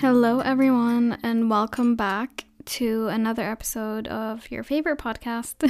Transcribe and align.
Hello, 0.00 0.40
everyone, 0.40 1.16
and 1.22 1.48
welcome 1.48 1.96
back 1.96 2.44
to 2.66 3.08
another 3.08 3.44
episode 3.44 4.06
of 4.08 4.50
your 4.50 4.62
favorite 4.62 4.98
podcast, 4.98 5.60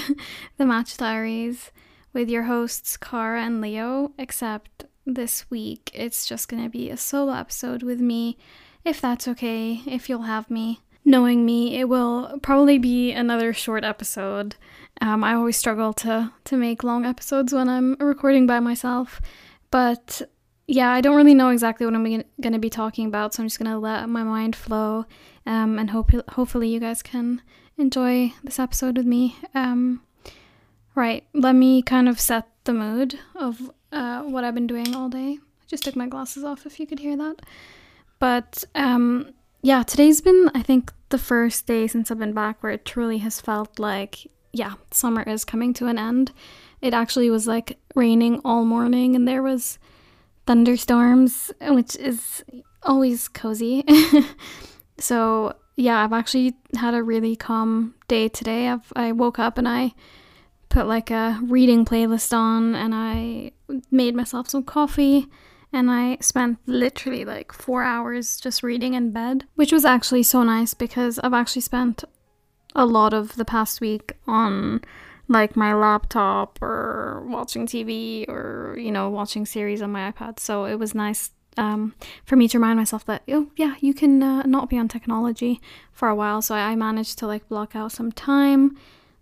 The 0.56 0.64
Matcha 0.64 0.96
Diaries, 0.96 1.70
with 2.12 2.28
your 2.28 2.42
hosts, 2.42 2.96
Cara 2.96 3.44
and 3.44 3.60
Leo. 3.60 4.10
Except 4.18 4.86
this 5.06 5.48
week, 5.48 5.92
it's 5.94 6.26
just 6.26 6.48
going 6.48 6.64
to 6.64 6.68
be 6.68 6.90
a 6.90 6.96
solo 6.96 7.34
episode 7.34 7.84
with 7.84 8.00
me, 8.00 8.36
if 8.84 9.00
that's 9.00 9.28
okay, 9.28 9.82
if 9.86 10.08
you'll 10.08 10.22
have 10.22 10.50
me. 10.50 10.80
Knowing 11.04 11.46
me, 11.46 11.78
it 11.78 11.88
will 11.88 12.40
probably 12.42 12.78
be 12.78 13.12
another 13.12 13.52
short 13.52 13.84
episode. 13.84 14.56
Um, 15.00 15.22
I 15.22 15.34
always 15.34 15.56
struggle 15.56 15.92
to 15.92 16.32
to 16.46 16.56
make 16.56 16.82
long 16.82 17.06
episodes 17.06 17.54
when 17.54 17.68
I'm 17.68 17.94
recording 18.00 18.44
by 18.44 18.58
myself, 18.58 19.20
but 19.70 20.22
yeah, 20.66 20.90
I 20.90 21.00
don't 21.00 21.16
really 21.16 21.34
know 21.34 21.50
exactly 21.50 21.86
what 21.86 21.94
I'm 21.94 22.04
going 22.04 22.52
to 22.52 22.58
be 22.58 22.70
talking 22.70 23.06
about, 23.06 23.34
so 23.34 23.42
I'm 23.42 23.46
just 23.46 23.58
going 23.58 23.70
to 23.70 23.78
let 23.78 24.08
my 24.08 24.24
mind 24.24 24.56
flow 24.56 25.06
um, 25.46 25.78
and 25.78 25.90
hope 25.90 26.10
hopefully 26.30 26.68
you 26.68 26.80
guys 26.80 27.02
can 27.02 27.40
enjoy 27.78 28.32
this 28.42 28.58
episode 28.58 28.96
with 28.96 29.06
me. 29.06 29.36
Um, 29.54 30.02
right, 30.94 31.24
let 31.34 31.54
me 31.54 31.82
kind 31.82 32.08
of 32.08 32.18
set 32.18 32.48
the 32.64 32.74
mood 32.74 33.18
of 33.36 33.70
uh, 33.92 34.22
what 34.22 34.42
I've 34.42 34.54
been 34.54 34.66
doing 34.66 34.94
all 34.94 35.08
day. 35.08 35.38
I 35.40 35.64
just 35.68 35.84
took 35.84 35.94
my 35.94 36.08
glasses 36.08 36.42
off 36.42 36.66
if 36.66 36.80
you 36.80 36.86
could 36.86 36.98
hear 36.98 37.16
that. 37.16 37.42
But 38.18 38.64
um, 38.74 39.34
yeah, 39.62 39.84
today's 39.84 40.20
been, 40.20 40.50
I 40.54 40.62
think, 40.62 40.92
the 41.10 41.18
first 41.18 41.66
day 41.66 41.86
since 41.86 42.10
I've 42.10 42.18
been 42.18 42.32
back 42.32 42.62
where 42.62 42.72
it 42.72 42.84
truly 42.84 43.18
has 43.18 43.40
felt 43.40 43.78
like, 43.78 44.28
yeah, 44.52 44.74
summer 44.90 45.22
is 45.22 45.44
coming 45.44 45.72
to 45.74 45.86
an 45.86 45.98
end. 45.98 46.32
It 46.82 46.92
actually 46.92 47.30
was 47.30 47.46
like 47.46 47.78
raining 47.94 48.40
all 48.44 48.64
morning, 48.64 49.14
and 49.14 49.28
there 49.28 49.42
was 49.42 49.78
thunderstorms, 50.46 51.52
which 51.60 51.96
is 51.96 52.44
always 52.82 53.28
cozy. 53.28 53.84
so 54.98 55.54
yeah, 55.76 56.02
I've 56.02 56.12
actually 56.12 56.54
had 56.76 56.94
a 56.94 57.02
really 57.02 57.36
calm 57.36 57.94
day 58.08 58.28
today. 58.28 58.68
I've 58.68 58.92
I 58.96 59.12
woke 59.12 59.38
up 59.38 59.58
and 59.58 59.68
I 59.68 59.92
put 60.68 60.86
like 60.86 61.10
a 61.10 61.38
reading 61.42 61.84
playlist 61.84 62.32
on 62.32 62.74
and 62.74 62.94
I 62.94 63.52
made 63.90 64.14
myself 64.14 64.48
some 64.48 64.62
coffee 64.62 65.28
and 65.72 65.90
I 65.90 66.18
spent 66.20 66.58
literally 66.66 67.24
like 67.24 67.52
4 67.52 67.82
hours 67.82 68.40
just 68.40 68.62
reading 68.62 68.94
in 68.94 69.10
bed, 69.10 69.44
which 69.56 69.72
was 69.72 69.84
actually 69.84 70.22
so 70.22 70.42
nice 70.42 70.74
because 70.74 71.18
I've 71.18 71.34
actually 71.34 71.62
spent 71.62 72.04
a 72.74 72.86
lot 72.86 73.12
of 73.12 73.36
the 73.36 73.44
past 73.44 73.80
week 73.80 74.12
on 74.26 74.82
like 75.28 75.56
my 75.56 75.74
laptop 75.74 76.60
or 76.62 77.24
watching 77.26 77.66
TV 77.66 78.28
or 78.28 78.76
you 78.78 78.92
know 78.92 79.10
watching 79.10 79.46
series 79.46 79.82
on 79.82 79.90
my 79.90 80.10
iPad. 80.10 80.38
So 80.38 80.64
it 80.64 80.76
was 80.76 80.94
nice 80.94 81.30
um, 81.56 81.94
for 82.24 82.36
me 82.36 82.48
to 82.48 82.58
remind 82.58 82.78
myself 82.78 83.04
that 83.06 83.22
oh 83.28 83.50
yeah 83.56 83.76
you 83.80 83.94
can 83.94 84.22
uh, 84.22 84.42
not 84.42 84.68
be 84.68 84.78
on 84.78 84.88
technology 84.88 85.60
for 85.92 86.08
a 86.08 86.14
while. 86.14 86.42
So 86.42 86.54
I, 86.54 86.72
I, 86.72 86.76
managed 86.76 87.18
to 87.18 87.26
like 87.26 87.48
block 87.48 87.74
out 87.74 87.92
some 87.92 88.12
time 88.12 88.76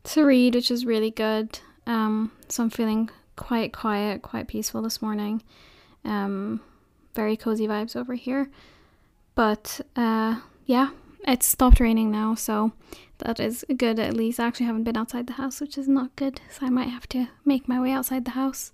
to 0.04 0.24
read, 0.24 0.54
which 0.54 0.70
is 0.70 0.84
really 0.84 1.10
good. 1.10 1.58
Um, 1.86 2.32
so 2.48 2.64
I'm 2.64 2.70
feeling 2.70 3.10
quite 3.36 3.72
quiet, 3.72 4.22
quite 4.22 4.48
peaceful 4.48 4.82
this 4.82 5.00
morning. 5.00 5.42
Um, 6.04 6.60
very 7.14 7.36
cozy 7.36 7.66
vibes 7.66 7.96
over 7.96 8.14
here. 8.14 8.50
But 9.34 9.80
uh, 9.96 10.40
yeah, 10.66 10.90
it's 11.26 11.46
stopped 11.46 11.80
raining 11.80 12.10
now, 12.10 12.34
so 12.34 12.72
that 13.18 13.40
is 13.40 13.64
good 13.76 13.98
at 13.98 14.14
least. 14.14 14.40
I 14.40 14.46
actually 14.46 14.66
haven't 14.66 14.84
been 14.84 14.96
outside 14.96 15.26
the 15.26 15.34
house, 15.34 15.60
which 15.60 15.78
is 15.78 15.88
not 15.88 16.14
good, 16.16 16.40
so 16.50 16.66
I 16.66 16.70
might 16.70 16.88
have 16.88 17.08
to 17.10 17.28
make 17.44 17.68
my 17.68 17.80
way 17.80 17.92
outside 17.92 18.24
the 18.24 18.32
house. 18.32 18.72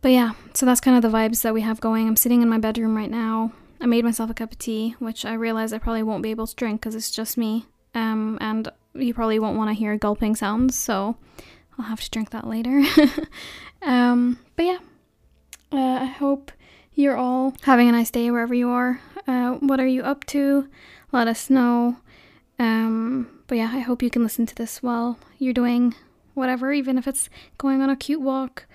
But 0.00 0.12
yeah, 0.12 0.32
so 0.54 0.64
that's 0.64 0.80
kind 0.80 0.96
of 0.96 1.02
the 1.02 1.16
vibes 1.16 1.42
that 1.42 1.54
we 1.54 1.62
have 1.62 1.80
going. 1.80 2.06
I'm 2.06 2.16
sitting 2.16 2.42
in 2.42 2.48
my 2.48 2.58
bedroom 2.58 2.96
right 2.96 3.10
now. 3.10 3.52
I 3.80 3.86
made 3.86 4.04
myself 4.04 4.30
a 4.30 4.34
cup 4.34 4.52
of 4.52 4.58
tea, 4.58 4.94
which 4.98 5.24
I 5.24 5.34
realize 5.34 5.72
I 5.72 5.78
probably 5.78 6.02
won't 6.02 6.22
be 6.22 6.30
able 6.30 6.46
to 6.46 6.54
drink 6.54 6.80
because 6.80 6.94
it's 6.94 7.10
just 7.10 7.36
me. 7.36 7.66
Um, 7.94 8.38
and 8.40 8.68
you 8.94 9.14
probably 9.14 9.38
won't 9.38 9.56
want 9.56 9.70
to 9.70 9.74
hear 9.74 9.96
gulping 9.96 10.36
sounds, 10.36 10.76
so 10.76 11.16
I'll 11.78 11.86
have 11.86 12.00
to 12.00 12.10
drink 12.10 12.30
that 12.30 12.46
later. 12.46 12.82
um, 13.82 14.38
but 14.56 14.64
yeah, 14.64 14.78
uh, 15.72 15.98
I 16.02 16.06
hope 16.06 16.52
you're 16.94 17.16
all 17.16 17.54
having 17.62 17.88
a 17.88 17.92
nice 17.92 18.10
day 18.10 18.30
wherever 18.30 18.54
you 18.54 18.68
are. 18.68 19.00
Uh, 19.26 19.54
what 19.54 19.80
are 19.80 19.86
you 19.86 20.02
up 20.02 20.24
to? 20.26 20.68
Let 21.12 21.28
us 21.28 21.48
know. 21.48 21.96
Um, 22.58 23.28
but 23.46 23.56
yeah, 23.56 23.70
I 23.72 23.80
hope 23.80 24.02
you 24.02 24.10
can 24.10 24.22
listen 24.22 24.46
to 24.46 24.54
this 24.54 24.82
while 24.82 25.18
you're 25.38 25.54
doing 25.54 25.94
whatever, 26.34 26.72
even 26.72 26.98
if 26.98 27.06
it's 27.06 27.28
going 27.56 27.80
on 27.82 27.90
a 27.90 27.96
cute 27.96 28.20
walk 28.20 28.66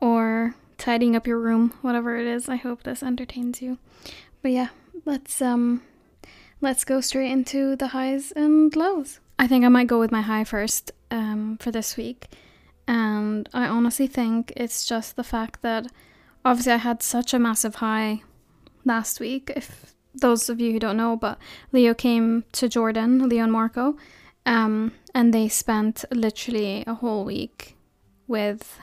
or 0.00 0.54
tidying 0.78 1.14
up 1.16 1.26
your 1.26 1.38
room, 1.38 1.74
whatever 1.82 2.16
it 2.16 2.26
is. 2.26 2.48
I 2.48 2.56
hope 2.56 2.82
this 2.82 3.02
entertains 3.02 3.60
you. 3.60 3.78
But 4.42 4.52
yeah, 4.52 4.68
let's 5.04 5.40
um 5.42 5.82
let's 6.60 6.84
go 6.84 7.00
straight 7.00 7.30
into 7.30 7.76
the 7.76 7.88
highs 7.88 8.32
and 8.32 8.74
lows. 8.74 9.20
I 9.38 9.46
think 9.46 9.64
I 9.64 9.68
might 9.68 9.86
go 9.86 9.98
with 9.98 10.12
my 10.12 10.22
high 10.22 10.44
first 10.44 10.92
um 11.10 11.58
for 11.58 11.70
this 11.70 11.96
week. 11.96 12.28
And 12.88 13.48
I 13.54 13.66
honestly 13.66 14.06
think 14.06 14.52
it's 14.56 14.84
just 14.84 15.16
the 15.16 15.24
fact 15.24 15.62
that 15.62 15.86
obviously 16.44 16.72
I 16.72 16.78
had 16.78 17.02
such 17.02 17.32
a 17.32 17.38
massive 17.38 17.76
high 17.76 18.22
last 18.84 19.20
week. 19.20 19.52
If 19.54 19.94
those 20.14 20.48
of 20.48 20.60
you 20.60 20.72
who 20.72 20.78
don't 20.78 20.96
know, 20.96 21.16
but 21.16 21.38
Leo 21.72 21.94
came 21.94 22.44
to 22.52 22.68
Jordan, 22.68 23.28
Leo 23.28 23.44
and 23.44 23.52
Marco, 23.52 23.96
um, 24.46 24.92
and 25.14 25.32
they 25.32 25.48
spent 25.48 26.04
literally 26.10 26.84
a 26.86 26.94
whole 26.94 27.24
week 27.24 27.76
with 28.26 28.78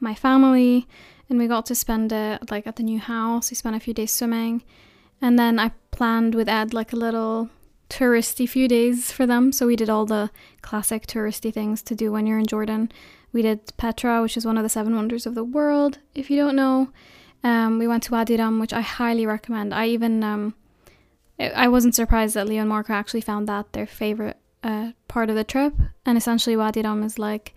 my 0.00 0.14
family, 0.14 0.86
and 1.28 1.38
we 1.38 1.46
got 1.46 1.66
to 1.66 1.74
spend 1.74 2.12
it 2.12 2.50
like 2.50 2.66
at 2.66 2.76
the 2.76 2.82
new 2.82 2.98
house. 2.98 3.50
We 3.50 3.56
spent 3.56 3.76
a 3.76 3.80
few 3.80 3.94
days 3.94 4.12
swimming, 4.12 4.62
and 5.20 5.38
then 5.38 5.58
I 5.58 5.72
planned 5.90 6.34
with 6.34 6.48
Ed 6.48 6.72
like 6.72 6.92
a 6.92 6.96
little 6.96 7.50
touristy 7.90 8.48
few 8.48 8.68
days 8.68 9.10
for 9.10 9.26
them. 9.26 9.52
So 9.52 9.66
we 9.66 9.76
did 9.76 9.90
all 9.90 10.06
the 10.06 10.30
classic 10.62 11.06
touristy 11.06 11.52
things 11.52 11.82
to 11.82 11.94
do 11.94 12.12
when 12.12 12.26
you're 12.26 12.38
in 12.38 12.46
Jordan. 12.46 12.92
We 13.32 13.42
did 13.42 13.76
Petra, 13.76 14.22
which 14.22 14.36
is 14.36 14.46
one 14.46 14.56
of 14.56 14.62
the 14.62 14.68
seven 14.68 14.94
wonders 14.94 15.26
of 15.26 15.34
the 15.34 15.44
world. 15.44 15.98
If 16.14 16.30
you 16.30 16.36
don't 16.36 16.56
know, 16.56 16.90
um, 17.44 17.78
we 17.78 17.86
went 17.86 18.02
to 18.04 18.12
Wadi 18.12 18.36
Rum, 18.36 18.58
which 18.58 18.72
I 18.72 18.80
highly 18.80 19.26
recommend. 19.26 19.74
I 19.74 19.86
even 19.86 20.22
um, 20.24 20.54
I 21.38 21.68
wasn't 21.68 21.94
surprised 21.94 22.34
that 22.34 22.48
Leo 22.48 22.60
and 22.60 22.68
Marco 22.68 22.92
actually 22.92 23.20
found 23.20 23.46
that 23.48 23.72
their 23.72 23.86
favorite 23.86 24.38
uh, 24.62 24.92
part 25.06 25.30
of 25.30 25.36
the 25.36 25.44
trip. 25.44 25.74
And 26.04 26.18
essentially, 26.18 26.56
Wadi 26.56 26.82
Rum 26.82 27.02
is 27.02 27.18
like 27.18 27.54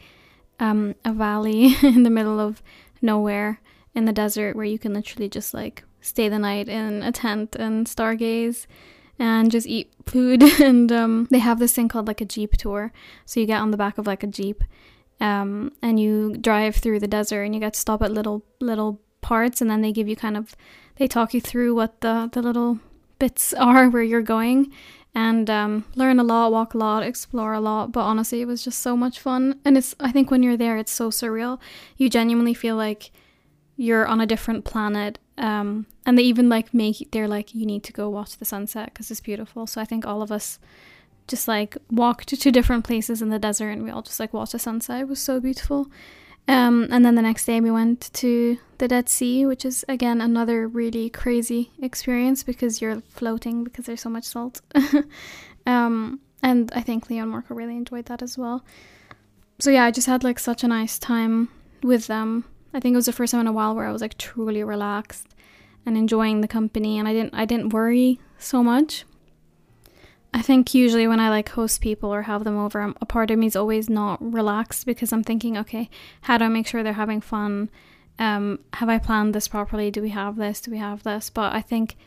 um, 0.60 0.96
a 1.04 1.14
valley 1.14 1.76
in 1.84 2.04
the 2.04 2.10
middle 2.10 2.40
of 2.40 2.62
nowhere 3.02 3.60
in 3.96 4.06
the 4.06 4.14
desert 4.14 4.56
where 4.56 4.66
you 4.66 4.80
can 4.80 4.94
literally 4.94 5.28
just 5.28 5.54
like 5.54 5.84
stay 6.00 6.30
the 6.30 6.40
night 6.40 6.70
in 6.70 7.04
a 7.04 7.12
tent 7.12 7.56
and 7.56 7.88
stargaze 7.88 8.68
and 9.20 9.52
just 9.52 9.68
eat 9.68 9.92
food. 10.06 10.44
and 10.62 10.92
um, 10.92 11.28
they 11.32 11.40
have 11.40 11.60
this 11.60 11.74
thing 11.74 11.88
called 11.88 12.08
like 12.08 12.22
a 12.22 12.26
jeep 12.26 12.54
tour. 12.58 12.92
So 13.26 13.40
you 13.40 13.46
get 13.46 13.62
on 13.62 13.72
the 13.72 13.78
back 13.78 13.98
of 13.98 14.08
like 14.08 14.24
a 14.24 14.28
jeep 14.28 14.64
um, 15.20 15.72
and 15.82 16.00
you 16.00 16.36
drive 16.38 16.76
through 16.76 17.00
the 17.00 17.08
desert 17.08 17.44
and 17.44 17.54
you 17.54 17.62
get 17.62 17.74
to 17.74 17.80
stop 17.80 18.02
at 18.02 18.12
little 18.12 18.44
little 18.60 19.00
parts 19.22 19.62
and 19.62 19.70
then 19.70 19.82
they 19.82 19.92
give 19.92 20.08
you 20.08 20.16
kind 20.16 20.36
of 20.36 20.56
they 20.96 21.08
talk 21.08 21.34
you 21.34 21.40
through 21.40 21.76
what 21.76 22.02
the 22.02 22.28
the 22.34 22.42
little 22.42 22.80
bits 23.22 23.54
are 23.70 23.90
where 23.90 24.04
you're 24.04 24.22
going 24.38 24.74
and 25.14 25.50
um, 25.50 25.86
learn 25.96 26.20
a 26.20 26.24
lot, 26.24 26.52
walk 26.52 26.74
a 26.74 26.78
lot, 26.78 27.04
explore 27.04 27.54
a 27.54 27.60
lot. 27.60 27.92
But 27.92 28.02
honestly, 28.02 28.42
it 28.42 28.48
was 28.48 28.64
just 28.64 28.80
so 28.80 28.98
much 28.98 29.20
fun. 29.20 29.60
And 29.64 29.78
it's, 29.78 29.94
I 30.00 30.12
think 30.12 30.32
when 30.32 30.42
you're 30.44 30.58
there, 30.58 30.78
it's 30.78 30.92
so 30.92 31.10
surreal. 31.10 31.60
You 31.98 32.10
genuinely 32.10 32.54
feel 32.54 32.76
like 32.76 33.12
you're 33.76 34.08
on 34.08 34.22
a 34.22 34.26
different 34.26 34.64
planet. 34.64 35.20
Um, 35.38 35.86
and 36.06 36.18
they 36.18 36.24
even 36.24 36.48
like 36.50 36.74
make, 36.74 37.12
they're 37.12 37.28
like, 37.28 37.54
you 37.54 37.66
need 37.66 37.84
to 37.84 37.94
go 37.94 38.10
watch 38.10 38.38
the 38.38 38.46
sunset 38.46 38.92
because 38.94 39.12
it's 39.12 39.20
beautiful. 39.20 39.68
So 39.68 39.82
I 39.82 39.86
think 39.86 40.06
all 40.06 40.22
of 40.22 40.32
us 40.32 40.60
just 41.28 41.48
like 41.48 41.78
walked 41.90 42.30
to 42.30 42.52
different 42.52 42.84
places 42.86 43.22
in 43.22 43.30
the 43.30 43.40
desert 43.40 43.72
and 43.72 43.84
we 43.84 43.92
all 43.92 44.02
just 44.02 44.20
like 44.20 44.34
watched 44.34 44.54
the 44.54 44.60
sunset. 44.60 45.02
It 45.02 45.08
was 45.08 45.20
so 45.20 45.40
beautiful. 45.40 45.88
Um, 46.48 46.88
and 46.92 47.06
then 47.06 47.16
the 47.16 47.22
next 47.22 47.46
day 47.46 47.62
we 47.62 47.72
went 47.72 48.10
to 48.14 48.58
the 48.78 48.88
Dead 48.88 49.08
Sea, 49.10 49.46
which 49.46 49.64
is 49.64 49.86
again 49.88 50.22
another 50.22 50.68
really 50.68 51.10
crazy 51.10 51.72
experience 51.82 52.44
because 52.44 52.82
you're 52.82 53.02
floating 53.02 53.64
because 53.64 53.86
there's 53.86 54.02
so 54.02 54.10
much 54.10 54.26
salt. 54.26 54.62
um, 55.66 56.20
and 56.44 56.72
I 56.74 56.82
think 56.82 57.10
Leo 57.10 57.24
and 57.24 57.32
Marco 57.32 57.54
really 57.54 57.78
enjoyed 57.78 58.06
that 58.06 58.22
as 58.22 58.38
well. 58.38 58.66
So 59.60 59.70
yeah, 59.70 59.86
I 59.86 59.92
just 59.92 60.08
had 60.08 60.24
like 60.24 60.40
such 60.40 60.64
a 60.64 60.68
nice 60.68 60.98
time 60.98 61.50
with 61.84 62.08
them. 62.08 62.46
I 62.74 62.80
think 62.80 62.94
it 62.94 62.98
was 62.98 63.06
the 63.06 63.14
first 63.14 63.32
time 63.32 63.42
in 63.42 63.48
a 63.48 63.52
while 63.52 63.76
where 63.76 63.86
I 63.86 63.92
was 63.92 64.02
like 64.02 64.18
truly 64.18 64.64
relaxed 64.64 65.28
and 65.86 65.98
enjoying 65.98 66.42
the 66.42 66.48
company 66.48 66.98
and 66.98 67.08
I 67.08 67.14
didn't 67.14 67.34
I 67.34 67.46
didn't 67.46 67.70
worry 67.70 68.20
so 68.38 68.64
much 68.64 69.06
I 70.34 70.42
think 70.42 70.74
usually 70.74 71.08
when 71.08 71.20
I 71.20 71.30
like 71.30 71.50
host 71.50 71.82
people 71.82 72.14
or 72.14 72.22
have 72.24 72.44
them 72.46 72.58
over, 72.58 72.94
a 73.02 73.06
part 73.06 73.32
of 73.32 73.38
me 73.38 73.48
is 73.48 73.56
always 73.56 73.90
not 73.90 74.20
relaxed 74.22 74.86
because 74.86 75.12
I'm 75.12 75.24
thinking, 75.24 75.58
okay, 75.58 75.90
how 76.22 76.38
do 76.38 76.46
I 76.46 76.48
make 76.48 76.68
sure 76.68 76.84
they're 76.84 76.94
having 76.94 77.20
fun? 77.20 77.70
Um, 78.18 78.60
have 78.74 78.88
I 78.88 78.98
planned 78.98 79.36
this 79.36 79.50
properly? 79.50 79.92
Do 79.92 80.02
we 80.02 80.10
have 80.10 80.38
this? 80.38 80.62
Do 80.62 80.72
we 80.72 80.78
have 80.78 81.04
this? 81.04 81.30
But 81.30 81.54
I 81.54 81.62
think 81.62 81.98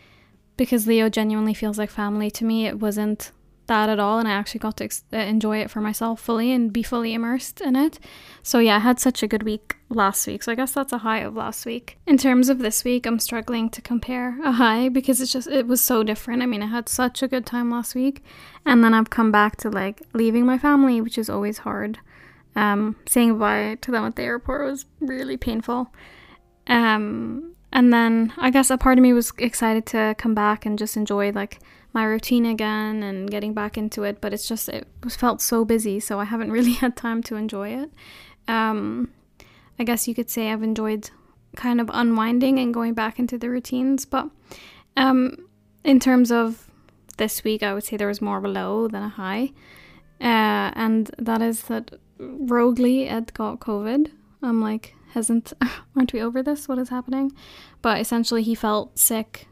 because 0.57 0.87
Leo 0.87 1.09
genuinely 1.11 1.55
feels 1.55 1.77
like 1.77 1.91
family 1.91 2.31
to 2.31 2.45
me, 2.45 2.67
it 2.67 2.81
wasn't 2.81 3.31
that 3.67 3.89
at 3.89 3.99
all 3.99 4.19
and 4.19 4.29
I 4.29 4.33
actually 4.33 4.61
got 4.61 4.77
to 4.79 4.85
ex- 4.85 5.05
uh, 5.13 5.17
enjoy 5.17 5.59
it 5.59 5.71
for 5.71 5.81
myself 5.81 6.21
fully 6.21 6.53
and 6.53 6.73
be 6.73 6.83
fully 6.83 7.15
immersed 7.15 7.61
in 7.61 7.77
it. 7.77 7.99
So 8.43 8.59
yeah, 8.59 8.77
I 8.77 8.81
had 8.81 9.01
such 9.01 9.23
a 9.23 9.27
good 9.27 9.43
week 9.43 9.77
last 9.89 10.27
week. 10.27 10.43
So 10.43 10.53
I 10.53 10.55
guess 10.55 10.73
that's 10.73 10.93
a 10.93 10.99
high 10.99 11.21
of 11.21 11.35
last 11.35 11.65
week. 11.65 11.99
In 12.07 12.19
terms 12.19 12.49
of 12.49 12.59
this 12.59 12.85
week, 12.85 13.07
I'm 13.07 13.19
struggling 13.19 13.71
to 13.71 13.81
compare 13.81 14.39
a 14.45 14.53
high 14.53 14.89
because 14.89 15.21
it's 15.21 15.33
just 15.33 15.49
it 15.49 15.67
was 15.67 15.81
so 15.81 16.03
different. 16.03 16.43
I 16.43 16.47
mean, 16.47 16.63
I 16.63 16.67
had 16.67 16.89
such 16.89 17.23
a 17.23 17.29
good 17.29 17.47
time 17.47 17.71
last 17.71 17.95
week 17.95 18.23
and 18.67 18.85
then 18.85 18.95
I've 18.95 19.11
come 19.11 19.33
back 19.33 19.57
to 19.59 19.71
like 19.71 20.03
leaving 20.13 20.45
my 20.45 20.59
family, 20.59 21.01
which 21.01 21.19
is 21.19 21.31
always 21.31 21.59
hard. 21.59 21.99
Um 22.57 22.97
saying 23.07 23.31
goodbye 23.31 23.79
to 23.81 23.91
them 23.91 24.05
at 24.05 24.17
the 24.17 24.23
airport 24.23 24.67
was 24.67 24.87
really 25.01 25.37
painful. 25.37 25.93
Um 26.67 27.55
and 27.73 27.93
then 27.93 28.33
I 28.39 28.51
guess 28.51 28.71
a 28.71 28.79
part 28.79 28.99
of 28.99 29.03
me 29.03 29.13
was 29.13 29.33
excited 29.39 29.85
to 29.87 30.15
come 30.17 30.35
back 30.35 30.65
and 30.65 30.79
just 30.79 30.97
enjoy 30.97 31.33
like 31.33 31.59
my 31.95 32.05
routine 32.05 32.45
again 32.45 33.03
and 33.05 33.31
getting 33.31 33.55
back 33.55 33.79
into 33.79 34.03
it, 34.03 34.21
but 34.21 34.35
it's 34.35 34.49
just 34.49 34.69
it 34.69 34.87
felt 35.09 35.41
so 35.41 35.65
busy, 35.65 36.01
so 36.01 36.19
I 36.19 36.25
haven't 36.25 36.51
really 36.59 36.73
had 36.73 36.97
time 36.97 37.23
to 37.25 37.37
enjoy 37.37 37.69
it. 37.71 37.91
Um, 38.49 39.11
I 39.79 39.85
guess 39.85 40.07
you 40.07 40.15
could 40.15 40.29
say 40.29 40.51
I've 40.51 40.63
enjoyed 40.63 41.11
kind 41.57 41.81
of 41.81 41.89
unwinding 41.93 42.59
and 42.59 42.75
going 42.75 42.95
back 42.95 43.19
into 43.19 43.39
the 43.39 43.49
routines, 43.49 44.05
but 44.05 44.29
um, 44.97 45.49
in 45.85 46.01
terms 46.01 46.33
of 46.33 46.69
this 47.17 47.45
week, 47.45 47.63
I 47.63 47.73
would 47.73 47.85
say 47.85 47.97
there 47.97 48.09
was 48.09 48.21
more 48.21 48.39
of 48.39 48.45
a 48.45 48.49
low 48.49 48.89
than 48.89 49.05
a 49.05 49.09
high, 49.09 49.53
uh, 50.21 50.75
and 50.75 51.11
that 51.17 51.41
is 51.41 51.63
that 51.65 51.93
Roguely 52.19 53.09
Ed 53.09 53.33
got 53.35 53.61
COVID. 53.61 54.11
I'm 54.43 54.61
like, 54.61 54.95
hasn't 55.13 55.53
aren't 55.97 56.13
we 56.13 56.21
over 56.21 56.43
this? 56.43 56.67
What 56.67 56.79
is 56.79 56.89
happening? 56.89 57.33
But 57.83 58.01
essentially, 58.01 58.43
he 58.43 58.57
felt 58.57 58.99
sick 58.99 59.47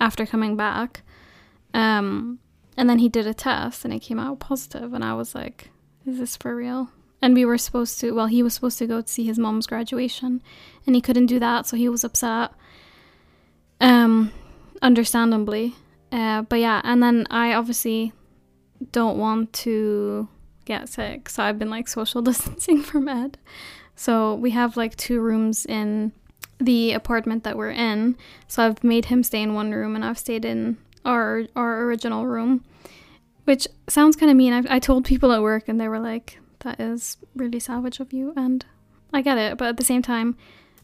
after 0.00 0.26
coming 0.26 0.54
back 0.54 1.02
um, 1.74 2.38
and 2.76 2.88
then 2.88 2.98
he 2.98 3.08
did 3.08 3.26
a 3.26 3.34
test 3.34 3.84
and 3.84 3.92
it 3.92 4.00
came 4.00 4.18
out 4.18 4.38
positive, 4.38 4.92
and 4.92 5.04
I 5.04 5.14
was 5.14 5.34
like, 5.34 5.70
is 6.06 6.18
this 6.18 6.36
for 6.36 6.54
real? 6.54 6.90
And 7.20 7.34
we 7.34 7.44
were 7.44 7.58
supposed 7.58 7.98
to, 8.00 8.12
well, 8.12 8.26
he 8.26 8.42
was 8.42 8.54
supposed 8.54 8.78
to 8.78 8.86
go 8.86 9.00
to 9.00 9.08
see 9.08 9.24
his 9.24 9.38
mom's 9.38 9.66
graduation, 9.66 10.42
and 10.86 10.94
he 10.94 11.00
couldn't 11.00 11.26
do 11.26 11.38
that, 11.40 11.66
so 11.66 11.76
he 11.76 11.88
was 11.88 12.04
upset. 12.04 12.52
Um, 13.80 14.32
understandably. 14.82 15.74
Uh, 16.10 16.42
but 16.42 16.60
yeah, 16.60 16.80
and 16.84 17.02
then 17.02 17.26
I 17.30 17.52
obviously 17.52 18.12
don't 18.92 19.18
want 19.18 19.52
to 19.52 20.28
get 20.64 20.88
sick, 20.88 21.28
so 21.28 21.42
I've 21.42 21.58
been 21.58 21.70
like 21.70 21.88
social 21.88 22.22
distancing 22.22 22.82
from 22.82 23.08
Ed. 23.08 23.38
So 23.96 24.34
we 24.34 24.52
have 24.52 24.76
like 24.76 24.96
two 24.96 25.20
rooms 25.20 25.66
in 25.66 26.12
the 26.60 26.92
apartment 26.92 27.44
that 27.44 27.56
we're 27.56 27.70
in. 27.70 28.16
So 28.46 28.64
I've 28.64 28.84
made 28.84 29.06
him 29.06 29.22
stay 29.22 29.42
in 29.42 29.54
one 29.54 29.72
room 29.72 29.96
and 29.96 30.04
I've 30.04 30.18
stayed 30.18 30.44
in 30.44 30.78
our 31.04 31.44
our 31.56 31.84
original 31.84 32.26
room, 32.26 32.64
which 33.44 33.66
sounds 33.88 34.16
kind 34.16 34.30
of 34.30 34.36
mean. 34.36 34.52
I, 34.52 34.76
I 34.76 34.78
told 34.78 35.04
people 35.04 35.32
at 35.32 35.42
work, 35.42 35.68
and 35.68 35.80
they 35.80 35.88
were 35.88 36.00
like, 36.00 36.38
"That 36.60 36.80
is 36.80 37.16
really 37.34 37.60
savage 37.60 38.00
of 38.00 38.12
you," 38.12 38.32
and 38.36 38.64
I 39.12 39.22
get 39.22 39.38
it, 39.38 39.58
but 39.58 39.68
at 39.68 39.76
the 39.76 39.84
same 39.84 40.02
time, 40.02 40.36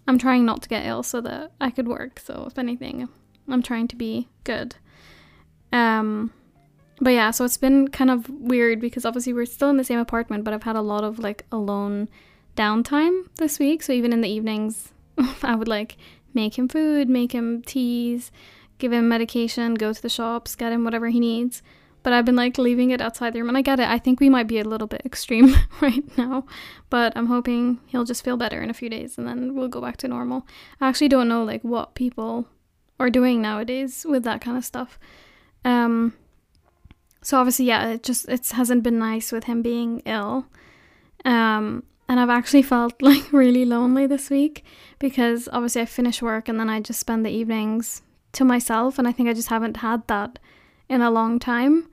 I'm 0.07 0.19
trying 0.19 0.45
not 0.45 0.63
to 0.63 0.69
get 0.69 0.87
ill 0.87 1.03
so 1.03 1.21
that 1.23 1.53
I 1.61 1.71
could 1.71 1.89
work. 1.89 2.19
So 2.21 2.45
if 2.47 2.59
anything, 2.59 3.09
I'm 3.49 3.63
trying 3.63 3.89
to 3.89 3.97
be 3.97 4.29
good. 4.45 4.77
Um, 5.73 6.33
but 7.01 7.11
yeah, 7.11 7.31
so 7.31 7.45
it's 7.45 7.57
been 7.57 7.89
kind 7.89 8.11
of 8.11 8.29
weird 8.29 8.81
because 8.81 9.05
obviously 9.05 9.33
we're 9.33 9.47
still 9.47 9.71
in 9.71 9.77
the 9.77 9.85
same 9.85 9.99
apartment, 9.99 10.45
but 10.45 10.55
I've 10.55 10.63
had 10.63 10.77
a 10.77 10.83
lot 10.83 11.05
of 11.05 11.19
like 11.19 11.45
alone 11.51 12.09
downtime 12.57 13.27
this 13.37 13.59
week. 13.59 13.83
So 13.83 13.93
even 13.93 14.13
in 14.13 14.21
the 14.21 14.29
evenings, 14.29 14.93
I 15.43 15.55
would 15.55 15.69
like 15.69 15.97
make 16.33 16.59
him 16.59 16.69
food, 16.69 17.09
make 17.09 17.33
him 17.33 17.63
teas, 17.63 18.31
give 18.79 18.93
him 18.93 19.09
medication, 19.09 19.75
go 19.75 19.93
to 19.93 20.03
the 20.03 20.09
shops, 20.09 20.55
get 20.55 20.73
him 20.73 20.85
whatever 20.85 21.09
he 21.09 21.21
needs. 21.21 21.63
But 22.03 22.13
I've 22.13 22.27
been 22.27 22.37
like 22.37 22.59
leaving 22.59 22.91
it 22.91 23.01
outside 23.01 23.33
the 23.33 23.41
room, 23.41 23.49
and 23.49 23.57
I 23.57 23.63
get 23.63 23.81
it. 23.81 23.89
I 23.89 23.99
think 23.99 24.21
we 24.21 24.29
might 24.29 24.47
be 24.47 24.59
a 24.59 24.65
little 24.65 24.87
bit 24.87 25.03
extreme 25.07 25.55
right 25.81 26.05
now, 26.19 26.45
but 26.91 27.15
I'm 27.17 27.27
hoping 27.27 27.81
he'll 27.87 28.05
just 28.05 28.23
feel 28.23 28.37
better 28.37 28.61
in 28.61 28.69
a 28.69 28.75
few 28.75 28.91
days 28.91 29.17
and 29.17 29.27
then 29.27 29.55
we'll 29.55 29.69
go 29.69 29.81
back 29.81 29.97
to 29.99 30.09
normal. 30.09 30.47
I 30.81 30.89
actually 30.89 31.09
don't 31.09 31.29
know 31.29 31.45
like 31.45 31.63
what 31.63 31.95
people 31.95 32.47
are 33.01 33.09
doing 33.09 33.41
nowadays 33.41 34.05
with 34.07 34.23
that 34.25 34.43
kind 34.43 34.57
of 34.57 34.65
stuff. 34.65 34.99
Um, 35.65 36.13
so 37.23 37.39
obviously, 37.39 37.65
yeah, 37.65 37.89
it 37.89 38.03
just 38.03 38.29
it 38.29 38.47
hasn't 38.51 38.83
been 38.83 38.99
nice 38.99 39.33
with 39.33 39.45
him 39.45 39.63
being 39.63 40.03
ill. 40.05 40.47
Um, 41.25 41.85
and 42.07 42.21
I've 42.21 42.31
actually 42.31 42.63
felt 42.63 42.95
like 43.03 43.33
really 43.33 43.65
lonely 43.65 44.07
this 44.07 44.29
week 44.31 44.63
because 44.99 45.49
obviously 45.53 45.83
I 45.83 45.87
finish 45.87 46.21
work 46.21 46.49
and 46.49 46.61
then 46.61 46.69
I 46.69 46.81
just 46.81 47.01
spend 47.01 47.25
the 47.25 47.31
evenings 47.31 48.03
to 48.35 48.45
myself 48.45 48.99
and 48.99 49.09
I 49.09 49.13
think 49.13 49.29
I 49.29 49.35
just 49.35 49.49
haven't 49.49 49.79
had 49.79 50.07
that 50.09 50.39
in 50.89 51.01
a 51.01 51.11
long 51.11 51.39
time. 51.39 51.89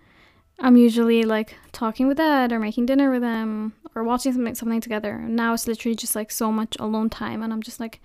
I'm 0.59 0.77
usually 0.77 1.23
like 1.23 1.55
talking 1.71 2.07
with 2.07 2.19
Ed 2.19 2.51
or 2.51 2.59
making 2.59 2.85
dinner 2.85 3.09
with 3.09 3.23
him 3.23 3.73
or 3.95 4.03
watching 4.03 4.33
something 4.33 4.55
something 4.55 4.81
together. 4.81 5.17
Now 5.17 5.53
it's 5.53 5.67
literally 5.67 5.95
just 5.95 6.15
like 6.15 6.31
so 6.31 6.51
much 6.51 6.77
alone 6.79 7.09
time 7.09 7.41
and 7.41 7.51
I'm 7.51 7.63
just 7.63 7.79
like 7.79 7.99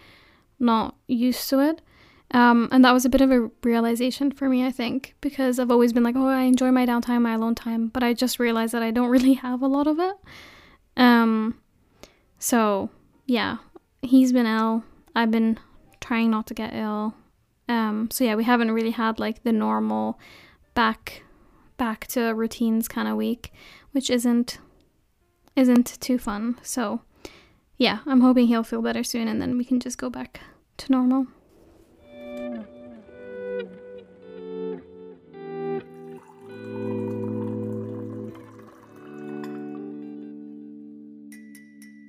not 0.58 0.96
used 1.06 1.48
to 1.50 1.60
it. 1.60 1.82
Um, 2.32 2.68
and 2.72 2.84
that 2.84 2.92
was 2.92 3.04
a 3.04 3.08
bit 3.08 3.20
of 3.20 3.30
a 3.30 3.50
realization 3.62 4.32
for 4.32 4.48
me, 4.48 4.66
I 4.66 4.72
think, 4.72 5.14
because 5.20 5.60
I've 5.60 5.70
always 5.70 5.92
been 5.92 6.02
like, 6.02 6.16
oh, 6.16 6.26
I 6.26 6.42
enjoy 6.42 6.72
my 6.72 6.84
downtime, 6.84 7.22
my 7.22 7.34
alone 7.34 7.54
time, 7.54 7.86
but 7.88 8.02
I 8.02 8.14
just 8.14 8.40
realized 8.40 8.74
that 8.74 8.82
I 8.82 8.90
don't 8.90 9.10
really 9.16 9.34
have 9.34 9.62
a 9.62 9.68
lot 9.68 9.86
of 9.86 9.98
it. 9.98 10.16
Um, 10.96 11.60
so 12.38 12.90
yeah, 13.26 13.58
he's 14.02 14.32
been 14.32 14.46
ill. 14.46 14.84
I've 15.14 15.30
been 15.30 15.58
trying 16.00 16.30
not 16.30 16.46
to 16.48 16.54
get 16.54 16.74
ill. 16.74 17.14
Um, 17.68 18.08
so 18.10 18.24
yeah, 18.24 18.34
we 18.34 18.44
haven't 18.44 18.70
really 18.70 18.90
had 18.90 19.18
like 19.18 19.42
the 19.42 19.52
normal 19.52 20.18
back 20.74 21.22
back 21.76 22.06
to 22.08 22.32
routines 22.32 22.88
kind 22.88 23.08
of 23.08 23.16
week, 23.16 23.52
which 23.92 24.10
isn't 24.10 24.58
isn't 25.54 26.00
too 26.00 26.18
fun. 26.18 26.58
So 26.62 27.02
yeah, 27.76 27.98
I'm 28.06 28.20
hoping 28.20 28.46
he'll 28.46 28.62
feel 28.62 28.82
better 28.82 29.04
soon 29.04 29.28
and 29.28 29.40
then 29.40 29.58
we 29.58 29.64
can 29.64 29.80
just 29.80 29.98
go 29.98 30.10
back 30.10 30.40
to 30.78 30.92
normal. 30.92 31.26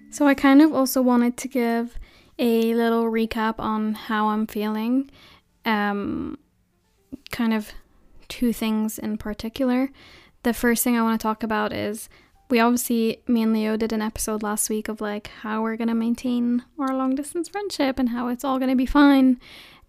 So 0.10 0.25
I 0.25 0.33
kind 0.33 0.63
of 0.63 0.74
also 0.74 1.00
wanted 1.01 1.38
to 1.38 1.48
give 1.48 2.00
a 2.39 2.74
little 2.74 3.03
recap 3.03 3.60
on 3.60 3.94
how 3.94 4.30
I'm 4.30 4.48
feeling 4.48 5.12
um, 5.67 6.39
kind 7.29 7.53
of 7.53 7.71
two 8.27 8.51
things 8.51 8.97
in 8.97 9.17
particular. 9.17 9.91
The 10.43 10.53
first 10.53 10.83
thing 10.83 10.97
I 10.97 11.03
want 11.03 11.19
to 11.19 11.24
talk 11.24 11.43
about 11.43 11.74
is 11.74 12.09
we 12.50 12.59
obviously, 12.59 13.21
me 13.27 13.43
and 13.43 13.53
Leo 13.53 13.75
did 13.75 13.91
an 13.91 14.01
episode 14.01 14.41
last 14.41 14.69
week 14.69 14.88
of 14.88 15.01
like 15.01 15.27
how 15.41 15.62
we're 15.62 15.75
going 15.75 15.89
to 15.89 15.93
maintain 15.93 16.63
our 16.79 16.95
long 16.95 17.13
distance 17.13 17.50
friendship 17.50 18.00
and 18.00 18.09
how 18.09 18.29
it's 18.29 18.45
all 18.45 18.57
going 18.57 18.69
to 18.69 18.75
be 18.75 18.86
fine. 18.86 19.39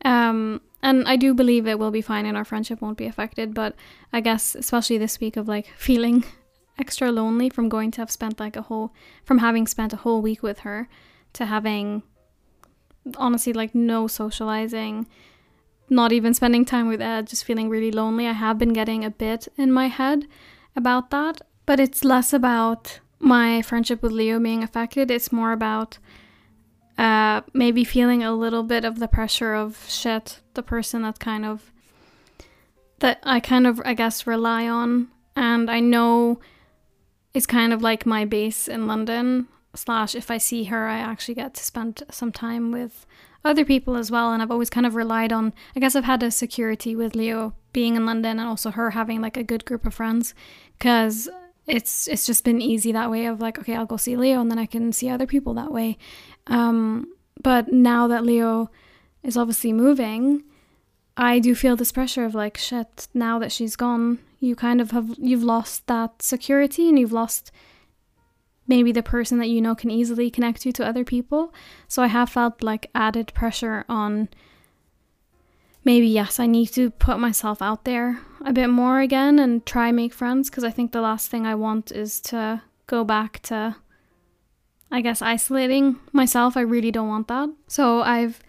Um, 0.05 0.61
and 0.83 1.07
I 1.07 1.17
do 1.17 1.35
believe 1.35 1.67
it 1.67 1.79
will 1.79 1.93
be 1.93 2.03
fine 2.03 2.27
and 2.27 2.37
our 2.37 2.45
friendship 2.45 2.81
won't 2.81 2.99
be 2.99 3.07
affected. 3.07 3.55
But 3.55 3.77
I 4.13 4.21
guess, 4.21 4.57
especially 4.57 4.99
this 4.99 5.21
week 5.21 5.37
of 5.37 5.47
like 5.47 5.69
feeling 5.77 6.25
extra 6.79 7.13
lonely 7.13 7.49
from 7.51 7.69
going 7.69 7.93
to 7.93 8.01
have 8.01 8.11
spent 8.11 8.41
like 8.41 8.57
a 8.57 8.63
whole, 8.63 8.93
from 9.25 9.39
having 9.39 9.69
spent 9.69 9.93
a 9.93 9.99
whole 9.99 10.21
week 10.21 10.43
with 10.43 10.61
her 10.61 10.89
to 11.35 11.47
having 11.47 12.03
honestly 13.17 13.53
like 13.53 13.75
no 13.75 14.09
socializing 14.09 15.07
not 15.91 16.13
even 16.13 16.35
spending 16.35 16.65
time 16.65 16.89
with 16.89 17.01
Ed, 17.01 17.27
just 17.27 17.45
feeling 17.45 17.69
really 17.69 17.91
lonely. 17.91 18.27
I 18.27 18.33
have 18.33 18.59
been 18.59 18.73
getting 18.73 19.05
a 19.05 19.11
bit 19.11 19.49
in 19.57 19.73
my 19.73 19.89
head 19.89 20.27
about 20.77 21.11
that, 21.11 21.41
but 21.67 21.81
it's 21.81 22.05
less 22.05 22.33
about 22.33 23.01
my 23.19 23.63
friendship 23.63 24.03
with 24.03 24.13
Leo 24.13 24.39
being 24.39 24.63
affected. 24.63 25.11
It's 25.11 25.33
more 25.33 25.53
about 25.53 25.99
uh, 26.97 27.43
maybe 27.53 27.85
feeling 27.85 28.23
a 28.23 28.35
little 28.35 28.63
bit 28.63 28.85
of 28.85 28.99
the 28.99 29.09
pressure 29.09 29.55
of 29.55 29.85
shit, 29.89 30.41
the 30.55 30.63
person 30.63 31.03
that 31.03 31.19
kind 31.19 31.45
of 31.45 31.73
that 33.01 33.21
I 33.23 33.39
kind 33.39 33.67
of 33.67 33.81
I 33.85 33.95
guess 33.95 34.27
rely 34.27 34.69
on, 34.69 35.09
and 35.37 35.71
I 35.71 35.81
know 35.81 36.41
is 37.33 37.47
kind 37.47 37.73
of 37.73 37.83
like 37.83 38.05
my 38.05 38.25
base 38.25 38.67
in 38.69 38.87
London. 38.87 39.49
Slash, 39.75 40.15
if 40.15 40.31
I 40.31 40.39
see 40.39 40.65
her, 40.65 40.89
I 40.89 40.99
actually 40.99 41.35
get 41.35 41.55
to 41.55 41.63
spend 41.63 42.03
some 42.11 42.33
time 42.33 42.73
with 42.73 43.07
other 43.45 43.65
people 43.65 43.97
as 43.97 44.11
well. 44.11 44.33
And 44.33 44.43
I've 44.43 44.51
always 44.51 44.71
kind 44.71 44.87
of 44.87 44.95
relied 44.95 45.33
on, 45.33 45.55
I 45.77 45.81
guess 45.81 45.95
I've 45.95 46.05
had 46.05 46.23
a 46.23 46.31
security 46.31 46.95
with 46.95 47.15
Leo 47.15 47.55
being 47.73 47.97
in 47.97 48.07
London 48.07 48.39
and 48.39 48.49
also 48.49 48.71
her 48.71 48.91
having 48.91 49.21
like 49.21 49.37
a 49.37 49.43
good 49.43 49.65
group 49.65 49.87
of 49.87 49.95
friends 49.95 50.35
because 50.79 51.29
it's 51.67 52.09
it's 52.09 52.27
just 52.27 52.45
been 52.45 52.61
easy 52.61 52.93
that 52.93 53.11
way 53.11 53.27
of 53.27 53.41
like 53.41 53.59
okay 53.59 53.77
I'll 53.77 53.87
go 53.87 53.97
see 53.97 54.17
Leo 54.17 54.41
and 54.41 54.51
then 54.51 54.59
I 54.59 54.67
can 54.67 54.91
see 54.93 55.09
other 55.09 55.27
people 55.27 55.55
that 55.55 55.71
way 55.71 55.99
um 56.47 57.13
but 57.43 57.71
now 57.71 58.09
that 58.09 58.25
Leo 58.25 58.71
is 59.23 59.37
obviously 59.37 59.73
moving 59.73 60.43
I 61.17 61.39
do 61.39 61.55
feel 61.55 61.77
this 61.77 61.93
pressure 61.93 62.25
of 62.25 62.35
like 62.35 62.57
shit 62.57 63.07
now 63.13 63.39
that 63.39 63.53
she's 63.53 63.77
gone 63.77 64.19
you 64.41 64.57
kind 64.57 64.81
of 64.81 64.93
have 64.93 65.15
you've 65.19 65.43
lost 65.45 65.87
that 65.89 66.23
security 66.23 66.89
and 66.89 66.99
you've 66.99 67.13
lost 67.13 67.53
maybe 68.69 68.93
the 68.93 69.03
person 69.03 69.39
that 69.39 69.49
you 69.49 69.61
know 69.61 69.75
can 69.75 69.91
easily 69.91 70.31
connect 70.31 70.65
you 70.65 70.73
to 70.73 70.87
other 70.87 71.05
people. 71.05 71.53
So 71.89 72.03
I 72.03 72.07
have 72.07 72.29
felt 72.29 72.63
like 72.63 72.91
added 72.95 73.33
pressure 73.35 73.85
on 73.89 74.29
maybe, 75.85 76.07
yes, 76.07 76.39
I 76.39 76.47
need 76.47 76.67
to 76.69 76.91
put 76.91 77.19
myself 77.19 77.63
out 77.63 77.85
there 77.85 78.21
a 78.45 78.53
bit 78.53 78.69
more 78.69 79.01
again 79.01 79.39
and 79.39 79.65
try 79.65 79.91
make 79.91 80.13
friends 80.13 80.51
because 80.51 80.65
I 80.65 80.71
think 80.71 80.93
the 80.93 81.01
last 81.01 81.31
thing 81.31 81.47
I 81.47 81.55
want 81.55 81.91
is 81.91 82.21
to 82.23 82.63
go 82.87 83.05
back 83.05 83.41
to 83.45 83.77
I 84.91 85.03
guess 85.03 85.21
isolating 85.21 85.97
myself. 86.13 86.57
I 86.57 86.61
really 86.61 86.91
don't 86.91 87.09
want 87.09 87.29
that. 87.29 87.49
So 87.67 88.03
I've 88.03 88.41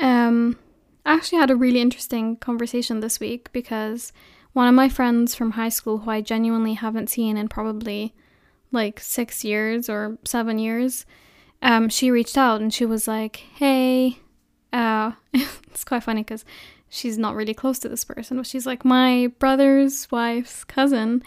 um 0.00 0.58
actually 1.06 1.38
had 1.38 1.50
a 1.50 1.56
really 1.56 1.80
interesting 1.80 2.36
conversation 2.36 3.00
this 3.00 3.20
week 3.20 3.52
because 3.52 4.12
one 4.54 4.68
of 4.68 4.74
my 4.74 4.88
friends 4.88 5.34
from 5.34 5.52
high 5.52 5.68
school 5.68 5.98
who 5.98 6.10
I 6.10 6.20
genuinely 6.20 6.74
haven't 6.74 7.10
seen 7.10 7.36
in 7.36 7.48
probably 7.48 8.14
like 8.74 9.00
6 9.00 9.44
years 9.44 9.88
or 9.88 10.18
7 10.24 10.58
years 10.58 11.06
um 11.62 11.88
she 11.88 12.10
reached 12.10 12.36
out 12.36 12.60
and 12.60 12.72
she 12.74 12.84
was 12.84 13.08
like, 13.08 13.36
"Hey, 13.54 14.18
uh 14.72 15.12
it's 15.32 15.84
quite 15.84 16.02
funny 16.02 16.22
cuz 16.24 16.44
she's 16.88 17.16
not 17.18 17.34
really 17.34 17.54
close 17.54 17.78
to 17.80 17.88
this 17.88 18.04
person, 18.04 18.36
but 18.36 18.46
she's 18.46 18.66
like 18.66 18.84
my 18.84 19.32
brother's 19.38 20.10
wife's 20.10 20.64
cousin 20.64 21.22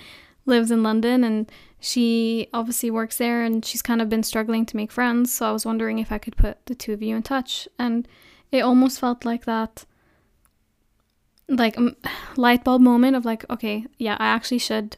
lives 0.46 0.72
in 0.72 0.82
London 0.84 1.24
and 1.24 1.52
she 1.80 2.48
obviously 2.54 2.90
works 2.90 3.18
there 3.18 3.44
and 3.44 3.64
she's 3.64 3.82
kind 3.82 4.02
of 4.02 4.10
been 4.10 4.24
struggling 4.24 4.66
to 4.66 4.76
make 4.76 4.92
friends. 4.92 5.32
So 5.32 5.48
I 5.48 5.52
was 5.52 5.66
wondering 5.66 6.00
if 6.00 6.12
I 6.12 6.18
could 6.18 6.36
put 6.36 6.66
the 6.66 6.76
two 6.76 6.94
of 6.94 7.02
you 7.04 7.16
in 7.16 7.24
touch. 7.24 7.68
And 7.78 8.08
it 8.52 8.62
almost 8.62 9.00
felt 9.00 9.26
like 9.26 9.46
that, 9.46 9.86
like 11.48 11.78
um, 11.78 11.96
light 12.36 12.64
bulb 12.64 12.82
moment 12.82 13.16
of 13.16 13.26
like, 13.26 13.48
okay, 13.50 13.86
yeah, 13.98 14.18
I 14.20 14.28
actually 14.28 14.60
should 14.60 14.98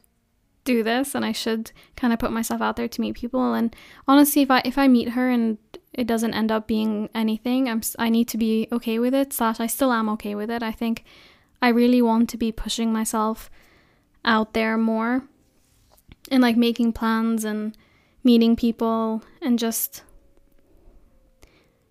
do 0.69 0.83
this 0.83 1.15
and 1.15 1.25
I 1.25 1.31
should 1.31 1.71
kind 1.95 2.13
of 2.13 2.19
put 2.19 2.31
myself 2.31 2.61
out 2.61 2.75
there 2.75 2.87
to 2.87 3.01
meet 3.01 3.15
people. 3.15 3.53
And 3.53 3.75
honestly, 4.07 4.43
if 4.43 4.51
I 4.51 4.61
if 4.63 4.77
I 4.77 4.87
meet 4.87 5.09
her 5.09 5.29
and 5.29 5.57
it 5.93 6.05
doesn't 6.05 6.35
end 6.35 6.51
up 6.51 6.67
being 6.67 7.09
anything, 7.15 7.67
I'm 7.67 7.81
I 7.97 8.09
need 8.09 8.27
to 8.29 8.37
be 8.37 8.67
okay 8.71 8.99
with 8.99 9.13
it. 9.13 9.33
Slash, 9.33 9.59
I 9.59 9.67
still 9.67 9.91
am 9.91 10.09
okay 10.09 10.35
with 10.35 10.51
it. 10.51 10.61
I 10.61 10.71
think 10.71 11.03
I 11.61 11.69
really 11.69 12.01
want 12.01 12.29
to 12.29 12.37
be 12.37 12.51
pushing 12.51 12.93
myself 12.93 13.49
out 14.23 14.53
there 14.53 14.77
more 14.77 15.23
and 16.29 16.41
like 16.41 16.57
making 16.57 16.93
plans 16.93 17.43
and 17.43 17.75
meeting 18.23 18.55
people 18.55 19.23
and 19.41 19.57
just 19.57 20.03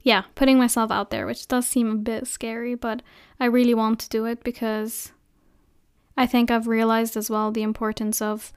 yeah, 0.02 0.23
putting 0.37 0.56
myself 0.56 0.90
out 0.90 1.11
there, 1.11 1.26
which 1.26 1.49
does 1.49 1.66
seem 1.66 1.90
a 1.90 1.97
bit 1.97 2.26
scary, 2.26 2.75
but 2.76 3.02
I 3.40 3.47
really 3.47 3.75
want 3.75 3.99
to 4.00 4.08
do 4.08 4.25
it 4.25 4.44
because 4.44 5.12
I 6.16 6.26
think 6.26 6.50
I've 6.50 6.66
realized 6.68 7.16
as 7.16 7.28
well 7.28 7.50
the 7.50 7.62
importance 7.62 8.23
of 8.23 8.52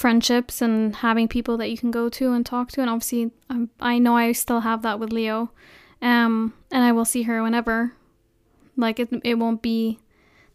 friendships 0.00 0.62
and 0.62 0.96
having 0.96 1.28
people 1.28 1.58
that 1.58 1.70
you 1.70 1.76
can 1.76 1.90
go 1.90 2.08
to 2.08 2.32
and 2.32 2.44
talk 2.46 2.72
to. 2.72 2.80
And 2.80 2.88
obviously, 2.88 3.30
I'm, 3.50 3.68
I 3.78 3.98
know 3.98 4.16
I 4.16 4.32
still 4.32 4.60
have 4.60 4.80
that 4.82 4.98
with 4.98 5.12
Leo, 5.12 5.52
um, 6.00 6.54
and 6.70 6.82
I 6.82 6.90
will 6.92 7.04
see 7.04 7.24
her 7.24 7.42
whenever. 7.42 7.92
Like 8.76 8.98
it, 8.98 9.10
it 9.22 9.34
won't 9.34 9.60
be 9.60 9.98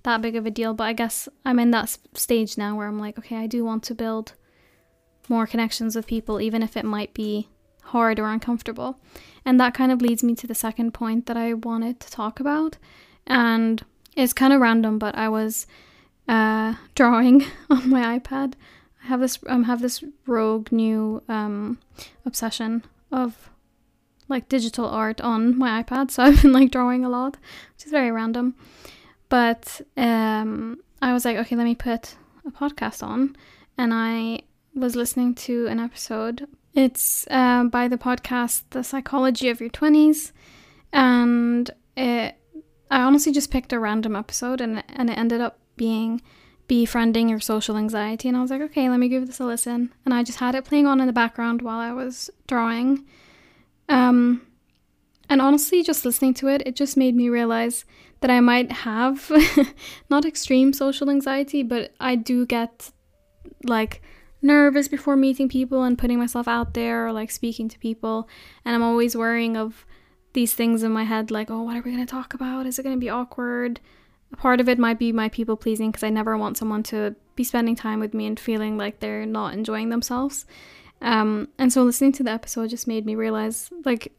that 0.01 0.21
big 0.21 0.35
of 0.35 0.47
a 0.47 0.51
deal. 0.51 0.73
But 0.73 0.85
I 0.85 0.93
guess 0.93 1.29
I'm 1.45 1.59
in 1.59 1.69
that 1.71 1.95
stage 2.13 2.57
now 2.57 2.75
where 2.75 2.87
I'm 2.87 2.99
like, 2.99 3.19
okay, 3.19 3.37
I 3.37 3.45
do 3.45 3.63
want 3.63 3.83
to 3.83 3.93
build 3.93 4.33
more 5.29 5.45
connections 5.45 5.95
with 5.95 6.07
people, 6.07 6.41
even 6.41 6.63
if 6.63 6.75
it 6.75 6.85
might 6.85 7.13
be 7.13 7.47
hard 7.83 8.19
or 8.19 8.27
uncomfortable. 8.27 8.99
And 9.45 9.59
that 9.59 9.75
kind 9.75 9.91
of 9.91 10.01
leads 10.01 10.23
me 10.23 10.33
to 10.35 10.47
the 10.47 10.55
second 10.55 10.93
point 10.95 11.27
that 11.27 11.37
I 11.37 11.53
wanted 11.53 11.99
to 11.99 12.09
talk 12.09 12.39
about. 12.39 12.77
And 13.27 13.83
it's 14.15 14.33
kind 14.33 14.53
of 14.53 14.61
random, 14.61 14.97
but 14.97 15.15
I 15.15 15.29
was 15.29 15.67
uh, 16.27 16.73
drawing 16.95 17.43
on 17.69 17.91
my 17.91 18.17
iPad. 18.17 18.53
Have 19.05 19.19
this 19.19 19.39
um 19.47 19.63
have 19.63 19.81
this 19.81 20.03
rogue 20.25 20.71
new 20.71 21.21
um 21.29 21.79
obsession 22.25 22.83
of 23.11 23.49
like 24.27 24.49
digital 24.49 24.85
art 24.85 25.21
on 25.21 25.57
my 25.57 25.83
iPad, 25.83 26.11
so 26.11 26.23
I've 26.23 26.41
been 26.41 26.53
like 26.53 26.71
drawing 26.71 27.05
a 27.05 27.09
lot, 27.09 27.37
which 27.75 27.85
is 27.85 27.91
very 27.91 28.11
random. 28.11 28.55
But 29.29 29.81
um, 29.97 30.79
I 31.01 31.13
was 31.13 31.25
like, 31.25 31.37
okay, 31.37 31.55
let 31.55 31.63
me 31.63 31.75
put 31.75 32.15
a 32.45 32.51
podcast 32.51 33.03
on. 33.03 33.35
And 33.77 33.93
I 33.93 34.41
was 34.75 34.95
listening 34.95 35.35
to 35.35 35.67
an 35.67 35.79
episode. 35.79 36.47
It's 36.73 37.25
uh, 37.29 37.63
by 37.65 37.87
the 37.87 37.97
podcast 37.97 38.63
The 38.69 38.83
Psychology 38.83 39.49
of 39.49 39.59
Your 39.59 39.69
20s. 39.69 40.31
And 40.93 41.69
it, 41.97 42.35
I 42.91 43.01
honestly 43.01 43.31
just 43.31 43.51
picked 43.51 43.73
a 43.73 43.79
random 43.79 44.15
episode 44.15 44.61
and, 44.61 44.83
and 44.89 45.09
it 45.09 45.17
ended 45.17 45.41
up 45.41 45.59
being 45.75 46.21
befriending 46.67 47.29
your 47.29 47.39
social 47.39 47.77
anxiety. 47.77 48.27
And 48.27 48.37
I 48.37 48.41
was 48.41 48.51
like, 48.51 48.61
okay, 48.61 48.89
let 48.89 48.99
me 48.99 49.07
give 49.07 49.27
this 49.27 49.39
a 49.39 49.45
listen. 49.45 49.93
And 50.03 50.13
I 50.13 50.23
just 50.23 50.39
had 50.39 50.55
it 50.55 50.65
playing 50.65 50.87
on 50.87 50.99
in 50.99 51.07
the 51.07 51.13
background 51.13 51.61
while 51.61 51.79
I 51.79 51.91
was 51.91 52.29
drawing. 52.47 53.05
Um, 53.87 54.41
and 55.29 55.41
honestly, 55.41 55.83
just 55.83 56.05
listening 56.05 56.33
to 56.35 56.47
it, 56.47 56.63
it 56.65 56.75
just 56.75 56.97
made 56.97 57.15
me 57.15 57.29
realize 57.29 57.85
that 58.21 58.31
I 58.31 58.39
might 58.39 58.71
have 58.71 59.31
not 60.09 60.25
extreme 60.25 60.73
social 60.73 61.09
anxiety, 61.09 61.63
but 61.63 61.93
I 61.99 62.15
do 62.15 62.45
get 62.45 62.91
like 63.63 64.01
nervous 64.41 64.87
before 64.87 65.15
meeting 65.15 65.49
people 65.49 65.83
and 65.83 65.97
putting 65.97 66.19
myself 66.19 66.47
out 66.47 66.73
there 66.73 67.07
or 67.07 67.11
like 67.11 67.31
speaking 67.31 67.67
to 67.69 67.79
people. 67.79 68.27
And 68.63 68.75
I'm 68.75 68.83
always 68.83 69.15
worrying 69.15 69.57
of 69.57 69.85
these 70.33 70.53
things 70.53 70.83
in 70.83 70.91
my 70.91 71.03
head 71.03 71.31
like, 71.31 71.49
oh, 71.49 71.63
what 71.63 71.75
are 71.75 71.81
we 71.81 71.91
going 71.91 72.05
to 72.05 72.11
talk 72.11 72.33
about? 72.33 72.65
Is 72.65 72.77
it 72.77 72.83
going 72.83 72.95
to 72.95 72.99
be 72.99 73.09
awkward? 73.09 73.79
Part 74.37 74.59
of 74.59 74.69
it 74.69 74.79
might 74.79 74.99
be 74.99 75.11
my 75.11 75.29
people 75.29 75.55
pleasing 75.55 75.91
because 75.91 76.03
I 76.03 76.09
never 76.09 76.37
want 76.37 76.57
someone 76.57 76.83
to 76.83 77.15
be 77.35 77.43
spending 77.43 77.75
time 77.75 77.99
with 77.99 78.13
me 78.13 78.25
and 78.25 78.39
feeling 78.39 78.77
like 78.77 78.99
they're 78.99 79.25
not 79.25 79.53
enjoying 79.53 79.89
themselves. 79.89 80.45
Um, 81.01 81.49
and 81.57 81.71
so 81.71 81.83
listening 81.83 82.13
to 82.13 82.23
the 82.23 82.31
episode 82.31 82.69
just 82.69 82.87
made 82.87 83.05
me 83.05 83.15
realize 83.15 83.69
like 83.83 84.13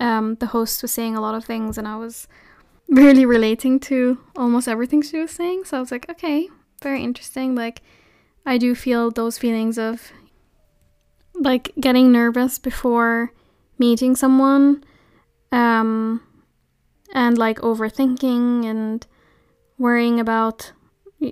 um, 0.00 0.34
the 0.36 0.46
host 0.46 0.82
was 0.82 0.92
saying 0.92 1.16
a 1.16 1.20
lot 1.20 1.34
of 1.34 1.44
things 1.44 1.78
and 1.78 1.86
I 1.86 1.96
was 1.96 2.28
really 2.88 3.24
relating 3.24 3.80
to 3.80 4.18
almost 4.36 4.68
everything 4.68 5.02
she 5.02 5.18
was 5.18 5.30
saying. 5.30 5.64
So 5.64 5.76
I 5.76 5.80
was 5.80 5.90
like, 5.90 6.08
okay, 6.10 6.48
very 6.82 7.02
interesting. 7.02 7.54
Like, 7.54 7.82
I 8.44 8.58
do 8.58 8.74
feel 8.74 9.10
those 9.10 9.38
feelings 9.38 9.78
of 9.78 10.12
like 11.34 11.72
getting 11.78 12.12
nervous 12.12 12.58
before 12.58 13.32
meeting 13.78 14.16
someone 14.16 14.82
um 15.52 16.22
and 17.12 17.36
like 17.36 17.58
overthinking 17.58 18.64
and 18.64 19.06
worrying 19.78 20.20
about 20.20 20.72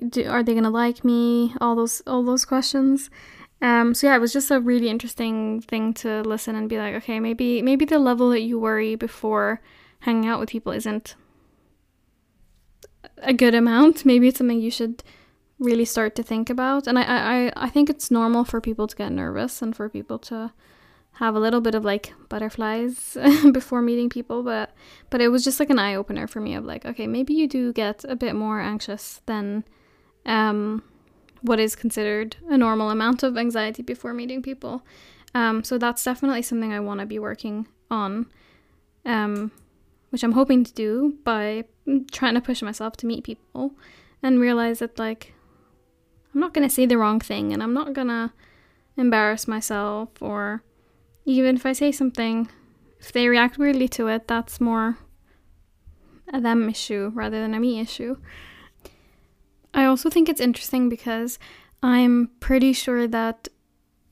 do, 0.09 0.27
are 0.27 0.43
they 0.43 0.55
to 0.55 0.71
like 0.71 1.05
me 1.05 1.55
all 1.61 1.75
those 1.75 2.03
all 2.07 2.23
those 2.23 2.45
questions 2.45 3.11
um 3.61 3.95
so 3.95 4.07
yeah 4.07 4.17
it 4.17 4.21
was 4.21 4.33
just 4.33 4.51
a 4.51 4.61
really 4.61 4.89
interesting 4.89 5.61
thing 5.61 5.93
to 5.93 6.23
listen 6.23 6.55
and 6.55 6.69
be 6.69 6.79
like 6.79 6.95
okay 6.95 7.21
maybe 7.21 7.61
maybe 7.63 7.85
the 7.85 7.99
level 7.99 8.31
that 8.31 8.41
you 8.41 8.59
worry 8.59 8.95
before 8.95 9.61
hanging 10.01 10.29
out 10.29 10.41
with 10.41 10.51
people 10.51 10.73
isn't 10.73 11.17
a 13.19 13.33
good 13.33 13.55
amount. 13.55 14.05
Maybe 14.05 14.29
it's 14.29 14.39
something 14.39 14.61
you 14.61 14.71
should 14.71 15.03
really 15.59 15.85
start 15.85 16.15
to 16.17 16.23
think 16.23 16.51
about. 16.51 16.87
And 16.87 16.99
I, 16.99 17.03
I, 17.03 17.53
I 17.57 17.69
think 17.69 17.89
it's 17.91 18.11
normal 18.11 18.45
for 18.45 18.61
people 18.61 18.87
to 18.87 18.97
get 18.97 19.13
nervous 19.13 19.63
and 19.63 19.75
for 19.75 19.89
people 19.89 20.19
to 20.21 20.53
have 21.14 21.35
a 21.35 21.40
little 21.40 21.61
bit 21.61 21.75
of 21.75 21.85
like 21.85 22.12
butterflies 22.28 23.16
before 23.52 23.80
meeting 23.83 24.09
people 24.09 24.42
but 24.42 24.73
but 25.11 25.21
it 25.21 25.28
was 25.28 25.44
just 25.44 25.61
like 25.61 25.71
an 25.71 25.78
eye 25.78 25.94
opener 25.94 26.26
for 26.26 26.40
me 26.40 26.54
of 26.54 26.64
like 26.64 26.85
okay 26.85 27.06
maybe 27.06 27.33
you 27.35 27.47
do 27.47 27.73
get 27.73 28.04
a 28.09 28.16
bit 28.16 28.35
more 28.35 28.61
anxious 28.61 29.21
than 29.26 29.64
um 30.26 30.83
what 31.42 31.61
is 31.61 31.76
considered 31.76 32.37
a 32.49 32.56
normal 32.56 32.90
amount 32.90 33.23
of 33.23 33.37
anxiety 33.37 33.83
before 33.83 34.14
meeting 34.14 34.40
people. 34.40 34.83
Um 35.35 35.62
so 35.62 35.76
that's 35.76 36.02
definitely 36.02 36.40
something 36.40 36.73
I 36.73 36.80
want 36.80 37.00
to 37.00 37.06
be 37.06 37.18
working 37.18 37.68
on 37.90 38.26
um 39.04 39.52
which 40.14 40.23
I'm 40.23 40.33
hoping 40.33 40.62
to 40.62 40.73
do 40.73 41.18
by 41.25 41.64
trying 42.12 42.35
to 42.35 42.40
push 42.40 42.62
myself 42.62 42.97
to 42.99 43.06
meet 43.06 43.25
people 43.25 43.75
and 44.23 44.38
realize 44.38 44.78
that, 44.78 44.97
like, 44.97 45.35
I'm 46.33 46.40
not 46.40 46.54
going 46.54 46.68
to 46.68 46.73
say 46.73 46.87
the 46.87 46.97
wrong 46.97 47.18
thing 47.18 47.52
and 47.52 47.61
I'm 47.61 47.75
not 47.75 47.94
going 47.94 48.06
to 48.06 48.33
embarrass 48.97 49.49
myself, 49.49 50.11
or 50.21 50.62
even 51.25 51.57
if 51.57 51.66
I 51.66 51.73
say 51.73 51.93
something, 51.93 52.49
if 53.00 53.12
they 53.12 53.28
react 53.28 53.59
weirdly 53.59 53.88
to 53.88 54.09
it, 54.09 54.28
that's 54.28 54.61
more 54.61 54.99
a 56.33 56.40
them 56.40 56.69
issue 56.69 57.11
rather 57.14 57.40
than 57.40 57.54
a 57.54 57.61
me 57.61 57.81
issue. 57.81 58.16
I 59.73 59.85
also 59.85 60.09
think 60.09 60.28
it's 60.28 60.40
interesting 60.40 60.88
because 60.88 61.38
I'm 61.83 62.31
pretty 62.40 62.73
sure 62.73 63.07
that 63.09 63.49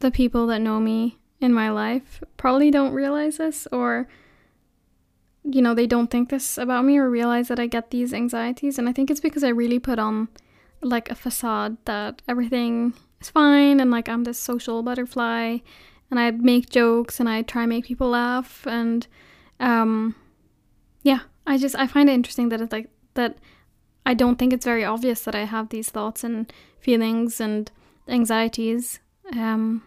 the 0.01 0.11
people 0.11 0.47
that 0.49 0.61
know 0.61 0.81
me 0.81 1.19
in 1.41 1.53
my 1.53 1.71
life 1.71 2.23
probably 2.37 2.71
don't 2.71 2.93
realize 2.93 3.39
this 3.39 3.67
or 3.73 4.09
you 5.45 5.61
know, 5.61 5.75
they 5.75 5.89
don't 5.89 6.09
think 6.09 6.29
this 6.29 6.57
about 6.57 6.85
me 6.85 6.99
or 6.99 7.11
realize 7.11 7.49
that 7.49 7.59
I 7.59 7.67
get 7.67 7.91
these 7.91 8.15
anxieties. 8.15 8.79
And 8.79 8.89
I 8.89 8.93
think 8.93 9.11
it's 9.11 9.19
because 9.19 9.43
I 9.43 9.49
really 9.49 9.81
put 9.81 9.99
on 9.99 10.29
like 10.83 11.11
a 11.11 11.17
facade 11.17 11.77
that 11.85 12.23
everything 12.29 12.95
is 13.21 13.31
fine 13.31 13.81
and 13.81 13.91
like 13.91 14.09
I'm 14.09 14.25
this 14.25 14.39
social 14.39 14.83
butterfly 14.83 15.59
and 16.13 16.21
I 16.21 16.31
make 16.31 16.69
jokes 16.69 17.19
and 17.21 17.29
I 17.29 17.41
try 17.41 17.63
and 17.63 17.71
make 17.71 17.87
people 17.87 18.11
laugh 18.11 18.67
and 18.67 19.07
um 19.59 20.15
yeah, 21.03 21.21
I 21.47 21.57
just 21.57 21.75
I 21.75 21.87
find 21.87 22.09
it 22.11 22.13
interesting 22.13 22.51
that 22.51 22.61
it's 22.61 22.71
like 22.71 22.91
that 23.15 23.39
I 24.05 24.13
don't 24.13 24.39
think 24.39 24.53
it's 24.53 24.67
very 24.67 24.85
obvious 24.85 25.23
that 25.23 25.35
I 25.35 25.45
have 25.45 25.71
these 25.71 25.89
thoughts 25.89 26.23
and 26.23 26.53
feelings 26.81 27.41
and 27.41 27.71
anxieties. 28.07 29.01
Um 29.35 29.83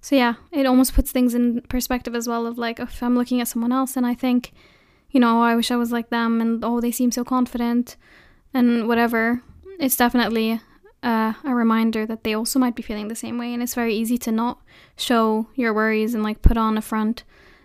so 0.00 0.16
yeah, 0.16 0.34
it 0.50 0.64
almost 0.64 0.94
puts 0.94 1.12
things 1.12 1.34
in 1.34 1.60
perspective 1.68 2.14
as 2.14 2.26
well 2.26 2.46
of 2.46 2.56
like 2.56 2.80
if 2.80 3.02
I'm 3.02 3.16
looking 3.16 3.42
at 3.42 3.48
someone 3.48 3.72
else 3.72 3.98
and 3.98 4.06
I 4.06 4.14
think, 4.14 4.52
you 5.10 5.20
know, 5.20 5.40
oh, 5.40 5.42
I 5.42 5.56
wish 5.56 5.70
I 5.70 5.76
was 5.76 5.92
like 5.92 6.08
them 6.08 6.40
and 6.40 6.64
oh 6.64 6.80
they 6.80 6.90
seem 6.90 7.12
so 7.12 7.22
confident 7.22 7.96
and 8.54 8.88
whatever. 8.88 9.42
it's 9.78 9.96
definitely 9.96 10.62
uh, 11.04 11.34
a 11.44 11.54
reminder 11.54 12.06
that 12.06 12.24
they 12.24 12.34
also 12.34 12.58
might 12.58 12.74
be 12.74 12.82
feeling 12.82 13.08
the 13.08 13.14
same 13.14 13.38
way. 13.38 13.52
And 13.52 13.62
it's 13.62 13.74
very 13.74 13.94
easy 13.94 14.18
to 14.18 14.32
not 14.32 14.58
show 14.96 15.46
your 15.54 15.74
worries 15.74 16.14
and 16.14 16.22
like 16.22 16.42
put 16.42 16.56
on 16.56 16.78
a 16.78 16.82
front 16.82 17.24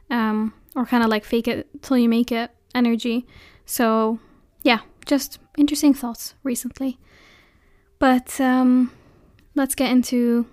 um, 0.10 0.54
or 0.76 0.86
kind 0.86 1.04
of 1.04 1.10
like 1.10 1.24
fake 1.24 1.48
it 1.48 1.68
till 1.82 1.98
you 1.98 2.10
make 2.10 2.32
it 2.32 2.52
energy. 2.76 3.26
So, 3.66 4.20
yeah, 4.62 4.80
just 5.06 5.40
interesting 5.58 5.94
thoughts 5.94 6.36
recently. 6.44 7.00
But 7.98 8.40
um, 8.42 8.92
let's 9.56 9.76
get 9.76 9.92
into 9.92 10.46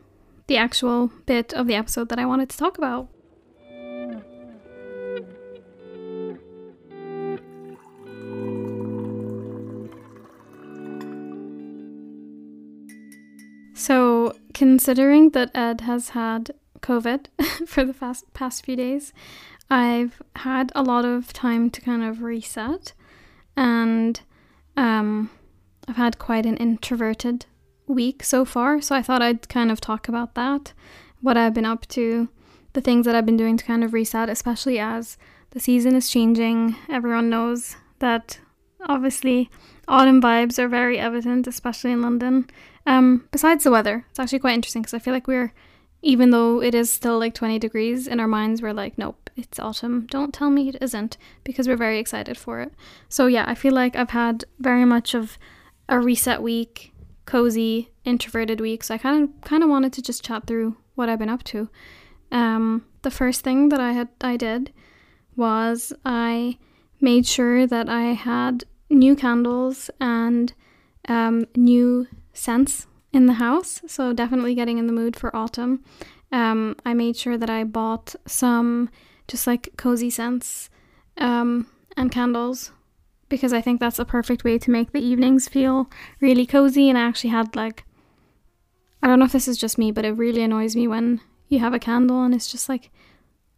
the 0.46 0.56
actual 0.56 1.10
bit 1.26 1.52
of 1.54 1.66
the 1.66 1.74
episode 1.74 2.08
that 2.08 2.18
I 2.18 2.26
wanted 2.26 2.48
to 2.50 2.56
talk 2.56 2.78
about. 2.78 3.08
Considering 14.56 15.32
that 15.32 15.50
Ed 15.54 15.82
has 15.82 16.08
had 16.10 16.50
COVID 16.80 17.26
for 17.66 17.84
the 17.84 17.92
past, 17.92 18.24
past 18.32 18.64
few 18.64 18.74
days, 18.74 19.12
I've 19.68 20.22
had 20.36 20.72
a 20.74 20.82
lot 20.82 21.04
of 21.04 21.34
time 21.34 21.68
to 21.68 21.80
kind 21.82 22.02
of 22.02 22.22
reset, 22.22 22.94
and 23.54 24.18
um, 24.74 25.28
I've 25.86 25.96
had 25.96 26.18
quite 26.18 26.46
an 26.46 26.56
introverted 26.56 27.44
week 27.86 28.24
so 28.24 28.46
far. 28.46 28.80
So 28.80 28.96
I 28.96 29.02
thought 29.02 29.20
I'd 29.20 29.46
kind 29.50 29.70
of 29.70 29.78
talk 29.78 30.08
about 30.08 30.34
that, 30.36 30.72
what 31.20 31.36
I've 31.36 31.52
been 31.52 31.66
up 31.66 31.86
to, 31.88 32.30
the 32.72 32.80
things 32.80 33.04
that 33.04 33.14
I've 33.14 33.26
been 33.26 33.36
doing 33.36 33.58
to 33.58 33.64
kind 33.64 33.84
of 33.84 33.92
reset, 33.92 34.30
especially 34.30 34.78
as 34.78 35.18
the 35.50 35.60
season 35.60 35.94
is 35.94 36.08
changing. 36.08 36.76
Everyone 36.88 37.28
knows 37.28 37.76
that 37.98 38.40
obviously 38.88 39.50
autumn 39.88 40.20
vibes 40.20 40.58
are 40.58 40.68
very 40.68 40.98
evident, 40.98 41.46
especially 41.46 41.92
in 41.92 42.02
London. 42.02 42.48
Um, 42.86 43.28
besides 43.30 43.64
the 43.64 43.70
weather, 43.70 44.04
it's 44.10 44.18
actually 44.18 44.38
quite 44.38 44.54
interesting 44.54 44.82
because 44.82 44.94
I 44.94 44.98
feel 44.98 45.14
like 45.14 45.26
we're, 45.26 45.52
even 46.02 46.30
though 46.30 46.62
it 46.62 46.74
is 46.74 46.90
still 46.90 47.18
like 47.18 47.34
20 47.34 47.58
degrees, 47.58 48.06
in 48.06 48.20
our 48.20 48.28
minds 48.28 48.62
we're 48.62 48.72
like, 48.72 48.96
nope, 48.96 49.30
it's 49.36 49.58
autumn. 49.58 50.06
Don't 50.10 50.32
tell 50.32 50.50
me 50.50 50.68
it 50.68 50.78
isn't 50.80 51.16
because 51.44 51.68
we're 51.68 51.76
very 51.76 51.98
excited 51.98 52.38
for 52.38 52.60
it. 52.60 52.72
So 53.08 53.26
yeah, 53.26 53.44
I 53.46 53.54
feel 53.54 53.74
like 53.74 53.96
I've 53.96 54.10
had 54.10 54.44
very 54.58 54.84
much 54.84 55.14
of 55.14 55.38
a 55.88 55.98
reset 55.98 56.42
week, 56.42 56.92
cozy, 57.24 57.90
introverted 58.04 58.60
week. 58.60 58.84
So 58.84 58.94
I 58.94 58.98
kind 58.98 59.24
of 59.24 59.40
kind 59.42 59.62
of 59.62 59.68
wanted 59.68 59.92
to 59.94 60.02
just 60.02 60.24
chat 60.24 60.46
through 60.46 60.76
what 60.94 61.08
I've 61.08 61.18
been 61.18 61.28
up 61.28 61.44
to. 61.44 61.68
Um, 62.32 62.84
the 63.02 63.10
first 63.10 63.42
thing 63.42 63.68
that 63.68 63.80
I 63.80 63.92
had 63.92 64.08
I 64.20 64.36
did 64.36 64.72
was 65.36 65.92
I 66.04 66.58
made 67.00 67.26
sure 67.26 67.66
that 67.66 67.88
I 67.88 68.14
had 68.14 68.64
new 68.88 69.16
candles 69.16 69.90
and 70.00 70.52
um, 71.08 71.46
new 71.54 72.06
scents 72.32 72.86
in 73.12 73.26
the 73.26 73.34
house. 73.34 73.82
So 73.86 74.12
definitely 74.12 74.54
getting 74.54 74.78
in 74.78 74.86
the 74.86 74.92
mood 74.92 75.16
for 75.16 75.34
autumn. 75.34 75.82
Um, 76.32 76.76
I 76.84 76.94
made 76.94 77.16
sure 77.16 77.38
that 77.38 77.50
I 77.50 77.64
bought 77.64 78.14
some 78.26 78.90
just 79.28 79.46
like 79.46 79.70
cozy 79.76 80.10
scents 80.10 80.70
um, 81.16 81.66
and 81.96 82.10
candles 82.10 82.72
because 83.28 83.52
I 83.52 83.60
think 83.60 83.80
that's 83.80 83.98
a 83.98 84.04
perfect 84.04 84.44
way 84.44 84.58
to 84.58 84.70
make 84.70 84.92
the 84.92 85.04
evenings 85.04 85.48
feel 85.48 85.90
really 86.20 86.46
cozy. 86.46 86.88
And 86.88 86.98
I 86.98 87.02
actually 87.02 87.30
had 87.30 87.56
like, 87.56 87.84
I 89.02 89.08
don't 89.08 89.18
know 89.18 89.24
if 89.24 89.32
this 89.32 89.48
is 89.48 89.58
just 89.58 89.78
me, 89.78 89.90
but 89.90 90.04
it 90.04 90.12
really 90.12 90.42
annoys 90.42 90.76
me 90.76 90.86
when 90.86 91.20
you 91.48 91.58
have 91.60 91.74
a 91.74 91.78
candle 91.78 92.22
and 92.22 92.34
it's 92.34 92.50
just 92.50 92.68
like 92.68 92.90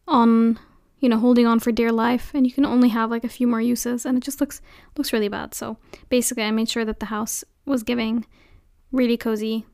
on 0.06 0.58
you 1.00 1.08
know 1.08 1.18
holding 1.18 1.46
on 1.46 1.60
for 1.60 1.72
dear 1.72 1.92
life 1.92 2.32
and 2.34 2.46
you 2.46 2.52
can 2.52 2.64
only 2.64 2.88
have 2.88 3.10
like 3.10 3.24
a 3.24 3.28
few 3.28 3.46
more 3.46 3.60
uses 3.60 4.04
and 4.04 4.18
it 4.18 4.24
just 4.24 4.40
looks 4.40 4.60
looks 4.96 5.12
really 5.12 5.28
bad 5.28 5.54
so 5.54 5.76
basically 6.08 6.42
i 6.42 6.50
made 6.50 6.68
sure 6.68 6.84
that 6.84 7.00
the 7.00 7.06
house 7.06 7.44
was 7.64 7.82
giving 7.82 8.24
really 8.90 9.16
cozy 9.16 9.66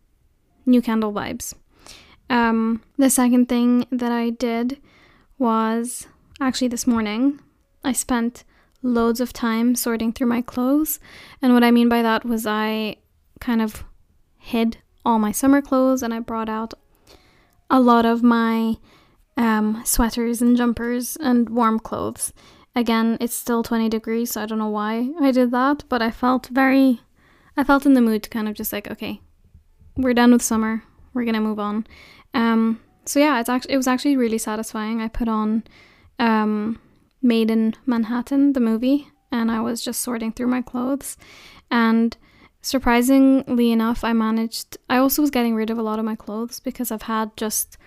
new 0.67 0.83
candle 0.83 1.13
vibes. 1.13 1.55
Um, 2.31 2.83
the 2.97 3.11
second 3.11 3.49
thing 3.49 3.87
that 3.91 4.13
I 4.13 4.31
did 4.31 4.81
was 5.39 6.07
actually 6.41 6.69
this 6.69 6.87
morning, 6.87 7.41
I 7.83 7.93
spent 7.93 8.45
loads 8.83 9.21
of 9.21 9.33
time 9.33 9.75
sorting 9.75 10.13
through 10.13 10.27
my 10.27 10.43
clothes. 10.43 11.01
And 11.43 11.53
what 11.53 11.65
I 11.65 11.71
mean 11.71 11.89
by 11.89 12.03
that 12.03 12.25
was 12.25 12.47
I 12.47 12.97
kind 13.41 13.61
of 13.61 13.85
hid 14.39 14.79
all 15.05 15.19
my 15.19 15.33
summer 15.33 15.61
clothes 15.61 16.03
and 16.03 16.15
I 16.15 16.19
brought 16.19 16.49
out 16.49 16.75
a 17.71 17.81
lot 17.81 18.07
of 18.07 18.23
my 18.23 18.77
um, 19.37 19.83
sweaters 19.85 20.41
and 20.43 20.57
jumpers 20.57 21.17
and 21.17 21.49
warm 21.49 21.79
clothes. 21.79 22.33
Again, 22.77 23.17
it's 23.21 23.35
still 23.35 23.63
20 23.63 23.89
degrees, 23.89 24.33
so 24.33 24.43
I 24.43 24.47
don't 24.47 24.59
know 24.59 24.69
why 24.69 25.11
I 25.21 25.31
did 25.31 25.51
that, 25.53 25.85
but 25.89 26.03
I 26.03 26.11
felt 26.11 26.49
very 26.49 27.01
I 27.57 27.65
felt 27.65 27.87
in 27.87 27.95
the 27.95 28.01
mood 28.01 28.25
to 28.25 28.31
kind 28.31 28.49
of 28.49 28.55
just 28.55 28.73
like, 28.73 28.91
okay, 28.91 29.21
we're 29.97 30.15
done 30.15 30.33
with 30.33 30.43
summer. 30.43 30.83
We're 31.13 31.25
gonna 31.25 31.41
move 31.41 31.61
on. 31.61 31.87
Um, 32.33 32.81
so 33.05 33.21
yeah, 33.21 33.39
it's 33.41 33.49
actually 33.49 33.75
it 33.75 33.77
was 33.77 33.87
actually 33.87 34.17
really 34.17 34.39
satisfying. 34.39 35.01
I 35.01 35.09
put 35.09 35.29
on 35.29 35.65
um, 36.19 36.81
Maid 37.23 37.51
in 37.51 37.75
Manhattan, 37.87 38.55
the 38.55 38.61
movie, 38.61 39.09
and 39.31 39.51
I 39.51 39.61
was 39.61 39.85
just 39.85 40.01
sorting 40.01 40.33
through 40.33 40.49
my 40.49 40.63
clothes, 40.63 41.17
and 41.71 42.17
surprisingly 42.61 43.71
enough, 43.71 44.03
I 44.03 44.13
managed. 44.13 44.79
I 44.91 44.97
also 44.97 45.23
was 45.23 45.31
getting 45.31 45.55
rid 45.55 45.71
of 45.71 45.79
a 45.79 45.83
lot 45.83 46.01
of 46.01 46.05
my 46.05 46.17
clothes 46.17 46.61
because 46.61 46.91
I've 46.91 47.03
had 47.03 47.37
just. 47.37 47.79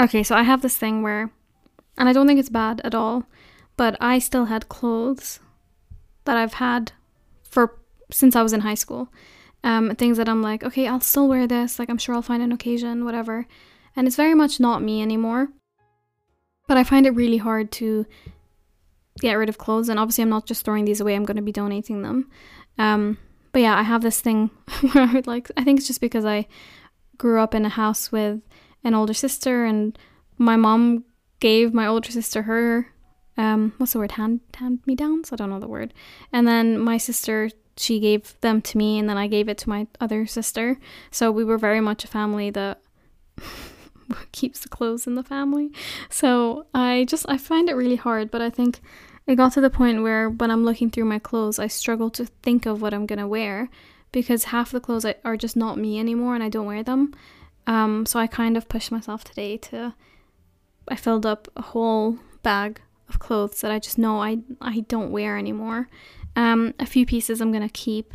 Okay, 0.00 0.22
so 0.22 0.34
I 0.34 0.44
have 0.44 0.62
this 0.62 0.78
thing 0.78 1.02
where, 1.02 1.30
and 1.98 2.08
I 2.08 2.14
don't 2.14 2.26
think 2.26 2.40
it's 2.40 2.48
bad 2.48 2.80
at 2.84 2.94
all, 2.94 3.24
but 3.76 3.98
I 4.00 4.18
still 4.18 4.46
had 4.46 4.70
clothes 4.70 5.40
that 6.24 6.38
I've 6.38 6.54
had 6.54 6.92
for 7.42 7.78
since 8.10 8.34
I 8.34 8.42
was 8.42 8.54
in 8.54 8.60
high 8.60 8.74
school. 8.74 9.12
Um, 9.62 9.94
things 9.94 10.16
that 10.16 10.28
I'm 10.28 10.40
like, 10.40 10.64
okay, 10.64 10.86
I'll 10.86 11.02
still 11.02 11.28
wear 11.28 11.46
this. 11.46 11.78
Like, 11.78 11.90
I'm 11.90 11.98
sure 11.98 12.14
I'll 12.14 12.22
find 12.22 12.42
an 12.42 12.50
occasion, 12.50 13.04
whatever. 13.04 13.46
And 13.94 14.06
it's 14.06 14.16
very 14.16 14.34
much 14.34 14.58
not 14.58 14.82
me 14.82 15.02
anymore. 15.02 15.48
But 16.66 16.78
I 16.78 16.84
find 16.84 17.04
it 17.04 17.10
really 17.10 17.36
hard 17.36 17.70
to 17.72 18.06
get 19.20 19.34
rid 19.34 19.50
of 19.50 19.58
clothes. 19.58 19.90
And 19.90 19.98
obviously, 20.00 20.22
I'm 20.22 20.30
not 20.30 20.46
just 20.46 20.64
throwing 20.64 20.86
these 20.86 21.00
away, 21.02 21.14
I'm 21.14 21.26
going 21.26 21.36
to 21.36 21.42
be 21.42 21.52
donating 21.52 22.00
them. 22.00 22.30
Um, 22.78 23.18
but 23.52 23.60
yeah, 23.60 23.76
I 23.76 23.82
have 23.82 24.00
this 24.00 24.22
thing 24.22 24.50
where 24.92 25.04
I 25.04 25.12
would 25.12 25.26
like, 25.26 25.50
I 25.58 25.64
think 25.64 25.78
it's 25.78 25.88
just 25.88 26.00
because 26.00 26.24
I 26.24 26.46
grew 27.18 27.38
up 27.38 27.54
in 27.54 27.66
a 27.66 27.68
house 27.68 28.10
with 28.10 28.40
an 28.84 28.94
older 28.94 29.14
sister, 29.14 29.64
and 29.64 29.98
my 30.38 30.56
mom 30.56 31.04
gave 31.40 31.72
my 31.72 31.86
older 31.86 32.10
sister 32.10 32.42
her 32.42 32.92
um 33.38 33.72
what's 33.78 33.94
the 33.94 33.98
word 33.98 34.12
hand 34.12 34.40
hand 34.56 34.80
me 34.84 34.94
downs 34.94 35.32
i 35.32 35.36
don't 35.36 35.48
know 35.48 35.60
the 35.60 35.66
word 35.66 35.94
and 36.32 36.46
then 36.46 36.78
my 36.78 36.98
sister 36.98 37.48
she 37.80 37.98
gave 37.98 38.38
them 38.42 38.60
to 38.60 38.76
me 38.76 38.98
and 38.98 39.08
then 39.08 39.16
I 39.16 39.26
gave 39.26 39.48
it 39.48 39.56
to 39.58 39.68
my 39.68 39.86
other 40.00 40.26
sister. 40.26 40.78
So 41.10 41.30
we 41.30 41.44
were 41.44 41.56
very 41.56 41.80
much 41.80 42.04
a 42.04 42.08
family 42.08 42.50
that 42.50 42.80
keeps 44.32 44.60
the 44.60 44.68
clothes 44.68 45.06
in 45.06 45.14
the 45.14 45.22
family. 45.22 45.72
So 46.10 46.66
I 46.74 47.06
just 47.08 47.24
I 47.28 47.38
find 47.38 47.70
it 47.70 47.74
really 47.74 47.96
hard, 47.96 48.30
but 48.30 48.42
I 48.42 48.50
think 48.50 48.80
it 49.26 49.36
got 49.36 49.52
to 49.52 49.62
the 49.62 49.70
point 49.70 50.02
where 50.02 50.28
when 50.28 50.50
I'm 50.50 50.64
looking 50.64 50.90
through 50.90 51.06
my 51.06 51.18
clothes, 51.18 51.58
I 51.58 51.68
struggle 51.68 52.10
to 52.10 52.26
think 52.26 52.66
of 52.66 52.82
what 52.82 52.92
I'm 52.92 53.06
gonna 53.06 53.28
wear 53.28 53.70
because 54.12 54.44
half 54.44 54.72
the 54.72 54.80
clothes 54.80 55.06
are 55.24 55.36
just 55.36 55.56
not 55.56 55.78
me 55.78 55.98
anymore 55.98 56.34
and 56.34 56.44
I 56.44 56.50
don't 56.50 56.66
wear 56.66 56.82
them. 56.82 57.14
Um, 57.70 58.04
so 58.04 58.18
I 58.18 58.26
kind 58.26 58.56
of 58.56 58.68
pushed 58.68 58.90
myself 58.90 59.22
today 59.22 59.56
to. 59.58 59.94
I 60.88 60.96
filled 60.96 61.24
up 61.24 61.46
a 61.54 61.62
whole 61.62 62.18
bag 62.42 62.80
of 63.08 63.20
clothes 63.20 63.60
that 63.60 63.70
I 63.70 63.78
just 63.78 63.96
know 63.96 64.20
I 64.20 64.38
I 64.60 64.80
don't 64.88 65.12
wear 65.12 65.38
anymore, 65.38 65.88
um, 66.34 66.74
a 66.80 66.86
few 66.86 67.06
pieces 67.06 67.40
I'm 67.40 67.52
gonna 67.52 67.68
keep 67.68 68.12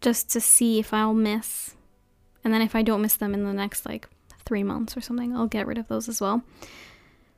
just 0.00 0.30
to 0.32 0.40
see 0.40 0.80
if 0.80 0.92
I'll 0.92 1.14
miss, 1.14 1.76
and 2.42 2.52
then 2.52 2.60
if 2.60 2.74
I 2.74 2.82
don't 2.82 3.02
miss 3.02 3.14
them 3.14 3.34
in 3.34 3.44
the 3.44 3.52
next 3.52 3.86
like 3.86 4.08
three 4.44 4.64
months 4.64 4.96
or 4.96 5.00
something, 5.00 5.36
I'll 5.36 5.46
get 5.46 5.68
rid 5.68 5.78
of 5.78 5.86
those 5.86 6.08
as 6.08 6.20
well. 6.20 6.42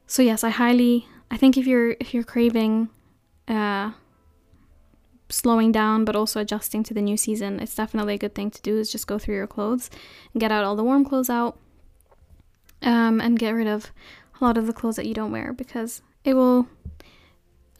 So 0.07 0.23
yes, 0.23 0.43
I 0.43 0.49
highly 0.49 1.07
I 1.31 1.37
think 1.37 1.59
if 1.59 1.66
you're 1.66 1.95
if 2.01 2.14
you're 2.14 2.25
craving 2.25 2.88
uh 3.49 3.93
slowing 5.31 5.73
down 5.73 6.05
but 6.05 6.16
also 6.16 6.40
adjusting 6.40 6.83
to 6.85 6.95
the 6.95 7.03
new 7.03 7.16
season, 7.16 7.61
it's 7.61 7.75
definitely 7.75 8.14
a 8.14 8.19
good 8.19 8.35
thing 8.35 8.51
to 8.51 8.62
do 8.62 8.79
is 8.79 8.90
just 8.93 9.07
go 9.07 9.19
through 9.19 9.37
your 9.37 9.47
clothes 9.47 9.90
and 10.33 10.40
get 10.40 10.53
out 10.53 10.64
all 10.64 10.77
the 10.77 10.85
warm 10.85 11.05
clothes 11.05 11.31
out. 11.31 11.59
Um, 12.83 13.21
and 13.21 13.38
get 13.38 13.51
rid 13.51 13.66
of 13.66 13.93
a 14.40 14.45
lot 14.45 14.57
of 14.57 14.66
the 14.66 14.73
clothes 14.73 14.97
that 14.97 15.05
you 15.05 15.12
don't 15.12 15.31
wear 15.31 15.53
because 15.53 16.01
it 16.25 16.33
will 16.33 16.66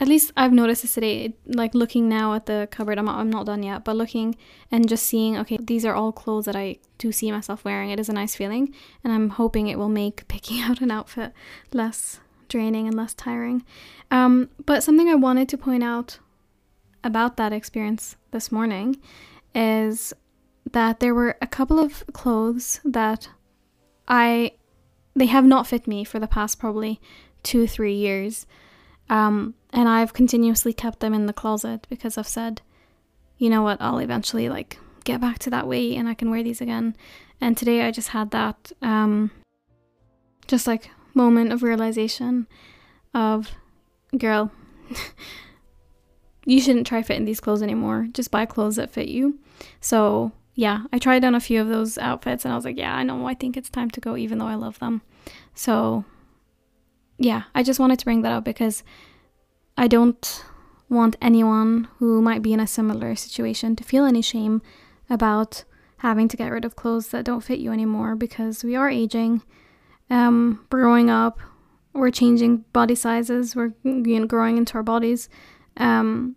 at 0.01 0.09
least 0.09 0.33
I've 0.35 0.53
noticed 0.53 0.83
this 0.83 0.95
today, 0.95 1.35
like 1.47 1.75
looking 1.75 2.09
now 2.09 2.33
at 2.33 2.47
the 2.47 2.67
cupboard. 2.71 2.99
I'm 2.99 3.09
I'm 3.09 3.29
not 3.29 3.45
done 3.45 3.63
yet, 3.63 3.85
but 3.85 3.97
looking 3.97 4.35
and 4.73 4.89
just 4.89 5.07
seeing, 5.07 5.37
okay, 5.37 5.59
these 5.61 5.85
are 5.85 5.95
all 5.95 6.11
clothes 6.11 6.47
that 6.47 6.57
I 6.57 6.79
do 6.97 7.13
see 7.13 7.31
myself 7.31 7.65
wearing. 7.65 7.91
It 7.91 8.01
is 8.01 8.09
a 8.09 8.15
nice 8.15 8.35
feeling, 8.35 8.75
and 9.05 9.13
I'm 9.13 9.31
hoping 9.31 9.69
it 9.69 9.79
will 9.79 9.91
make 9.91 10.27
picking 10.27 10.61
out 10.63 10.81
an 10.81 10.91
outfit 10.91 11.33
less 11.73 12.21
draining 12.49 12.87
and 12.87 12.97
less 12.97 13.13
tiring. 13.13 13.63
Um, 14.11 14.49
but 14.65 14.83
something 14.83 15.09
I 15.09 15.15
wanted 15.15 15.51
to 15.51 15.59
point 15.59 15.85
out 15.85 16.19
about 17.03 17.37
that 17.37 17.53
experience 17.53 18.17
this 18.31 18.53
morning 18.53 18.97
is 19.55 20.13
that 20.71 21.01
there 21.01 21.15
were 21.15 21.37
a 21.41 21.47
couple 21.47 21.79
of 21.79 22.05
clothes 22.13 22.81
that 22.85 23.29
I 24.07 24.53
they 25.15 25.27
have 25.27 25.45
not 25.45 25.67
fit 25.67 25.87
me 25.87 26.05
for 26.05 26.19
the 26.19 26.29
past 26.29 26.59
probably 26.59 27.01
two 27.43 27.67
three 27.67 27.95
years 27.95 28.47
um, 29.09 29.55
and 29.73 29.89
I've 29.89 30.13
continuously 30.13 30.73
kept 30.73 31.01
them 31.01 31.13
in 31.15 31.27
the 31.27 31.33
closet 31.33 31.87
because 31.91 32.17
I've 32.17 32.29
said, 32.29 32.63
you 33.39 33.51
know 33.51 33.63
what, 33.63 33.81
I'll 33.81 33.99
eventually 33.99 34.49
like 34.49 34.79
get 35.05 35.21
back 35.21 35.41
to 35.41 35.51
that 35.51 35.67
weight 35.67 35.97
and 35.97 36.09
I 36.09 36.15
can 36.15 36.31
wear 36.31 36.45
these 36.45 36.61
again. 36.61 36.97
And 37.41 37.57
today 37.57 37.83
I 37.83 37.91
just 37.91 38.09
had 38.09 38.31
that 38.31 38.73
um 38.83 39.31
just 40.47 40.67
like 40.67 40.91
moment 41.15 41.53
of 41.53 41.63
realization 41.63 42.47
of 43.15 43.51
girl 44.17 44.53
you 46.45 46.61
shouldn't 46.61 46.87
try 46.87 47.03
fitting 47.03 47.25
these 47.25 47.41
clothes 47.41 47.63
anymore. 47.63 48.09
Just 48.13 48.31
buy 48.31 48.47
clothes 48.47 48.77
that 48.77 48.91
fit 48.91 49.09
you. 49.09 49.39
So 49.81 50.33
yeah, 50.55 50.85
I 50.93 50.99
tried 50.99 51.25
on 51.25 51.35
a 51.35 51.41
few 51.41 51.61
of 51.61 51.69
those 51.69 51.99
outfits 51.99 52.45
and 52.45 52.53
I 52.53 52.57
was 52.57 52.65
like, 52.65 52.79
yeah, 52.79 52.95
I 52.95 53.03
know, 53.03 53.27
I 53.27 53.35
think 53.35 53.57
it's 53.57 53.69
time 53.69 53.91
to 53.91 54.01
go, 54.01 54.17
even 54.17 54.39
though 54.39 54.47
I 54.47 54.55
love 54.55 54.79
them. 54.79 55.03
So 55.55 56.05
yeah, 57.19 57.45
I 57.55 57.63
just 57.63 57.81
wanted 57.81 57.99
to 57.99 58.05
bring 58.05 58.23
that 58.23 58.33
up 58.33 58.45
because 58.45 58.83
I 59.77 59.87
don't 59.89 60.45
want 60.89 61.17
anyone 61.23 61.89
who 61.99 62.21
might 62.21 62.43
be 62.43 62.53
in 62.53 62.61
a 62.61 62.67
similar 62.67 63.15
situation 63.15 63.77
to 63.77 63.85
feel 63.85 64.05
any 64.05 64.23
shame 64.23 64.61
about 65.09 65.65
having 65.99 66.29
to 66.29 66.37
get 66.37 66.51
rid 66.51 66.65
of 66.65 66.77
clothes 66.77 67.09
that 67.09 67.25
don't 67.25 67.43
fit 67.43 67.59
you 67.59 67.73
anymore 67.73 68.17
because 68.17 68.65
we 68.65 68.75
are 68.75 68.89
aging, 68.89 69.43
um, 70.09 70.65
growing 70.71 71.11
up, 71.11 71.39
we're 71.93 72.11
changing 72.11 72.65
body 72.73 72.95
sizes, 72.95 73.55
we're 73.55 73.73
you 73.85 74.21
know, 74.21 74.27
growing 74.27 74.57
into 74.57 74.75
our 74.75 74.83
bodies. 74.83 75.29
Um, 75.77 76.37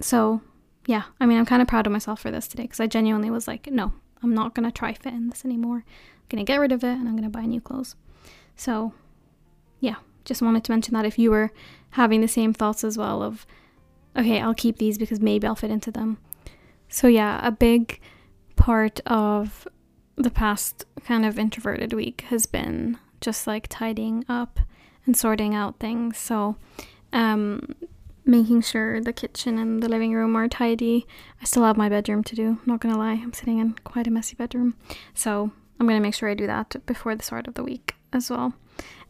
so 0.00 0.40
yeah, 0.86 1.04
I 1.20 1.26
mean, 1.26 1.38
I'm 1.38 1.46
kind 1.46 1.62
of 1.62 1.68
proud 1.68 1.86
of 1.86 1.92
myself 1.92 2.20
for 2.20 2.30
this 2.30 2.48
today 2.48 2.64
because 2.64 2.80
I 2.80 2.86
genuinely 2.86 3.30
was 3.30 3.46
like, 3.46 3.66
no, 3.70 3.92
I'm 4.22 4.34
not 4.34 4.54
gonna 4.54 4.72
try 4.72 4.92
fit 4.92 5.14
in 5.14 5.28
this 5.28 5.44
anymore. 5.44 5.84
I'm 5.86 6.26
gonna 6.28 6.44
get 6.44 6.60
rid 6.60 6.72
of 6.72 6.84
it 6.84 6.98
and 6.98 7.08
I'm 7.08 7.16
gonna 7.16 7.30
buy 7.30 7.46
new 7.46 7.60
clothes. 7.60 7.96
So 8.56 8.92
yeah, 9.80 9.96
just 10.24 10.42
wanted 10.42 10.64
to 10.64 10.72
mention 10.72 10.94
that 10.94 11.04
if 11.04 11.18
you 11.18 11.30
were 11.30 11.52
having 11.90 12.20
the 12.20 12.28
same 12.28 12.52
thoughts 12.52 12.84
as 12.84 12.96
well 12.96 13.22
of, 13.22 13.46
okay, 14.16 14.40
I'll 14.40 14.54
keep 14.54 14.78
these 14.78 14.98
because 14.98 15.20
maybe 15.20 15.46
I'll 15.46 15.54
fit 15.54 15.70
into 15.70 15.90
them. 15.90 16.18
So 16.88 17.06
yeah, 17.06 17.40
a 17.46 17.50
big 17.50 18.00
part 18.56 19.00
of 19.06 19.66
the 20.16 20.30
past 20.30 20.84
kind 21.04 21.24
of 21.24 21.38
introverted 21.38 21.92
week 21.92 22.22
has 22.28 22.46
been 22.46 22.98
just 23.20 23.46
like 23.46 23.66
tidying 23.68 24.24
up 24.28 24.60
and 25.06 25.16
sorting 25.16 25.54
out 25.54 25.78
things. 25.78 26.18
So, 26.18 26.56
um, 27.12 27.74
making 28.24 28.62
sure 28.62 29.00
the 29.00 29.12
kitchen 29.12 29.58
and 29.58 29.82
the 29.82 29.88
living 29.88 30.14
room 30.14 30.36
are 30.36 30.48
tidy. 30.48 31.06
I 31.40 31.44
still 31.44 31.64
have 31.64 31.76
my 31.76 31.88
bedroom 31.88 32.22
to 32.24 32.36
do, 32.36 32.48
I'm 32.48 32.60
not 32.66 32.80
gonna 32.80 32.98
lie. 32.98 33.14
I'm 33.14 33.32
sitting 33.32 33.58
in 33.58 33.74
quite 33.84 34.06
a 34.06 34.10
messy 34.10 34.36
bedroom. 34.36 34.76
So, 35.14 35.50
I'm 35.80 35.86
gonna 35.86 36.00
make 36.00 36.14
sure 36.14 36.28
I 36.28 36.34
do 36.34 36.46
that 36.46 36.76
before 36.86 37.14
the 37.14 37.22
start 37.22 37.48
of 37.48 37.54
the 37.54 37.64
week 37.64 37.96
as 38.12 38.30
well. 38.30 38.54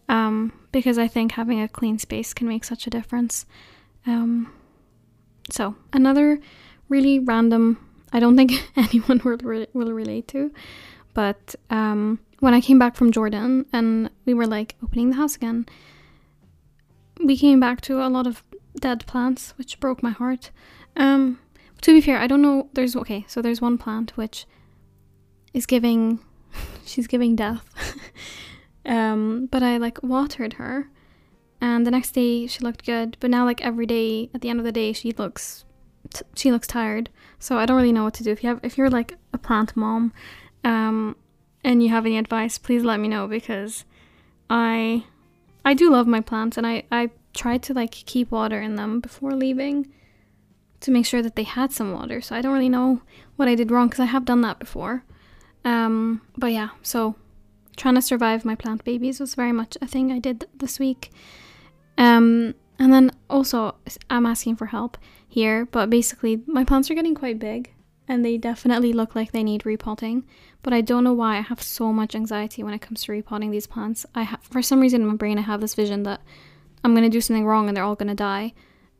Um, 0.08 0.52
because 0.72 0.98
I 0.98 1.08
think 1.08 1.32
having 1.32 1.60
a 1.60 1.68
clean 1.68 1.98
space 1.98 2.32
can 2.34 2.48
make 2.48 2.64
such 2.64 2.86
a 2.86 2.90
difference. 2.90 3.46
Um, 4.06 4.52
so, 5.50 5.74
another 5.92 6.40
really 6.88 7.18
random, 7.18 7.78
I 8.12 8.20
don't 8.20 8.36
think 8.36 8.52
anyone 8.76 9.20
will, 9.24 9.36
re- 9.38 9.66
will 9.72 9.92
relate 9.92 10.28
to, 10.28 10.52
but 11.14 11.54
um, 11.70 12.20
when 12.40 12.54
I 12.54 12.60
came 12.60 12.78
back 12.78 12.96
from 12.96 13.12
Jordan 13.12 13.66
and 13.72 14.10
we 14.24 14.34
were 14.34 14.46
like 14.46 14.76
opening 14.82 15.10
the 15.10 15.16
house 15.16 15.36
again, 15.36 15.66
we 17.22 17.36
came 17.36 17.60
back 17.60 17.80
to 17.82 18.04
a 18.04 18.08
lot 18.08 18.26
of 18.26 18.42
dead 18.78 19.06
plants, 19.06 19.54
which 19.56 19.80
broke 19.80 20.02
my 20.02 20.10
heart. 20.10 20.50
Um, 20.96 21.38
to 21.80 21.92
be 21.92 22.00
fair, 22.00 22.18
I 22.18 22.26
don't 22.26 22.42
know. 22.42 22.68
There's 22.74 22.96
okay, 22.96 23.24
so 23.28 23.42
there's 23.42 23.60
one 23.60 23.78
plant 23.78 24.16
which 24.16 24.46
is 25.52 25.66
giving, 25.66 26.20
she's 26.84 27.06
giving 27.06 27.36
death. 27.36 27.64
um, 28.86 29.48
but 29.50 29.62
I 29.62 29.76
like 29.76 30.02
watered 30.02 30.54
her, 30.54 30.88
and 31.60 31.86
the 31.86 31.90
next 31.90 32.12
day 32.12 32.46
she 32.46 32.60
looked 32.60 32.86
good. 32.86 33.16
But 33.20 33.30
now, 33.30 33.44
like 33.44 33.64
every 33.64 33.86
day, 33.86 34.30
at 34.34 34.40
the 34.40 34.48
end 34.48 34.58
of 34.58 34.64
the 34.64 34.72
day, 34.72 34.92
she 34.92 35.12
looks, 35.12 35.64
t- 36.12 36.24
she 36.34 36.52
looks 36.52 36.66
tired. 36.66 37.10
So 37.38 37.58
I 37.58 37.66
don't 37.66 37.76
really 37.76 37.92
know 37.92 38.04
what 38.04 38.14
to 38.14 38.24
do. 38.24 38.30
If 38.30 38.42
you 38.42 38.50
have, 38.50 38.60
if 38.62 38.78
you're 38.78 38.90
like 38.90 39.16
a 39.32 39.38
plant 39.38 39.76
mom, 39.76 40.12
um, 40.64 41.16
and 41.64 41.82
you 41.82 41.88
have 41.90 42.06
any 42.06 42.18
advice, 42.18 42.58
please 42.58 42.84
let 42.84 43.00
me 43.00 43.08
know 43.08 43.26
because 43.26 43.84
I 44.50 45.04
I 45.64 45.74
do 45.74 45.90
love 45.90 46.06
my 46.06 46.20
plants 46.20 46.56
and 46.56 46.66
I 46.66 46.84
I 46.90 47.10
tried 47.34 47.62
to 47.64 47.74
like 47.74 47.90
keep 47.90 48.30
water 48.30 48.60
in 48.60 48.76
them 48.76 49.00
before 49.00 49.32
leaving 49.32 49.92
to 50.80 50.90
make 50.90 51.06
sure 51.06 51.22
that 51.22 51.36
they 51.36 51.44
had 51.44 51.72
some 51.72 51.92
water. 51.92 52.20
So 52.20 52.34
I 52.34 52.42
don't 52.42 52.52
really 52.52 52.68
know 52.68 53.02
what 53.36 53.48
I 53.48 53.54
did 53.54 53.70
wrong 53.70 53.88
because 53.88 54.00
I 54.00 54.06
have 54.06 54.24
done 54.24 54.40
that 54.42 54.58
before. 54.58 55.04
Um, 55.64 56.22
but 56.36 56.52
yeah, 56.52 56.70
so 56.82 57.14
trying 57.76 57.94
to 57.94 58.02
survive 58.02 58.44
my 58.44 58.54
plant 58.54 58.84
babies 58.84 59.20
was 59.20 59.34
very 59.34 59.52
much 59.52 59.78
a 59.80 59.86
thing 59.86 60.12
I 60.12 60.18
did 60.18 60.44
this 60.54 60.78
week. 60.78 61.10
Um, 61.96 62.54
and 62.78 62.92
then 62.92 63.12
also 63.30 63.76
I'm 64.10 64.26
asking 64.26 64.56
for 64.56 64.66
help 64.66 64.98
here, 65.28 65.66
but 65.66 65.88
basically 65.88 66.42
my 66.46 66.64
plants 66.64 66.90
are 66.90 66.94
getting 66.94 67.14
quite 67.14 67.38
big 67.38 67.72
and 68.08 68.24
they 68.24 68.36
definitely 68.36 68.92
look 68.92 69.14
like 69.14 69.30
they 69.30 69.44
need 69.44 69.64
repotting. 69.64 70.24
But 70.62 70.72
I 70.72 70.80
don't 70.80 71.04
know 71.04 71.12
why 71.12 71.38
I 71.38 71.42
have 71.42 71.62
so 71.62 71.92
much 71.92 72.14
anxiety 72.14 72.62
when 72.62 72.74
it 72.74 72.80
comes 72.80 73.04
to 73.04 73.12
repotting 73.12 73.50
these 73.50 73.66
plants. 73.66 74.04
I 74.14 74.22
have, 74.22 74.42
for 74.42 74.62
some 74.62 74.80
reason 74.80 75.02
in 75.02 75.08
my 75.08 75.14
brain, 75.14 75.38
I 75.38 75.42
have 75.42 75.60
this 75.60 75.74
vision 75.74 76.02
that 76.02 76.20
I'm 76.84 76.94
gonna 76.94 77.10
do 77.10 77.20
something 77.20 77.46
wrong 77.46 77.68
and 77.68 77.76
they're 77.76 77.84
all 77.84 77.94
gonna 77.94 78.14
die, 78.14 78.54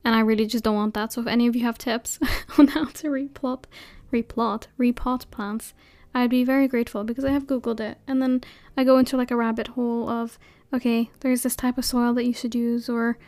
and 0.04 0.14
I 0.14 0.20
really 0.20 0.46
just 0.46 0.64
don't 0.64 0.76
want 0.76 0.94
that. 0.94 1.12
So 1.12 1.20
if 1.20 1.26
any 1.26 1.46
of 1.46 1.56
you 1.56 1.62
have 1.62 1.78
tips 1.78 2.18
on 2.58 2.68
how 2.68 2.86
to 2.86 3.08
replot, 3.08 3.64
replot, 4.12 4.66
repot 4.78 5.30
plants, 5.30 5.74
I'd 6.14 6.30
be 6.30 6.44
very 6.44 6.68
grateful 6.68 7.04
because 7.04 7.24
I 7.24 7.30
have 7.30 7.46
googled 7.46 7.80
it, 7.80 7.98
and 8.06 8.20
then 8.20 8.42
I 8.76 8.84
go 8.84 8.98
into 8.98 9.16
like 9.16 9.30
a 9.30 9.36
rabbit 9.36 9.68
hole 9.68 10.08
of 10.08 10.38
okay, 10.72 11.10
there's 11.20 11.42
this 11.42 11.56
type 11.56 11.76
of 11.78 11.84
soil 11.84 12.14
that 12.14 12.24
you 12.24 12.32
should 12.32 12.54
use, 12.54 12.88
or 12.88 13.18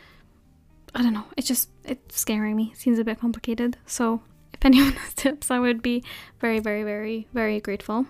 I 0.94 1.02
don't 1.02 1.12
know. 1.12 1.26
It's 1.36 1.48
just 1.48 1.70
it's 1.84 2.18
scaring 2.18 2.56
me. 2.56 2.70
It 2.72 2.78
seems 2.78 2.98
a 2.98 3.04
bit 3.04 3.20
complicated. 3.20 3.76
So 3.86 4.22
if 4.52 4.60
anyone 4.64 4.92
has 4.92 5.14
tips, 5.14 5.50
I 5.50 5.58
would 5.58 5.82
be 5.82 6.02
very, 6.40 6.60
very, 6.60 6.82
very, 6.82 7.28
very 7.32 7.60
grateful. 7.60 8.06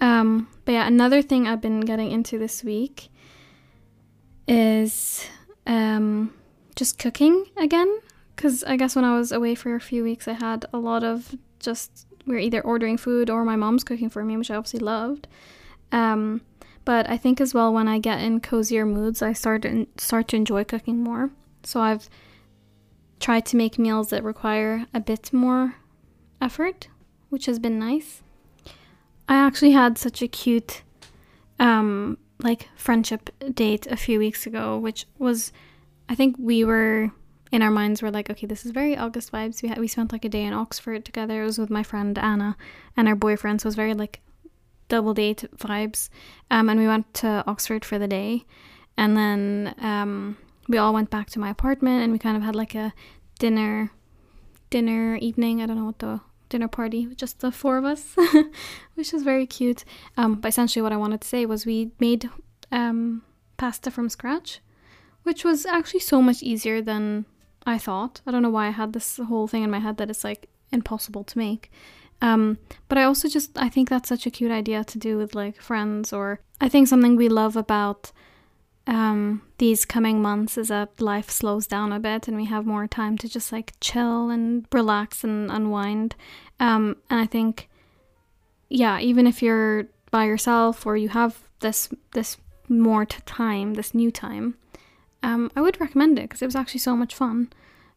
Um, 0.00 0.48
but 0.64 0.72
yeah, 0.72 0.86
another 0.86 1.20
thing 1.20 1.46
I've 1.46 1.60
been 1.60 1.80
getting 1.80 2.10
into 2.10 2.38
this 2.38 2.64
week 2.64 3.09
is 4.50 5.24
um, 5.66 6.34
just 6.74 6.98
cooking 6.98 7.46
again. 7.56 8.00
Because 8.34 8.64
I 8.64 8.76
guess 8.76 8.96
when 8.96 9.04
I 9.04 9.16
was 9.16 9.32
away 9.32 9.54
for 9.54 9.74
a 9.74 9.80
few 9.80 10.02
weeks, 10.02 10.26
I 10.26 10.32
had 10.32 10.66
a 10.72 10.78
lot 10.78 11.04
of 11.04 11.34
just 11.60 12.06
we 12.26 12.36
are 12.36 12.38
either 12.38 12.60
ordering 12.60 12.96
food 12.96 13.30
or 13.30 13.44
my 13.44 13.56
mom's 13.56 13.84
cooking 13.84 14.10
for 14.10 14.24
me, 14.24 14.36
which 14.36 14.50
I 14.50 14.56
obviously 14.56 14.80
loved. 14.80 15.28
Um, 15.92 16.42
but 16.84 17.08
I 17.08 17.16
think 17.16 17.40
as 17.40 17.54
well 17.54 17.72
when 17.72 17.88
I 17.88 17.98
get 17.98 18.20
in 18.20 18.40
cozier 18.40 18.86
moods, 18.86 19.22
I 19.22 19.32
start 19.32 19.62
to 19.62 19.86
start 19.98 20.28
to 20.28 20.36
enjoy 20.36 20.64
cooking 20.64 21.02
more. 21.02 21.30
So 21.62 21.80
I've 21.80 22.08
tried 23.20 23.44
to 23.46 23.56
make 23.56 23.78
meals 23.78 24.08
that 24.10 24.24
require 24.24 24.86
a 24.94 25.00
bit 25.00 25.32
more 25.32 25.76
effort, 26.40 26.88
which 27.28 27.46
has 27.46 27.58
been 27.58 27.78
nice. 27.78 28.22
I 29.28 29.36
actually 29.36 29.72
had 29.72 29.98
such 29.98 30.22
a 30.22 30.28
cute 30.28 30.82
um 31.58 31.99
like 32.42 32.68
friendship 32.76 33.30
date 33.54 33.86
a 33.86 33.96
few 33.96 34.18
weeks 34.18 34.46
ago, 34.46 34.78
which 34.78 35.06
was 35.18 35.52
I 36.08 36.14
think 36.14 36.36
we 36.38 36.64
were 36.64 37.10
in 37.52 37.62
our 37.62 37.70
minds 37.70 38.00
were 38.00 38.10
like, 38.10 38.30
okay, 38.30 38.46
this 38.46 38.64
is 38.64 38.70
very 38.70 38.96
August 38.96 39.32
vibes. 39.32 39.62
We 39.62 39.68
had, 39.68 39.78
we 39.78 39.88
spent 39.88 40.12
like 40.12 40.24
a 40.24 40.28
day 40.28 40.44
in 40.44 40.52
Oxford 40.52 41.04
together. 41.04 41.42
It 41.42 41.46
was 41.46 41.58
with 41.58 41.70
my 41.70 41.82
friend 41.82 42.16
Anna 42.18 42.56
and 42.96 43.08
our 43.08 43.16
boyfriend, 43.16 43.60
so 43.60 43.66
it 43.66 43.68
was 43.68 43.74
very 43.74 43.94
like 43.94 44.20
double 44.88 45.14
date 45.14 45.44
vibes. 45.56 46.08
Um, 46.50 46.68
and 46.68 46.78
we 46.78 46.86
went 46.86 47.12
to 47.14 47.44
Oxford 47.46 47.84
for 47.84 47.98
the 47.98 48.08
day, 48.08 48.44
and 48.96 49.16
then 49.16 49.74
um, 49.80 50.36
we 50.68 50.78
all 50.78 50.92
went 50.92 51.10
back 51.10 51.30
to 51.30 51.40
my 51.40 51.50
apartment, 51.50 52.04
and 52.04 52.12
we 52.12 52.18
kind 52.18 52.36
of 52.36 52.42
had 52.42 52.54
like 52.54 52.74
a 52.74 52.92
dinner, 53.38 53.90
dinner 54.70 55.16
evening. 55.16 55.60
I 55.60 55.66
don't 55.66 55.76
know 55.76 55.86
what 55.86 55.98
the 55.98 56.20
dinner 56.50 56.68
party 56.68 57.06
with 57.06 57.16
just 57.16 57.40
the 57.40 57.50
four 57.50 57.78
of 57.78 57.84
us, 57.86 58.14
which 58.94 59.12
was 59.12 59.22
very 59.22 59.46
cute. 59.46 59.84
Um, 60.18 60.34
but 60.34 60.48
essentially, 60.48 60.82
what 60.82 60.92
I 60.92 60.98
wanted 60.98 61.22
to 61.22 61.28
say 61.28 61.46
was 61.46 61.64
we 61.64 61.92
made 61.98 62.28
um, 62.70 63.22
pasta 63.56 63.90
from 63.90 64.10
scratch, 64.10 64.60
which 65.22 65.44
was 65.44 65.64
actually 65.64 66.00
so 66.00 66.20
much 66.20 66.42
easier 66.42 66.82
than 66.82 67.24
I 67.64 67.78
thought. 67.78 68.20
I 68.26 68.30
don't 68.30 68.42
know 68.42 68.50
why 68.50 68.66
I 68.66 68.70
had 68.70 68.92
this 68.92 69.16
whole 69.16 69.48
thing 69.48 69.62
in 69.62 69.70
my 69.70 69.78
head 69.78 69.96
that 69.96 70.10
it's 70.10 70.24
like 70.24 70.48
impossible 70.70 71.24
to 71.24 71.38
make. 71.38 71.70
Um, 72.22 72.58
but 72.88 72.98
I 72.98 73.04
also 73.04 73.28
just 73.28 73.56
I 73.56 73.68
think 73.68 73.88
that's 73.88 74.08
such 74.08 74.26
a 74.26 74.30
cute 74.30 74.50
idea 74.50 74.84
to 74.84 74.98
do 74.98 75.16
with 75.16 75.34
like 75.34 75.60
friends 75.60 76.12
or 76.12 76.40
I 76.60 76.68
think 76.68 76.88
something 76.88 77.16
we 77.16 77.28
love 77.28 77.56
about 77.56 78.12
um, 78.90 79.42
these 79.58 79.84
coming 79.84 80.20
months 80.20 80.58
is 80.58 80.68
that 80.68 81.00
life 81.00 81.30
slows 81.30 81.68
down 81.68 81.92
a 81.92 82.00
bit 82.00 82.26
and 82.26 82.36
we 82.36 82.46
have 82.46 82.66
more 82.66 82.88
time 82.88 83.16
to 83.18 83.28
just 83.28 83.52
like 83.52 83.72
chill 83.80 84.30
and 84.30 84.66
relax 84.72 85.22
and 85.22 85.48
unwind. 85.48 86.16
Um, 86.58 86.96
and 87.08 87.20
I 87.20 87.26
think, 87.26 87.68
yeah, 88.68 88.98
even 88.98 89.28
if 89.28 89.42
you're 89.42 89.86
by 90.10 90.24
yourself 90.24 90.84
or 90.86 90.96
you 90.96 91.08
have 91.10 91.38
this 91.60 91.88
this 92.14 92.36
more 92.68 93.06
time, 93.06 93.74
this 93.74 93.94
new 93.94 94.10
time, 94.10 94.56
um, 95.22 95.52
I 95.54 95.60
would 95.60 95.80
recommend 95.80 96.18
it 96.18 96.22
because 96.22 96.42
it 96.42 96.46
was 96.46 96.56
actually 96.56 96.80
so 96.80 96.96
much 96.96 97.14
fun. 97.14 97.52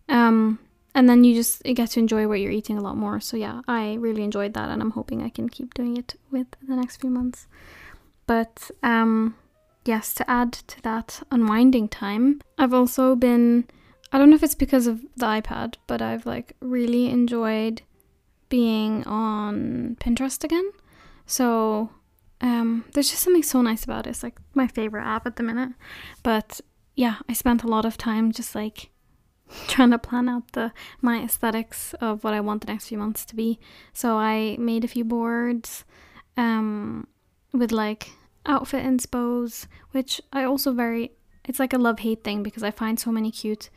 Um, 0.10 0.60
and 0.94 1.10
then 1.10 1.24
you 1.24 1.34
just 1.34 1.64
get 1.64 1.90
to 1.92 2.00
enjoy 2.00 2.28
what 2.28 2.40
you're 2.40 2.52
eating 2.52 2.78
a 2.78 2.82
lot 2.82 2.98
more. 2.98 3.20
So 3.20 3.36
yeah, 3.36 3.62
I 3.68 3.96
really 3.96 4.24
enjoyed 4.24 4.54
that, 4.54 4.70
and 4.70 4.80
I'm 4.80 4.92
hoping 4.92 5.24
I 5.24 5.30
can 5.30 5.50
keep 5.50 5.74
doing 5.74 5.98
it 5.98 6.14
with 6.30 6.48
the 6.62 6.76
next 6.76 7.02
few 7.02 7.10
months. 7.10 7.48
But 8.28 8.70
um, 8.84 9.36
yes, 9.86 10.14
to 10.16 10.30
add 10.30 10.54
to 10.54 10.82
that 10.84 11.22
unwinding 11.32 11.88
time, 11.90 12.42
I've 12.58 12.74
also 12.74 13.16
been 13.16 13.66
I 14.14 14.20
don't 14.20 14.30
know 14.30 14.36
if 14.36 14.44
it's 14.44 14.56
because 14.56 14.86
of 14.86 15.02
the 15.18 15.26
iPad, 15.26 15.76
but 15.88 16.00
I've 16.00 16.28
like 16.28 16.56
really 16.60 17.10
enjoyed 17.10 17.82
being 18.48 19.04
on 19.06 19.98
Pinterest 20.00 20.44
again. 20.44 20.70
So 21.26 21.90
um, 22.40 22.86
there's 22.94 23.10
just 23.10 23.24
something 23.24 23.42
so 23.42 23.64
nice 23.64 23.84
about 23.84 24.06
it. 24.06 24.12
It's 24.12 24.22
like 24.22 24.38
my 24.54 24.68
favorite 24.68 25.04
app 25.04 25.26
at 25.26 25.38
the 25.38 25.44
minute. 25.44 25.72
But 26.22 26.62
yeah, 26.96 27.16
I 27.28 27.34
spent 27.34 27.64
a 27.64 27.68
lot 27.68 27.86
of 27.86 27.98
time 27.98 28.32
just 28.32 28.54
like 28.54 28.92
trying 29.68 29.90
to 29.90 29.98
plan 29.98 30.30
out 30.30 30.52
the 30.52 30.72
my 31.02 31.24
aesthetics 31.24 31.96
of 31.96 32.24
what 32.24 32.36
I 32.36 32.40
want 32.40 32.62
the 32.62 32.72
next 32.72 32.90
few 32.90 33.00
months 33.00 33.26
to 33.26 33.36
be. 33.36 33.60
So 33.94 34.18
I 34.18 34.58
made 34.60 34.84
a 34.84 34.88
few 34.88 35.04
boards 35.04 35.86
um, 36.38 37.08
with 37.52 37.72
like 37.72 38.12
outfit 38.46 38.84
inspos, 38.84 39.68
which 39.92 40.22
I 40.32 40.44
also 40.44 40.74
very 40.74 41.12
it's 41.46 41.60
like 41.60 41.74
a 41.74 41.78
love 41.78 42.00
hate 42.00 42.24
thing 42.24 42.42
because 42.42 42.64
I 42.64 42.72
find 42.72 43.00
so 43.00 43.12
many 43.12 43.30
cute 43.30 43.70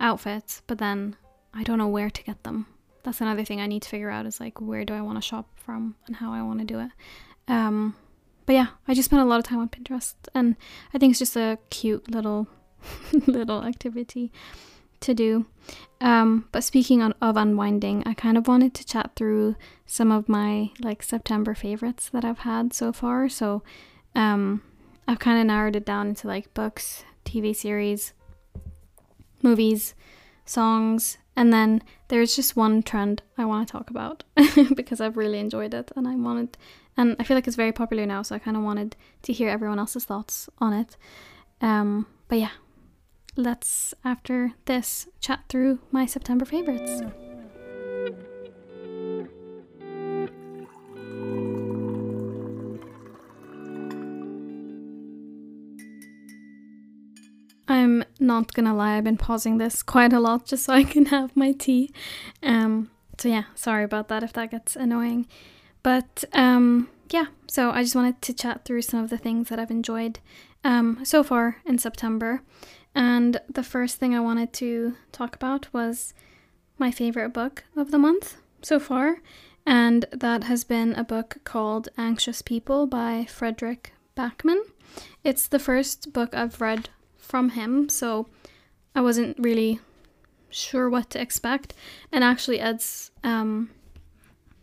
outfits, 0.00 0.62
but 0.66 0.78
then 0.78 1.16
I 1.54 1.62
don't 1.62 1.78
know 1.78 1.88
where 1.88 2.10
to 2.10 2.22
get 2.24 2.42
them. 2.42 2.66
That's 3.04 3.20
another 3.20 3.44
thing 3.44 3.60
I 3.60 3.66
need 3.66 3.82
to 3.82 3.88
figure 3.88 4.10
out 4.10 4.26
is 4.26 4.40
like 4.40 4.60
where 4.60 4.84
do 4.84 4.92
I 4.92 5.00
want 5.00 5.16
to 5.18 5.22
shop 5.22 5.48
from 5.56 5.94
and 6.06 6.16
how 6.16 6.32
I 6.32 6.42
want 6.42 6.58
to 6.58 6.64
do 6.64 6.80
it. 6.80 6.90
Um, 7.48 7.94
but 8.44 8.54
yeah, 8.54 8.68
I 8.88 8.94
just 8.94 9.06
spent 9.06 9.22
a 9.22 9.24
lot 9.24 9.38
of 9.38 9.44
time 9.44 9.60
on 9.60 9.68
Pinterest, 9.68 10.14
and 10.34 10.56
I 10.92 10.98
think 10.98 11.10
it's 11.10 11.18
just 11.18 11.36
a 11.36 11.58
cute 11.70 12.10
little 12.10 12.48
little 13.26 13.62
activity 13.62 14.32
to 15.00 15.14
do. 15.14 15.46
Um, 16.00 16.48
but 16.52 16.64
speaking 16.64 17.02
on, 17.02 17.14
of 17.20 17.36
unwinding, 17.36 18.02
I 18.06 18.14
kind 18.14 18.36
of 18.36 18.48
wanted 18.48 18.74
to 18.74 18.86
chat 18.86 19.12
through 19.16 19.56
some 19.84 20.12
of 20.12 20.28
my 20.28 20.70
like 20.80 21.02
September 21.02 21.54
favorites 21.54 22.08
that 22.12 22.24
I've 22.24 22.40
had 22.40 22.72
so 22.72 22.92
far. 22.92 23.28
So 23.28 23.62
um, 24.16 24.62
I've 25.06 25.18
kind 25.18 25.38
of 25.38 25.46
narrowed 25.46 25.76
it 25.76 25.84
down 25.84 26.08
into 26.08 26.26
like 26.26 26.52
books, 26.54 27.04
TV 27.24 27.54
series, 27.54 28.14
movies, 29.42 29.94
songs, 30.46 31.18
and 31.36 31.52
then 31.52 31.82
there's 32.08 32.34
just 32.34 32.56
one 32.56 32.82
trend 32.82 33.22
I 33.36 33.44
want 33.44 33.68
to 33.68 33.72
talk 33.72 33.90
about 33.90 34.24
because 34.74 35.00
I've 35.00 35.18
really 35.18 35.38
enjoyed 35.38 35.74
it 35.74 35.92
and 35.94 36.08
I 36.08 36.16
wanted, 36.16 36.56
and 36.96 37.14
I 37.20 37.24
feel 37.24 37.36
like 37.36 37.46
it's 37.46 37.56
very 37.56 37.72
popular 37.72 38.06
now, 38.06 38.22
so 38.22 38.34
I 38.34 38.38
kind 38.38 38.56
of 38.56 38.62
wanted 38.62 38.96
to 39.22 39.32
hear 39.34 39.50
everyone 39.50 39.78
else's 39.78 40.06
thoughts 40.06 40.48
on 40.58 40.72
it. 40.72 40.96
Um, 41.60 42.06
but 42.28 42.38
yeah, 42.38 42.52
let's 43.36 43.92
after 44.02 44.54
this 44.64 45.08
chat 45.20 45.44
through 45.50 45.80
my 45.92 46.06
September 46.06 46.46
favorites. 46.46 47.02
Not 58.18 58.54
gonna 58.54 58.74
lie, 58.74 58.96
I've 58.96 59.04
been 59.04 59.18
pausing 59.18 59.58
this 59.58 59.82
quite 59.82 60.12
a 60.12 60.20
lot 60.20 60.46
just 60.46 60.64
so 60.64 60.72
I 60.72 60.84
can 60.84 61.06
have 61.06 61.36
my 61.36 61.52
tea. 61.52 61.92
Um, 62.42 62.90
so 63.18 63.28
yeah, 63.28 63.44
sorry 63.54 63.84
about 63.84 64.08
that 64.08 64.22
if 64.22 64.32
that 64.34 64.50
gets 64.50 64.76
annoying. 64.76 65.26
But 65.82 66.24
um, 66.32 66.88
yeah, 67.10 67.26
so 67.46 67.70
I 67.70 67.82
just 67.82 67.94
wanted 67.94 68.20
to 68.22 68.32
chat 68.32 68.64
through 68.64 68.82
some 68.82 69.04
of 69.04 69.10
the 69.10 69.18
things 69.18 69.48
that 69.48 69.58
I've 69.58 69.70
enjoyed 69.70 70.18
um, 70.64 71.04
so 71.04 71.22
far 71.22 71.58
in 71.64 71.78
September. 71.78 72.42
And 72.94 73.40
the 73.52 73.62
first 73.62 73.98
thing 73.98 74.14
I 74.14 74.20
wanted 74.20 74.52
to 74.54 74.96
talk 75.12 75.36
about 75.36 75.72
was 75.72 76.14
my 76.78 76.90
favorite 76.90 77.30
book 77.30 77.64
of 77.76 77.90
the 77.90 77.98
month 77.98 78.36
so 78.62 78.80
far. 78.80 79.18
And 79.66 80.06
that 80.12 80.44
has 80.44 80.64
been 80.64 80.94
a 80.94 81.04
book 81.04 81.38
called 81.44 81.88
Anxious 81.98 82.40
People 82.40 82.86
by 82.86 83.26
Fredrik 83.28 83.92
Backman. 84.16 84.62
It's 85.24 85.46
the 85.48 85.58
first 85.58 86.12
book 86.12 86.34
I've 86.34 86.60
read 86.60 86.88
from 87.26 87.50
him, 87.50 87.88
so 87.88 88.28
I 88.94 89.00
wasn't 89.00 89.38
really 89.38 89.80
sure 90.48 90.88
what 90.88 91.10
to 91.10 91.20
expect. 91.20 91.74
And 92.12 92.24
actually, 92.24 92.60
Ed's 92.60 93.10
um, 93.22 93.70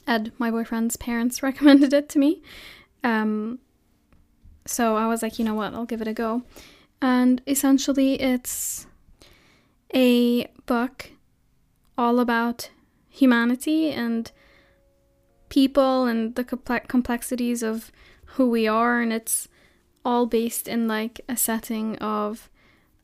Ed, 0.08 0.32
my 0.38 0.52
boyfriend's 0.52 0.98
parents, 0.98 1.44
recommended 1.44 1.94
it 1.94 2.10
to 2.10 2.20
me. 2.20 2.42
Um, 3.04 3.60
so 4.66 4.96
I 4.96 5.08
was 5.08 5.22
like, 5.22 5.40
you 5.40 5.46
know 5.46 5.54
what, 5.54 5.74
I'll 5.74 5.86
give 5.86 6.02
it 6.02 6.08
a 6.08 6.14
go. 6.14 6.44
And 7.02 7.42
essentially, 7.46 8.22
it's 8.22 8.88
a 9.94 10.46
book 10.66 11.12
all 11.98 12.20
about 12.20 12.70
humanity 13.10 13.92
and 13.92 14.32
people 15.50 16.06
and 16.06 16.36
the 16.36 16.44
complexities 16.44 17.62
of 17.62 17.92
who 18.26 18.50
we 18.50 18.68
are. 18.68 19.02
And 19.02 19.12
it's 19.12 19.50
all 20.06 20.26
based 20.26 20.68
in 20.68 20.88
like 20.88 21.22
a 21.28 21.38
setting 21.38 21.98
of 21.98 22.50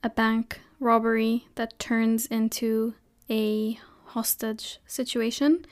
a 0.04 0.10
bank 0.10 0.62
robbery 0.80 1.48
that 1.56 1.78
turns 1.80 2.26
into 2.28 2.96
a 3.30 3.80
hostage 4.06 4.80
situation. 4.86 5.66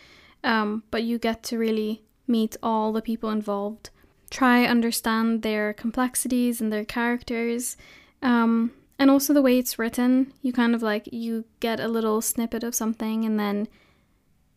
Um, 0.44 0.84
but 0.92 1.04
you 1.04 1.18
get 1.18 1.44
to 1.44 1.58
really 1.58 2.04
meet 2.28 2.56
all 2.62 2.92
the 2.92 3.02
people 3.02 3.30
involved, 3.30 3.90
try 4.30 4.66
understand 4.66 5.42
their 5.42 5.74
complexities 5.74 6.62
and 6.62 6.72
their 6.72 6.86
characters. 6.86 7.78
Um, 8.22 8.72
and 9.00 9.10
also 9.10 9.34
the 9.34 9.42
way 9.42 9.58
it's 9.58 9.80
written, 9.80 10.34
you 10.42 10.52
kind 10.52 10.76
of 10.76 10.82
like 10.82 11.10
you 11.12 11.46
get 11.60 11.80
a 11.80 11.88
little 11.88 12.22
snippet 12.22 12.64
of 12.64 12.76
something 12.76 13.26
and 13.26 13.40
then 13.40 13.68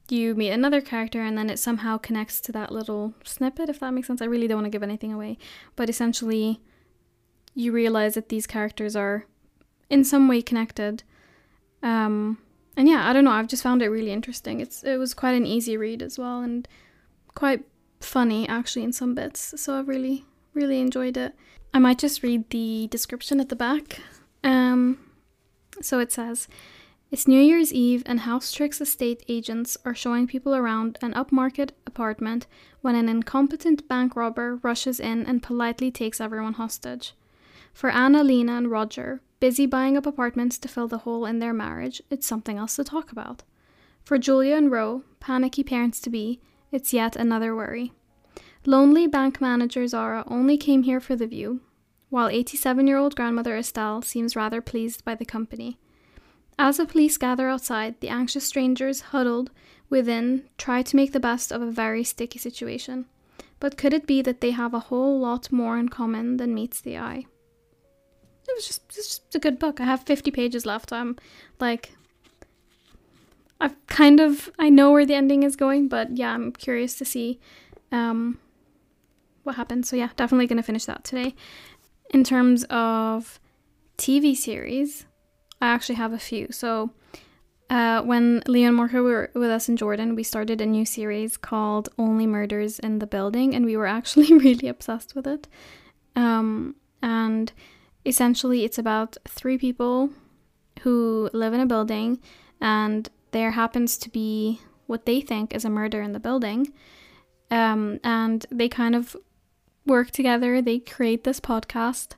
you 0.08 0.34
meet 0.34 0.50
another 0.50 0.80
character 0.80 1.22
and 1.22 1.38
then 1.38 1.48
it 1.48 1.58
somehow 1.58 1.96
connects 1.96 2.40
to 2.40 2.52
that 2.52 2.72
little 2.72 3.14
snippet 3.22 3.68
if 3.68 3.78
that 3.80 3.92
makes 3.92 4.08
sense. 4.08 4.20
I 4.20 4.26
really 4.26 4.48
don't 4.48 4.58
want 4.58 4.66
to 4.66 4.70
give 4.70 4.82
anything 4.82 5.12
away, 5.12 5.38
but 5.76 5.88
essentially 5.88 6.60
you 7.54 7.70
realize 7.72 8.14
that 8.14 8.28
these 8.28 8.46
characters 8.46 8.96
are 8.96 9.26
in 9.90 10.04
some 10.04 10.28
way 10.28 10.40
connected. 10.40 11.02
Um, 11.82 12.38
and 12.76 12.88
yeah, 12.88 13.08
I 13.08 13.12
don't 13.12 13.24
know. 13.24 13.32
I've 13.32 13.48
just 13.48 13.62
found 13.62 13.82
it 13.82 13.88
really 13.88 14.12
interesting. 14.12 14.60
It's 14.60 14.82
it 14.84 14.96
was 14.96 15.12
quite 15.12 15.34
an 15.34 15.46
easy 15.46 15.76
read 15.76 16.02
as 16.02 16.18
well, 16.18 16.40
and 16.40 16.66
quite 17.34 17.64
funny 18.00 18.48
actually 18.48 18.84
in 18.84 18.92
some 18.92 19.14
bits. 19.14 19.54
So 19.60 19.76
I 19.76 19.80
really 19.80 20.24
really 20.54 20.80
enjoyed 20.80 21.16
it. 21.16 21.34
I 21.74 21.78
might 21.78 21.98
just 21.98 22.22
read 22.22 22.48
the 22.50 22.88
description 22.90 23.40
at 23.40 23.48
the 23.48 23.56
back. 23.56 24.00
Um, 24.42 24.98
so 25.82 25.98
it 25.98 26.12
says. 26.12 26.48
It's 27.10 27.26
New 27.26 27.40
Year's 27.40 27.72
Eve, 27.72 28.04
and 28.06 28.20
House 28.20 28.52
Trick's 28.52 28.80
estate 28.80 29.24
agents 29.26 29.76
are 29.84 29.96
showing 29.96 30.28
people 30.28 30.54
around 30.54 30.96
an 31.02 31.12
upmarket 31.14 31.70
apartment 31.84 32.46
when 32.82 32.94
an 32.94 33.08
incompetent 33.08 33.88
bank 33.88 34.14
robber 34.14 34.60
rushes 34.62 35.00
in 35.00 35.26
and 35.26 35.42
politely 35.42 35.90
takes 35.90 36.20
everyone 36.20 36.52
hostage. 36.52 37.14
For 37.72 37.90
Anna, 37.90 38.22
Lena, 38.22 38.52
and 38.52 38.70
Roger, 38.70 39.22
busy 39.40 39.66
buying 39.66 39.96
up 39.96 40.06
apartments 40.06 40.58
to 40.58 40.68
fill 40.68 40.86
the 40.86 40.98
hole 40.98 41.26
in 41.26 41.38
their 41.38 41.54
marriage, 41.54 42.00
it's 42.10 42.26
something 42.26 42.58
else 42.58 42.76
to 42.76 42.84
talk 42.84 43.10
about. 43.10 43.42
For 44.04 44.18
Julia 44.18 44.56
and 44.56 44.70
Ro, 44.70 45.02
panicky 45.18 45.64
parents 45.64 46.00
to 46.00 46.10
be, 46.10 46.40
it's 46.70 46.92
yet 46.92 47.16
another 47.16 47.56
worry. 47.56 47.92
Lonely 48.66 49.06
bank 49.06 49.40
manager 49.40 49.86
Zara 49.86 50.22
only 50.26 50.56
came 50.56 50.82
here 50.82 51.00
for 51.00 51.16
the 51.16 51.26
view, 51.26 51.60
while 52.10 52.28
87 52.28 52.86
year 52.86 52.98
old 52.98 53.16
grandmother 53.16 53.56
Estelle 53.56 54.02
seems 54.02 54.36
rather 54.36 54.60
pleased 54.60 55.04
by 55.04 55.14
the 55.14 55.24
company. 55.24 55.78
As 56.58 56.76
the 56.76 56.84
police 56.84 57.16
gather 57.16 57.48
outside, 57.48 57.98
the 58.00 58.10
anxious 58.10 58.44
strangers 58.44 59.00
huddled 59.00 59.50
within 59.88 60.48
try 60.58 60.82
to 60.82 60.96
make 60.96 61.12
the 61.12 61.20
best 61.20 61.50
of 61.50 61.62
a 61.62 61.70
very 61.70 62.04
sticky 62.04 62.38
situation. 62.38 63.06
But 63.60 63.78
could 63.78 63.94
it 63.94 64.06
be 64.06 64.20
that 64.22 64.40
they 64.40 64.50
have 64.50 64.74
a 64.74 64.86
whole 64.90 65.18
lot 65.18 65.50
more 65.50 65.78
in 65.78 65.88
common 65.88 66.36
than 66.36 66.54
meets 66.54 66.80
the 66.80 66.98
eye? 66.98 67.24
It 68.50 68.56
was 68.56 68.66
just, 68.66 68.88
just 68.88 69.34
a 69.34 69.38
good 69.38 69.58
book. 69.58 69.80
I 69.80 69.84
have 69.84 70.02
50 70.02 70.30
pages 70.30 70.66
left. 70.66 70.92
I'm 70.92 71.16
like, 71.60 71.92
I've 73.60 73.74
kind 73.86 74.20
of, 74.20 74.50
I 74.58 74.70
know 74.70 74.90
where 74.90 75.06
the 75.06 75.14
ending 75.14 75.42
is 75.42 75.54
going, 75.56 75.88
but 75.88 76.16
yeah, 76.16 76.32
I'm 76.32 76.52
curious 76.52 76.96
to 76.96 77.04
see 77.04 77.38
um, 77.92 78.38
what 79.44 79.56
happens. 79.56 79.88
So 79.88 79.96
yeah, 79.96 80.08
definitely 80.16 80.46
going 80.46 80.56
to 80.56 80.62
finish 80.62 80.86
that 80.86 81.04
today. 81.04 81.34
In 82.12 82.24
terms 82.24 82.64
of 82.64 83.38
TV 83.98 84.36
series, 84.36 85.06
I 85.60 85.68
actually 85.68 85.96
have 85.96 86.12
a 86.12 86.18
few. 86.18 86.48
So 86.50 86.90
uh, 87.68 88.02
when 88.02 88.42
Leo 88.48 88.68
and 88.68 88.76
Marco 88.76 89.02
were 89.02 89.30
with 89.34 89.50
us 89.50 89.68
in 89.68 89.76
Jordan, 89.76 90.16
we 90.16 90.24
started 90.24 90.60
a 90.60 90.66
new 90.66 90.84
series 90.84 91.36
called 91.36 91.88
Only 91.98 92.26
Murders 92.26 92.80
in 92.80 92.98
the 92.98 93.06
Building, 93.06 93.54
and 93.54 93.64
we 93.64 93.76
were 93.76 93.86
actually 93.98 94.32
really 94.32 94.66
obsessed 94.68 95.14
with 95.14 95.26
it. 95.26 95.46
Um, 96.16 96.74
and 97.02 97.52
essentially 98.04 98.64
it's 98.64 98.78
about 98.78 99.16
three 99.28 99.58
people 99.58 100.10
who 100.82 101.30
live 101.32 101.52
in 101.52 101.60
a 101.60 101.66
building 101.66 102.18
and 102.60 103.08
there 103.32 103.52
happens 103.52 103.96
to 103.98 104.10
be 104.10 104.60
what 104.86 105.06
they 105.06 105.20
think 105.20 105.54
is 105.54 105.64
a 105.64 105.70
murder 105.70 106.02
in 106.02 106.12
the 106.12 106.20
building. 106.20 106.72
Um, 107.50 108.00
and 108.02 108.44
they 108.50 108.68
kind 108.68 108.94
of 108.94 109.16
work 109.86 110.10
together. 110.10 110.60
They 110.60 110.78
create 110.78 111.24
this 111.24 111.40
podcast 111.40 112.14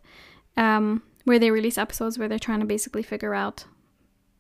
um, 0.57 1.03
where 1.25 1.39
they 1.39 1.51
release 1.51 1.79
episodes 1.79 2.19
where 2.19 2.29
they're 2.29 2.39
trying 2.39 2.61
to 2.61 2.67
basically 2.67 3.03
figure 3.03 3.35
out 3.35 3.65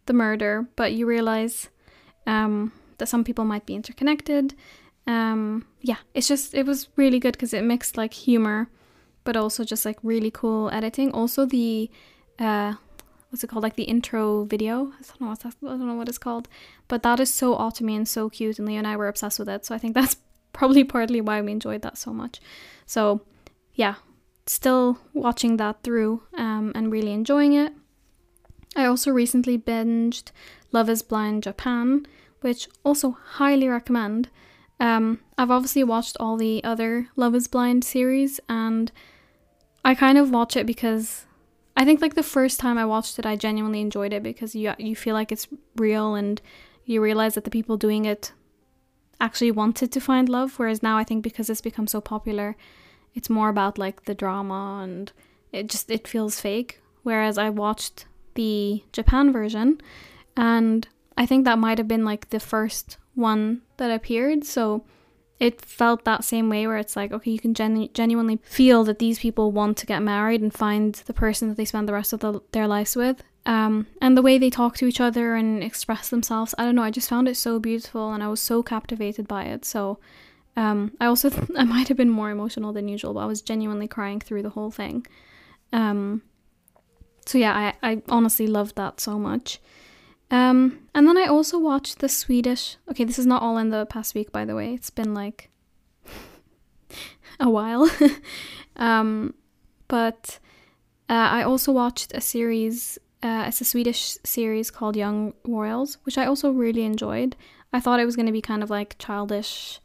the 0.06 0.12
murder. 0.12 0.66
But 0.76 0.92
you 0.92 1.06
realize 1.06 1.68
um, 2.26 2.72
that 2.98 3.06
some 3.06 3.24
people 3.24 3.44
might 3.44 3.66
be 3.66 3.74
interconnected. 3.74 4.54
Um, 5.06 5.66
yeah 5.82 5.96
it's 6.14 6.28
just 6.28 6.54
it 6.54 6.64
was 6.64 6.88
really 6.96 7.18
good 7.18 7.32
because 7.32 7.52
it 7.52 7.64
mixed 7.64 7.96
like 7.96 8.14
humor 8.14 8.70
but 9.24 9.36
also 9.36 9.64
just 9.64 9.84
like 9.84 9.98
really 10.02 10.30
cool 10.30 10.70
editing. 10.70 11.12
Also, 11.12 11.44
the 11.44 11.90
uh, 12.38 12.74
what's 13.30 13.44
it 13.44 13.48
called? 13.48 13.62
Like 13.62 13.76
the 13.76 13.84
intro 13.84 14.44
video. 14.44 14.92
I 14.98 15.02
don't 15.02 15.20
know 15.20 15.28
what's 15.28 15.42
that, 15.42 15.54
I 15.62 15.66
don't 15.68 15.86
know 15.86 15.94
what 15.94 16.08
it's 16.08 16.18
called. 16.18 16.48
But 16.88 17.02
that 17.02 17.20
is 17.20 17.32
so 17.32 17.56
autumny 17.56 17.96
and 17.96 18.08
so 18.08 18.28
cute 18.28 18.58
and 18.58 18.68
Leo 18.68 18.78
and 18.78 18.86
I 18.86 18.96
were 18.96 19.08
obsessed 19.08 19.38
with 19.38 19.48
it. 19.48 19.64
So 19.64 19.74
I 19.74 19.78
think 19.78 19.94
that's 19.94 20.16
probably 20.52 20.84
partly 20.84 21.20
why 21.20 21.40
we 21.40 21.52
enjoyed 21.52 21.82
that 21.82 21.98
so 21.98 22.12
much. 22.12 22.40
So 22.86 23.22
yeah 23.74 23.94
still 24.46 24.98
watching 25.12 25.56
that 25.56 25.82
through 25.82 26.22
um, 26.34 26.72
and 26.74 26.90
really 26.90 27.12
enjoying 27.12 27.52
it. 27.52 27.72
I 28.74 28.86
also 28.86 29.10
recently 29.10 29.58
binged 29.58 30.30
Love 30.72 30.88
is 30.88 31.02
Blind 31.02 31.42
Japan 31.42 32.06
which 32.40 32.68
also 32.84 33.16
highly 33.34 33.68
recommend. 33.68 34.28
Um, 34.80 35.20
I've 35.38 35.50
obviously 35.50 35.84
watched 35.84 36.16
all 36.18 36.36
the 36.36 36.62
other 36.64 37.08
Love 37.14 37.34
is 37.34 37.46
Blind 37.46 37.84
series 37.84 38.40
and 38.48 38.90
I 39.84 39.94
kind 39.94 40.18
of 40.18 40.30
watch 40.30 40.56
it 40.56 40.66
because 40.66 41.26
I 41.76 41.84
think 41.84 42.00
like 42.00 42.14
the 42.14 42.22
first 42.22 42.60
time 42.60 42.78
I 42.78 42.84
watched 42.84 43.18
it, 43.18 43.26
I 43.26 43.36
genuinely 43.36 43.80
enjoyed 43.80 44.12
it 44.12 44.22
because 44.22 44.54
you 44.54 44.72
you 44.78 44.94
feel 44.94 45.14
like 45.14 45.32
it's 45.32 45.48
real 45.76 46.14
and 46.14 46.40
you 46.84 47.02
realize 47.02 47.34
that 47.34 47.44
the 47.44 47.50
people 47.50 47.76
doing 47.76 48.04
it 48.04 48.32
actually 49.20 49.50
wanted 49.50 49.90
to 49.92 50.00
find 50.00 50.28
love. 50.28 50.58
Whereas 50.58 50.82
now 50.82 50.98
I 50.98 51.04
think 51.04 51.22
because 51.22 51.48
it's 51.48 51.60
become 51.60 51.86
so 51.86 52.00
popular, 52.00 52.56
it's 53.14 53.30
more 53.30 53.48
about 53.48 53.78
like 53.78 54.04
the 54.04 54.14
drama 54.14 54.80
and 54.82 55.12
it 55.52 55.68
just 55.68 55.90
it 55.90 56.06
feels 56.08 56.40
fake. 56.40 56.80
Whereas 57.02 57.38
I 57.38 57.50
watched 57.50 58.06
the 58.34 58.84
Japan 58.92 59.32
version, 59.32 59.80
and 60.36 60.86
I 61.16 61.26
think 61.26 61.44
that 61.44 61.58
might 61.58 61.78
have 61.78 61.88
been 61.88 62.04
like 62.04 62.30
the 62.30 62.40
first 62.40 62.96
one 63.14 63.62
that 63.76 63.90
appeared. 63.90 64.44
So 64.44 64.84
it 65.42 65.60
felt 65.60 66.04
that 66.04 66.22
same 66.22 66.48
way 66.48 66.68
where 66.68 66.76
it's 66.76 66.94
like 66.94 67.10
okay 67.10 67.32
you 67.32 67.40
can 67.40 67.52
genu- 67.52 67.88
genuinely 67.88 68.38
feel 68.44 68.84
that 68.84 69.00
these 69.00 69.18
people 69.18 69.50
want 69.50 69.76
to 69.76 69.86
get 69.86 70.00
married 70.00 70.40
and 70.40 70.54
find 70.54 70.94
the 71.06 71.12
person 71.12 71.48
that 71.48 71.56
they 71.56 71.64
spend 71.64 71.88
the 71.88 71.92
rest 71.92 72.12
of 72.12 72.20
the, 72.20 72.40
their 72.52 72.68
lives 72.68 72.94
with. 72.94 73.24
Um, 73.44 73.88
and 74.00 74.16
the 74.16 74.22
way 74.22 74.38
they 74.38 74.50
talk 74.50 74.76
to 74.76 74.86
each 74.86 75.00
other 75.00 75.34
and 75.34 75.64
express 75.64 76.10
themselves 76.10 76.54
i 76.58 76.64
don't 76.64 76.76
know 76.76 76.84
i 76.84 76.92
just 76.92 77.08
found 77.08 77.26
it 77.26 77.36
so 77.36 77.58
beautiful 77.58 78.12
and 78.12 78.22
i 78.22 78.28
was 78.28 78.40
so 78.40 78.62
captivated 78.62 79.26
by 79.26 79.42
it. 79.46 79.64
So 79.64 79.98
um, 80.56 80.92
i 81.00 81.06
also 81.06 81.28
th- 81.28 81.50
i 81.56 81.64
might 81.64 81.88
have 81.88 81.96
been 81.96 82.16
more 82.20 82.30
emotional 82.30 82.72
than 82.72 82.86
usual 82.86 83.12
but 83.14 83.24
i 83.26 83.26
was 83.26 83.42
genuinely 83.42 83.88
crying 83.88 84.20
through 84.20 84.44
the 84.44 84.54
whole 84.56 84.70
thing. 84.70 85.04
Um, 85.72 86.22
so 87.26 87.36
yeah 87.38 87.72
I, 87.82 87.90
I 87.90 88.02
honestly 88.08 88.46
loved 88.46 88.76
that 88.76 89.00
so 89.00 89.18
much 89.18 89.58
um, 90.32 90.78
and 90.94 91.06
then 91.06 91.18
I 91.18 91.26
also 91.26 91.58
watched 91.58 91.98
the 91.98 92.08
Swedish. 92.08 92.78
Okay, 92.90 93.04
this 93.04 93.18
is 93.18 93.26
not 93.26 93.42
all 93.42 93.58
in 93.58 93.68
the 93.68 93.84
past 93.84 94.14
week, 94.14 94.32
by 94.32 94.46
the 94.46 94.56
way. 94.56 94.72
It's 94.72 94.88
been 94.88 95.12
like 95.12 95.50
a 97.38 97.50
while. 97.50 97.88
um, 98.76 99.34
but 99.88 100.38
uh, 101.10 101.12
I 101.12 101.42
also 101.42 101.70
watched 101.70 102.12
a 102.14 102.22
series. 102.22 102.98
Uh, 103.22 103.44
it's 103.46 103.60
a 103.60 103.66
Swedish 103.66 104.16
series 104.24 104.70
called 104.70 104.96
Young 104.96 105.34
Royals, 105.46 105.98
which 106.04 106.16
I 106.16 106.24
also 106.24 106.50
really 106.50 106.82
enjoyed. 106.82 107.36
I 107.74 107.80
thought 107.80 108.00
it 108.00 108.06
was 108.06 108.16
going 108.16 108.26
to 108.26 108.32
be 108.32 108.40
kind 108.40 108.62
of 108.62 108.70
like 108.70 108.96
childish, 108.98 109.80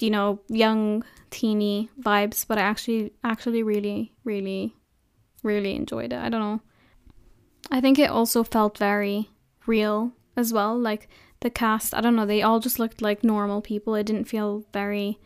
you 0.00 0.08
know, 0.08 0.40
young 0.48 1.04
teeny 1.30 1.90
vibes, 2.00 2.46
but 2.48 2.56
I 2.56 2.62
actually 2.62 3.12
actually 3.22 3.62
really 3.62 4.12
really 4.24 4.74
really 5.42 5.76
enjoyed 5.76 6.14
it. 6.14 6.18
I 6.18 6.30
don't 6.30 6.40
know. 6.40 6.60
I 7.70 7.80
think 7.80 7.98
it 7.98 8.10
also 8.10 8.44
felt 8.44 8.78
very 8.78 9.30
real 9.66 10.12
as 10.36 10.52
well. 10.52 10.78
Like 10.78 11.08
the 11.40 11.50
cast, 11.50 11.94
I 11.94 12.00
don't 12.00 12.16
know, 12.16 12.26
they 12.26 12.42
all 12.42 12.60
just 12.60 12.78
looked 12.78 13.02
like 13.02 13.22
normal 13.22 13.60
people. 13.60 13.94
It 13.94 14.04
didn't 14.04 14.24
feel 14.24 14.64
very 14.72 15.18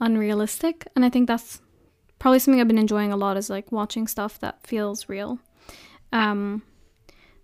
unrealistic. 0.00 0.86
And 0.94 1.04
I 1.04 1.10
think 1.10 1.26
that's 1.26 1.60
probably 2.18 2.38
something 2.38 2.60
I've 2.60 2.68
been 2.68 2.78
enjoying 2.78 3.12
a 3.12 3.16
lot 3.16 3.36
is 3.36 3.50
like 3.50 3.72
watching 3.72 4.06
stuff 4.06 4.38
that 4.40 4.66
feels 4.66 5.08
real. 5.08 5.38
Um 6.12 6.62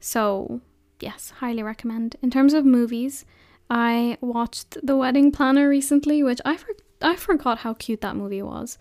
so 0.00 0.60
yes, 1.00 1.30
highly 1.38 1.62
recommend. 1.62 2.16
In 2.22 2.30
terms 2.30 2.54
of 2.54 2.64
movies, 2.64 3.24
I 3.68 4.18
watched 4.20 4.76
The 4.82 4.96
Wedding 4.96 5.32
Planner 5.32 5.68
recently, 5.68 6.22
which 6.22 6.40
I 6.44 6.56
for- 6.56 6.76
I 7.02 7.16
forgot 7.16 7.58
how 7.58 7.74
cute 7.74 8.00
that 8.00 8.16
movie 8.16 8.42
was. 8.42 8.78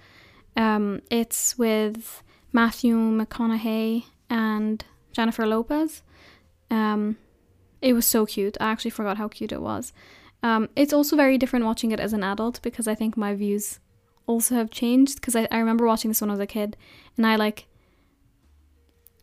Um, 0.56 1.02
it's 1.10 1.58
with 1.58 2.24
Matthew 2.54 2.96
McConaughey 2.96 4.06
and 4.30 4.86
Jennifer 5.16 5.48
Lopez. 5.48 6.04
Um, 6.70 7.18
it 7.82 7.94
was 7.94 8.06
so 8.06 8.26
cute. 8.26 8.58
I 8.60 8.72
actually 8.72 8.92
forgot 8.92 9.18
how 9.18 9.30
cute 9.30 9.54
it 9.54 9.62
was. 9.62 9.94
Um, 10.44 10.70
it's 10.76 10.94
also 10.94 11.16
very 11.16 11.38
different 11.38 11.66
watching 11.66 11.92
it 11.92 12.00
as 12.00 12.14
an 12.14 12.24
adult 12.24 12.62
because 12.62 12.88
I 12.88 12.96
think 12.96 13.16
my 13.16 13.34
views 13.34 13.80
also 14.28 14.56
have 14.56 14.70
changed. 14.70 15.16
Because 15.16 15.36
I, 15.36 15.48
I 15.50 15.60
remember 15.60 15.86
watching 15.86 16.12
this 16.12 16.20
when 16.20 16.30
I 16.30 16.34
was 16.34 16.40
a 16.42 16.46
kid, 16.46 16.76
and 17.16 17.26
I 17.26 17.38
like 17.38 17.68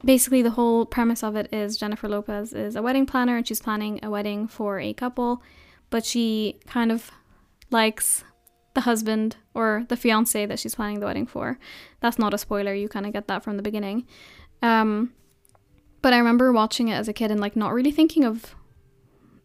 basically 0.02 0.42
the 0.42 0.52
whole 0.52 0.86
premise 0.86 1.22
of 1.22 1.36
it 1.36 1.52
is 1.52 1.76
Jennifer 1.76 2.08
Lopez 2.08 2.52
is 2.52 2.74
a 2.74 2.82
wedding 2.82 3.06
planner 3.06 3.36
and 3.36 3.46
she's 3.46 3.60
planning 3.60 4.00
a 4.02 4.10
wedding 4.10 4.48
for 4.48 4.80
a 4.80 4.92
couple, 4.94 5.42
but 5.90 6.04
she 6.04 6.58
kind 6.66 6.90
of 6.90 7.10
likes 7.70 8.24
the 8.74 8.80
husband 8.80 9.36
or 9.54 9.84
the 9.88 9.96
fiance 9.96 10.46
that 10.46 10.58
she's 10.58 10.74
planning 10.74 11.00
the 11.00 11.06
wedding 11.06 11.26
for. 11.26 11.58
That's 12.00 12.18
not 12.18 12.34
a 12.34 12.38
spoiler, 12.38 12.74
you 12.74 12.88
kind 12.88 13.06
of 13.06 13.12
get 13.12 13.28
that 13.28 13.44
from 13.44 13.56
the 13.56 13.62
beginning. 13.62 14.06
Um, 14.60 15.12
but 16.02 16.12
I 16.12 16.18
remember 16.18 16.52
watching 16.52 16.88
it 16.88 16.94
as 16.94 17.08
a 17.08 17.12
kid 17.12 17.30
and 17.30 17.40
like 17.40 17.56
not 17.56 17.72
really 17.72 17.92
thinking 17.92 18.24
of 18.24 18.54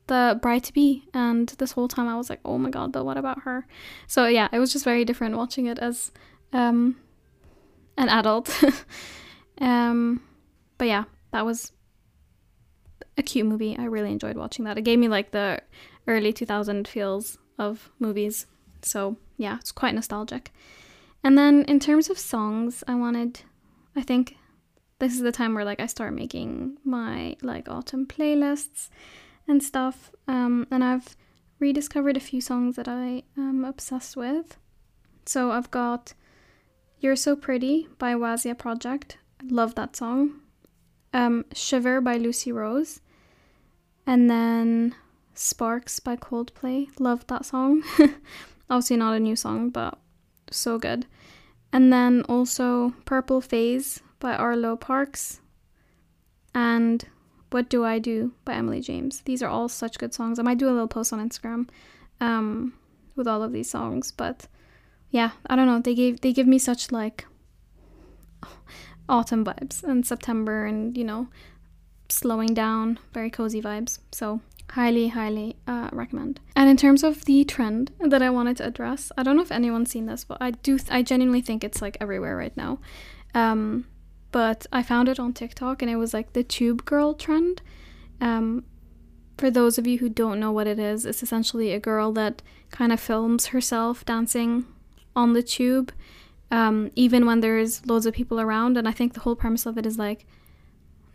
the 0.07 0.39
bride 0.41 0.63
to 0.65 0.73
be. 0.73 1.07
And 1.13 1.47
this 1.59 1.73
whole 1.73 1.87
time 1.87 2.07
I 2.07 2.17
was 2.17 2.29
like, 2.29 2.39
oh 2.43 2.57
my 2.57 2.69
god, 2.69 2.91
but 2.91 3.05
what 3.05 3.17
about 3.17 3.43
her? 3.43 3.67
So 4.07 4.25
yeah, 4.25 4.49
it 4.51 4.59
was 4.59 4.73
just 4.73 4.83
very 4.83 5.05
different 5.05 5.37
watching 5.37 5.67
it 5.67 5.77
as 5.79 6.11
um, 6.51 6.97
an 7.97 8.09
adult. 8.09 8.63
um, 9.61 10.21
but 10.77 10.87
yeah, 10.87 11.05
that 11.31 11.45
was 11.45 11.71
a 13.17 13.23
cute 13.23 13.45
movie. 13.45 13.77
I 13.77 13.85
really 13.85 14.11
enjoyed 14.11 14.37
watching 14.37 14.65
that. 14.65 14.77
It 14.77 14.83
gave 14.83 14.99
me 14.99 15.07
like 15.07 15.31
the 15.31 15.61
early 16.07 16.33
2000 16.33 16.87
feels 16.87 17.37
of 17.59 17.89
movies. 17.99 18.47
So 18.81 19.17
yeah, 19.37 19.57
it's 19.59 19.71
quite 19.71 19.93
nostalgic. 19.93 20.51
And 21.23 21.37
then 21.37 21.63
in 21.65 21.79
terms 21.79 22.09
of 22.09 22.17
songs, 22.17 22.83
I 22.87 22.95
wanted, 22.95 23.41
I 23.95 24.01
think 24.01 24.37
this 24.99 25.13
is 25.13 25.21
the 25.21 25.31
time 25.31 25.53
where 25.53 25.65
like 25.65 25.79
I 25.79 25.85
start 25.85 26.13
making 26.13 26.77
my 26.83 27.35
like 27.41 27.69
autumn 27.69 28.05
playlists 28.05 28.89
and 29.47 29.61
stuff. 29.61 30.11
Um, 30.27 30.67
and 30.71 30.83
I've 30.83 31.15
rediscovered 31.59 32.17
a 32.17 32.21
few 32.21 32.41
songs 32.41 32.75
that 32.75 32.87
I 32.87 33.23
am 33.37 33.63
obsessed 33.63 34.17
with. 34.17 34.57
So 35.25 35.51
I've 35.51 35.71
got 35.71 36.13
You're 36.99 37.15
So 37.15 37.35
Pretty 37.35 37.87
by 37.97 38.13
Wasia 38.13 38.57
Project. 38.57 39.17
I 39.41 39.45
Love 39.47 39.75
that 39.75 39.95
song. 39.95 40.41
Um, 41.13 41.45
Shiver 41.53 42.01
by 42.01 42.17
Lucy 42.17 42.51
Rose. 42.51 43.01
And 44.05 44.29
then 44.29 44.95
Sparks 45.33 45.99
by 45.99 46.15
Coldplay. 46.15 46.87
Love 46.99 47.27
that 47.27 47.45
song. 47.45 47.83
Obviously 48.69 48.97
not 48.97 49.15
a 49.15 49.19
new 49.19 49.35
song, 49.35 49.69
but 49.69 49.99
so 50.51 50.77
good. 50.77 51.05
And 51.71 51.91
then 51.91 52.23
also 52.23 52.93
Purple 53.05 53.41
Phase 53.41 54.01
by 54.19 54.33
Arlo 54.35 54.75
Parks 54.75 55.41
and 56.53 57.05
What 57.51 57.69
Do 57.69 57.85
I 57.85 57.99
Do 57.99 58.33
by 58.45 58.53
Emily 58.53 58.81
James. 58.81 59.21
These 59.21 59.41
are 59.41 59.49
all 59.49 59.69
such 59.69 59.97
good 59.97 60.13
songs. 60.13 60.39
I 60.39 60.43
might 60.43 60.57
do 60.57 60.67
a 60.67 60.71
little 60.71 60.87
post 60.87 61.13
on 61.13 61.27
Instagram 61.27 61.69
um, 62.19 62.73
with 63.15 63.27
all 63.27 63.43
of 63.43 63.51
these 63.51 63.69
songs, 63.69 64.11
but 64.11 64.47
yeah, 65.09 65.31
I 65.47 65.55
don't 65.55 65.67
know. 65.67 65.79
They 65.79 65.95
gave 65.95 66.21
they 66.21 66.33
give 66.33 66.47
me 66.47 66.59
such 66.59 66.91
like 66.91 67.25
autumn 69.09 69.45
vibes 69.45 69.83
and 69.83 70.05
September 70.05 70.65
and 70.65 70.97
you 70.97 71.03
know 71.03 71.27
slowing 72.09 72.53
down, 72.53 72.99
very 73.13 73.29
cozy 73.29 73.61
vibes. 73.61 73.99
So 74.11 74.41
highly 74.71 75.07
highly 75.07 75.55
uh, 75.65 75.89
recommend 75.93 76.39
and 76.55 76.69
in 76.69 76.75
terms 76.75 77.01
of 77.01 77.23
the 77.23 77.45
trend 77.45 77.89
that 77.99 78.21
i 78.21 78.29
wanted 78.29 78.57
to 78.57 78.65
address 78.65 79.13
i 79.17 79.23
don't 79.23 79.37
know 79.37 79.41
if 79.41 79.51
anyone's 79.51 79.89
seen 79.89 80.07
this 80.07 80.25
but 80.25 80.37
i 80.41 80.51
do 80.51 80.77
th- 80.77 80.91
i 80.91 81.01
genuinely 81.01 81.41
think 81.41 81.63
it's 81.63 81.81
like 81.81 81.95
everywhere 82.01 82.35
right 82.35 82.55
now 82.57 82.77
um 83.33 83.85
but 84.31 84.65
I 84.71 84.83
found 84.83 85.09
it 85.09 85.19
on 85.19 85.33
TikTok 85.33 85.81
and 85.81 85.89
it 85.89 85.95
was 85.95 86.13
like 86.13 86.33
the 86.33 86.43
tube 86.43 86.85
girl 86.85 87.13
trend. 87.13 87.61
Um, 88.19 88.65
for 89.37 89.51
those 89.51 89.77
of 89.77 89.85
you 89.85 89.99
who 89.99 90.09
don't 90.09 90.39
know 90.39 90.51
what 90.51 90.67
it 90.67 90.79
is, 90.79 91.05
it's 91.05 91.21
essentially 91.21 91.71
a 91.71 91.79
girl 91.79 92.11
that 92.13 92.41
kind 92.71 92.91
of 92.91 92.99
films 92.99 93.47
herself 93.47 94.03
dancing 94.05 94.65
on 95.15 95.33
the 95.33 95.43
tube, 95.43 95.91
um, 96.51 96.91
even 96.95 97.25
when 97.25 97.39
there's 97.39 97.85
loads 97.85 98.05
of 98.05 98.13
people 98.13 98.39
around. 98.39 98.77
And 98.77 98.87
I 98.87 98.91
think 98.91 99.13
the 99.13 99.19
whole 99.21 99.35
premise 99.35 99.65
of 99.65 99.77
it 99.77 99.85
is 99.85 99.97
like 99.97 100.25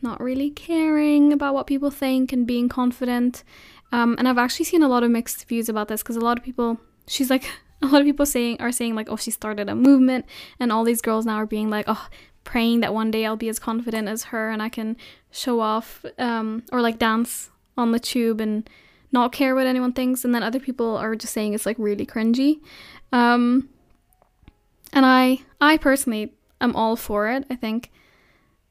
not 0.00 0.20
really 0.20 0.50
caring 0.50 1.32
about 1.32 1.54
what 1.54 1.66
people 1.66 1.90
think 1.90 2.32
and 2.32 2.46
being 2.46 2.68
confident. 2.68 3.44
Um, 3.92 4.16
and 4.18 4.28
I've 4.28 4.38
actually 4.38 4.64
seen 4.64 4.82
a 4.82 4.88
lot 4.88 5.02
of 5.02 5.10
mixed 5.10 5.46
views 5.48 5.68
about 5.68 5.88
this 5.88 6.02
because 6.02 6.16
a 6.16 6.20
lot 6.20 6.38
of 6.38 6.44
people, 6.44 6.78
she's 7.06 7.30
like, 7.30 7.44
a 7.82 7.86
lot 7.86 8.00
of 8.00 8.06
people 8.06 8.26
saying 8.26 8.56
are 8.60 8.72
saying 8.72 8.94
like, 8.94 9.08
oh, 9.10 9.16
she 9.16 9.30
started 9.30 9.68
a 9.68 9.74
movement, 9.74 10.24
and 10.58 10.70
all 10.70 10.84
these 10.84 11.02
girls 11.02 11.26
now 11.26 11.36
are 11.36 11.46
being 11.46 11.70
like, 11.70 11.84
oh, 11.88 12.08
praying 12.44 12.80
that 12.80 12.94
one 12.94 13.10
day 13.10 13.24
I'll 13.26 13.36
be 13.36 13.48
as 13.48 13.58
confident 13.58 14.08
as 14.08 14.24
her 14.24 14.50
and 14.50 14.62
I 14.62 14.68
can 14.68 14.96
show 15.30 15.60
off 15.60 16.04
um, 16.18 16.64
or 16.72 16.80
like 16.80 16.98
dance 16.98 17.50
on 17.76 17.92
the 17.92 18.00
tube 18.00 18.40
and 18.40 18.68
not 19.12 19.32
care 19.32 19.54
what 19.54 19.66
anyone 19.66 19.92
thinks. 19.92 20.24
And 20.24 20.34
then 20.34 20.42
other 20.42 20.60
people 20.60 20.96
are 20.96 21.14
just 21.14 21.32
saying 21.32 21.54
it's 21.54 21.66
like 21.66 21.76
really 21.78 22.06
cringy. 22.06 22.60
Um, 23.12 23.68
and 24.92 25.06
I, 25.06 25.40
I 25.60 25.76
personally 25.76 26.34
am 26.60 26.74
all 26.74 26.96
for 26.96 27.28
it. 27.28 27.44
I 27.50 27.56
think 27.56 27.90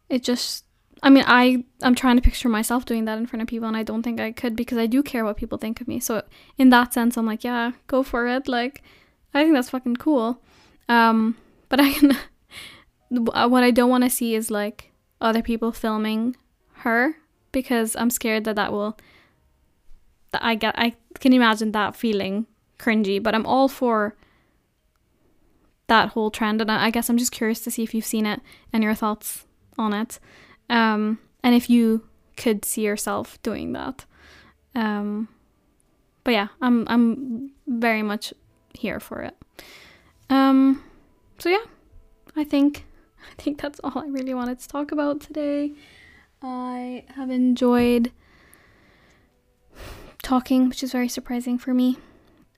it 0.09 0.23
just, 0.23 0.65
I 1.03 1.09
mean, 1.09 1.23
I 1.25 1.63
I'm 1.81 1.95
trying 1.95 2.17
to 2.17 2.21
picture 2.21 2.49
myself 2.49 2.85
doing 2.85 3.05
that 3.05 3.17
in 3.17 3.25
front 3.25 3.41
of 3.41 3.47
people, 3.47 3.67
and 3.67 3.77
I 3.77 3.81
don't 3.81 4.03
think 4.03 4.19
I 4.19 4.31
could 4.31 4.55
because 4.55 4.77
I 4.77 4.85
do 4.85 5.01
care 5.01 5.25
what 5.25 5.37
people 5.37 5.57
think 5.57 5.81
of 5.81 5.87
me. 5.87 5.99
So 5.99 6.23
in 6.57 6.69
that 6.69 6.93
sense, 6.93 7.17
I'm 7.17 7.25
like, 7.25 7.43
yeah, 7.43 7.71
go 7.87 8.03
for 8.03 8.27
it. 8.27 8.47
Like, 8.47 8.83
I 9.33 9.41
think 9.41 9.55
that's 9.55 9.71
fucking 9.71 9.95
cool. 9.95 10.41
Um, 10.89 11.37
but 11.69 11.79
I 11.79 11.91
can. 11.93 12.17
what 13.11 13.63
I 13.63 13.71
don't 13.71 13.89
want 13.89 14.03
to 14.03 14.09
see 14.09 14.35
is 14.35 14.49
like 14.49 14.91
other 15.19 15.41
people 15.41 15.71
filming 15.71 16.35
her 16.75 17.15
because 17.51 17.95
I'm 17.95 18.09
scared 18.09 18.45
that 18.45 18.55
that 18.55 18.71
will. 18.71 18.97
That 20.31 20.43
I 20.43 20.55
get. 20.55 20.75
I 20.77 20.95
can 21.19 21.33
imagine 21.33 21.73
that 21.73 21.95
feeling 21.95 22.47
cringy, 22.79 23.21
but 23.21 23.35
I'm 23.35 23.45
all 23.45 23.67
for 23.67 24.15
that 25.87 26.09
whole 26.09 26.31
trend, 26.31 26.61
and 26.61 26.71
I 26.71 26.89
guess 26.89 27.09
I'm 27.09 27.17
just 27.17 27.33
curious 27.33 27.59
to 27.61 27.71
see 27.71 27.83
if 27.83 27.93
you've 27.93 28.05
seen 28.05 28.25
it 28.25 28.39
and 28.71 28.81
your 28.81 28.95
thoughts 28.95 29.45
on 29.77 29.93
it. 29.93 30.19
Um, 30.69 31.19
and 31.43 31.53
if 31.53 31.69
you 31.69 32.07
could 32.37 32.63
see 32.63 32.83
yourself 32.83 33.41
doing 33.43 33.73
that. 33.73 34.05
Um, 34.73 35.27
but 36.23 36.31
yeah, 36.31 36.47
I'm 36.61 36.87
I'm 36.87 37.51
very 37.67 38.03
much 38.03 38.33
here 38.73 39.01
for 39.01 39.21
it. 39.21 39.35
Um, 40.29 40.81
so 41.39 41.49
yeah, 41.49 41.65
I 42.37 42.45
think 42.45 42.85
I 43.39 43.41
think 43.41 43.61
that's 43.61 43.79
all 43.83 43.99
I 43.99 44.07
really 44.07 44.33
wanted 44.33 44.59
to 44.59 44.67
talk 44.67 44.91
about 44.91 45.21
today. 45.21 45.73
I 46.41 47.05
have 47.15 47.29
enjoyed 47.29 48.11
talking, 50.23 50.69
which 50.69 50.83
is 50.83 50.91
very 50.91 51.07
surprising 51.07 51.57
for 51.57 51.73
me. 51.73 51.97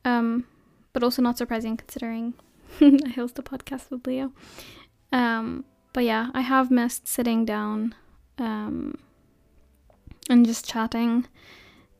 Um, 0.06 0.46
but 0.94 1.04
also 1.04 1.22
not 1.22 1.38
surprising 1.38 1.78
considering 1.78 2.34
I 2.82 3.10
host 3.16 3.40
a 3.40 3.44
podcast 3.44 3.90
with 3.90 4.06
Leo. 4.06 4.32
Um, 5.12 5.66
but 5.92 6.04
yeah, 6.04 6.30
I 6.34 6.42
have 6.42 6.72
missed 6.72 7.08
sitting 7.08 7.46
down 7.46 7.96
um, 8.38 8.98
and 10.30 10.46
just 10.46 10.68
chatting. 10.68 11.28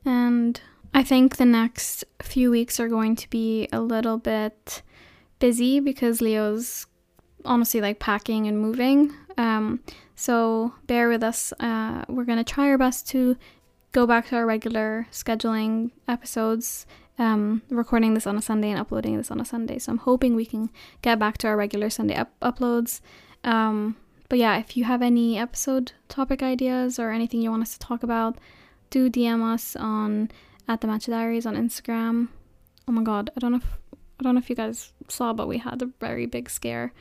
And 0.04 0.60
I 0.92 1.02
think 1.02 1.36
the 1.36 1.44
next 1.44 2.04
few 2.22 2.50
weeks 2.50 2.78
are 2.78 2.88
going 2.88 3.16
to 3.16 3.30
be 3.30 3.68
a 3.72 3.80
little 3.80 4.18
bit 4.18 4.82
busy 5.38 5.80
because 5.80 6.20
Leo's 6.20 6.86
honestly 7.44 7.80
like 7.80 7.98
packing 7.98 8.46
and 8.46 8.58
moving. 8.58 9.14
Um, 9.36 9.80
so 10.14 10.74
bear 10.86 11.08
with 11.08 11.22
us. 11.22 11.52
Uh, 11.58 12.04
we're 12.08 12.24
going 12.24 12.38
to 12.38 12.44
try 12.44 12.68
our 12.68 12.78
best 12.78 13.08
to 13.08 13.36
go 13.92 14.06
back 14.06 14.28
to 14.28 14.36
our 14.36 14.46
regular 14.46 15.06
scheduling 15.12 15.90
episodes, 16.08 16.86
um, 17.18 17.62
recording 17.70 18.14
this 18.14 18.26
on 18.26 18.36
a 18.36 18.42
Sunday 18.42 18.70
and 18.70 18.78
uploading 18.78 19.16
this 19.16 19.30
on 19.30 19.40
a 19.40 19.44
Sunday. 19.44 19.78
So 19.78 19.92
I'm 19.92 19.98
hoping 19.98 20.34
we 20.34 20.46
can 20.46 20.70
get 21.02 21.18
back 21.18 21.38
to 21.38 21.46
our 21.48 21.56
regular 21.56 21.90
Sunday 21.90 22.14
up- 22.14 22.38
uploads. 22.40 23.00
Um, 23.44 23.96
but 24.28 24.38
yeah, 24.38 24.58
if 24.58 24.76
you 24.76 24.84
have 24.84 25.02
any 25.02 25.38
episode 25.38 25.92
topic 26.08 26.42
ideas 26.42 26.98
or 26.98 27.10
anything 27.10 27.40
you 27.40 27.50
want 27.50 27.62
us 27.62 27.74
to 27.74 27.78
talk 27.78 28.02
about, 28.02 28.38
do 28.90 29.10
DM 29.10 29.42
us 29.42 29.76
on 29.76 30.30
at 30.66 30.80
the 30.80 30.86
Matcha 30.86 31.08
Diaries 31.08 31.46
on 31.46 31.54
Instagram. 31.54 32.28
Oh 32.88 32.92
my 32.92 33.02
god, 33.02 33.30
I 33.36 33.40
don't 33.40 33.52
know 33.52 33.58
if 33.58 33.78
I 34.18 34.22
don't 34.22 34.34
know 34.34 34.40
if 34.40 34.48
you 34.48 34.56
guys 34.56 34.92
saw, 35.08 35.32
but 35.32 35.48
we 35.48 35.58
had 35.58 35.82
a 35.82 35.90
very 36.00 36.26
big 36.26 36.48
scare 36.48 36.92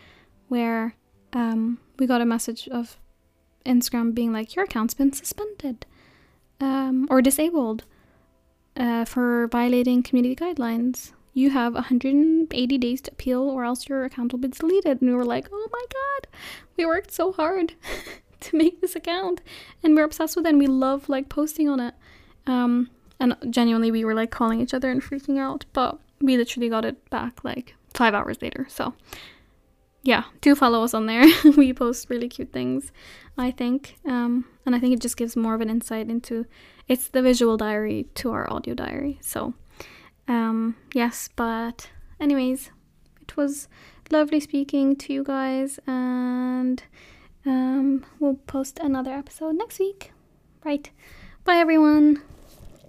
where 0.54 0.96
um, 1.34 1.80
we 1.98 2.06
got 2.06 2.22
a 2.22 2.26
message 2.26 2.68
of 2.70 2.98
Instagram 3.66 4.14
being 4.14 4.32
like, 4.32 4.56
Your 4.56 4.66
account's 4.66 4.94
been 4.94 5.12
suspended 5.12 5.86
um, 6.62 7.08
or 7.10 7.22
disabled 7.22 7.84
uh, 8.78 9.06
for 9.06 9.48
violating 9.48 10.04
community 10.04 10.36
guidelines 10.36 11.12
you 11.34 11.50
have 11.50 11.74
180 11.74 12.78
days 12.78 13.02
to 13.02 13.12
appeal 13.12 13.42
or 13.42 13.66
else 13.66 13.90
your 13.90 14.06
account 14.06 14.32
will 14.32 14.40
be 14.40 14.48
deleted. 14.48 15.02
And 15.02 15.10
we 15.10 15.16
were 15.16 15.26
like, 15.26 15.48
oh 15.52 15.68
my 15.72 15.86
god, 15.92 16.28
we 16.78 16.86
worked 16.86 17.12
so 17.12 17.32
hard 17.32 17.74
to 18.42 18.56
make 18.56 18.82
this 18.82 18.96
account 18.96 19.42
and 19.84 19.96
we're 19.96 20.04
obsessed 20.04 20.36
with 20.36 20.46
it 20.46 20.50
and 20.50 20.60
we 20.60 20.68
love 20.68 21.10
like 21.10 21.30
posting 21.30 21.68
on 21.68 21.80
it. 21.80 21.96
Um, 22.46 22.90
and 23.20 23.36
genuinely, 23.50 23.90
we 23.90 24.06
were 24.06 24.14
like 24.14 24.32
calling 24.32 24.62
each 24.62 24.74
other 24.74 24.92
and 24.92 25.02
freaking 25.02 25.40
out, 25.40 25.66
but 25.74 25.98
we 26.20 26.38
literally 26.38 26.70
got 26.70 26.86
it 26.86 27.10
back 27.10 27.44
like 27.44 27.76
five 27.94 28.14
hours 28.14 28.42
later. 28.42 28.68
So, 28.70 28.94
yeah, 30.04 30.26
do 30.42 30.54
follow 30.54 30.84
us 30.84 30.94
on 30.94 31.06
there. 31.06 31.26
we 31.58 31.74
post 31.74 32.10
really 32.10 32.28
cute 32.28 32.52
things, 32.52 32.92
I 33.38 33.52
think. 33.52 33.96
Um, 34.06 34.46
and 34.66 34.76
I 34.76 34.80
think 34.80 34.94
it 34.94 35.02
just 35.02 35.18
gives 35.18 35.36
more 35.36 35.56
of 35.56 35.62
an 35.62 35.70
insight 35.70 36.10
into 36.10 36.46
it's 36.88 37.08
the 37.08 37.22
visual 37.22 37.56
diary 37.58 38.08
to 38.16 38.32
our 38.32 38.52
audio 38.52 38.76
diary. 38.76 39.18
So, 39.22 39.54
um, 40.28 40.76
yes, 40.94 41.30
but 41.36 41.90
anyways, 42.20 42.72
it 43.22 43.38
was 43.38 43.70
lovely 44.12 44.42
speaking 44.42 44.98
to 44.98 45.14
you 45.14 45.24
guys, 45.24 45.80
and 45.88 46.84
um, 47.46 48.06
we'll 48.20 48.36
post 48.36 48.80
another 48.80 49.12
episode 49.12 49.56
next 49.56 49.80
week. 49.80 50.12
Right. 50.66 50.90
Bye, 51.46 51.58
everyone. 51.58 52.22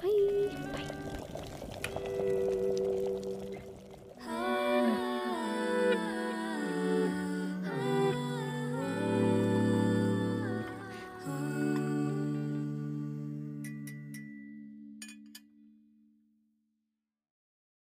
Bye. 0.02 0.50
Bye. 1.92 2.60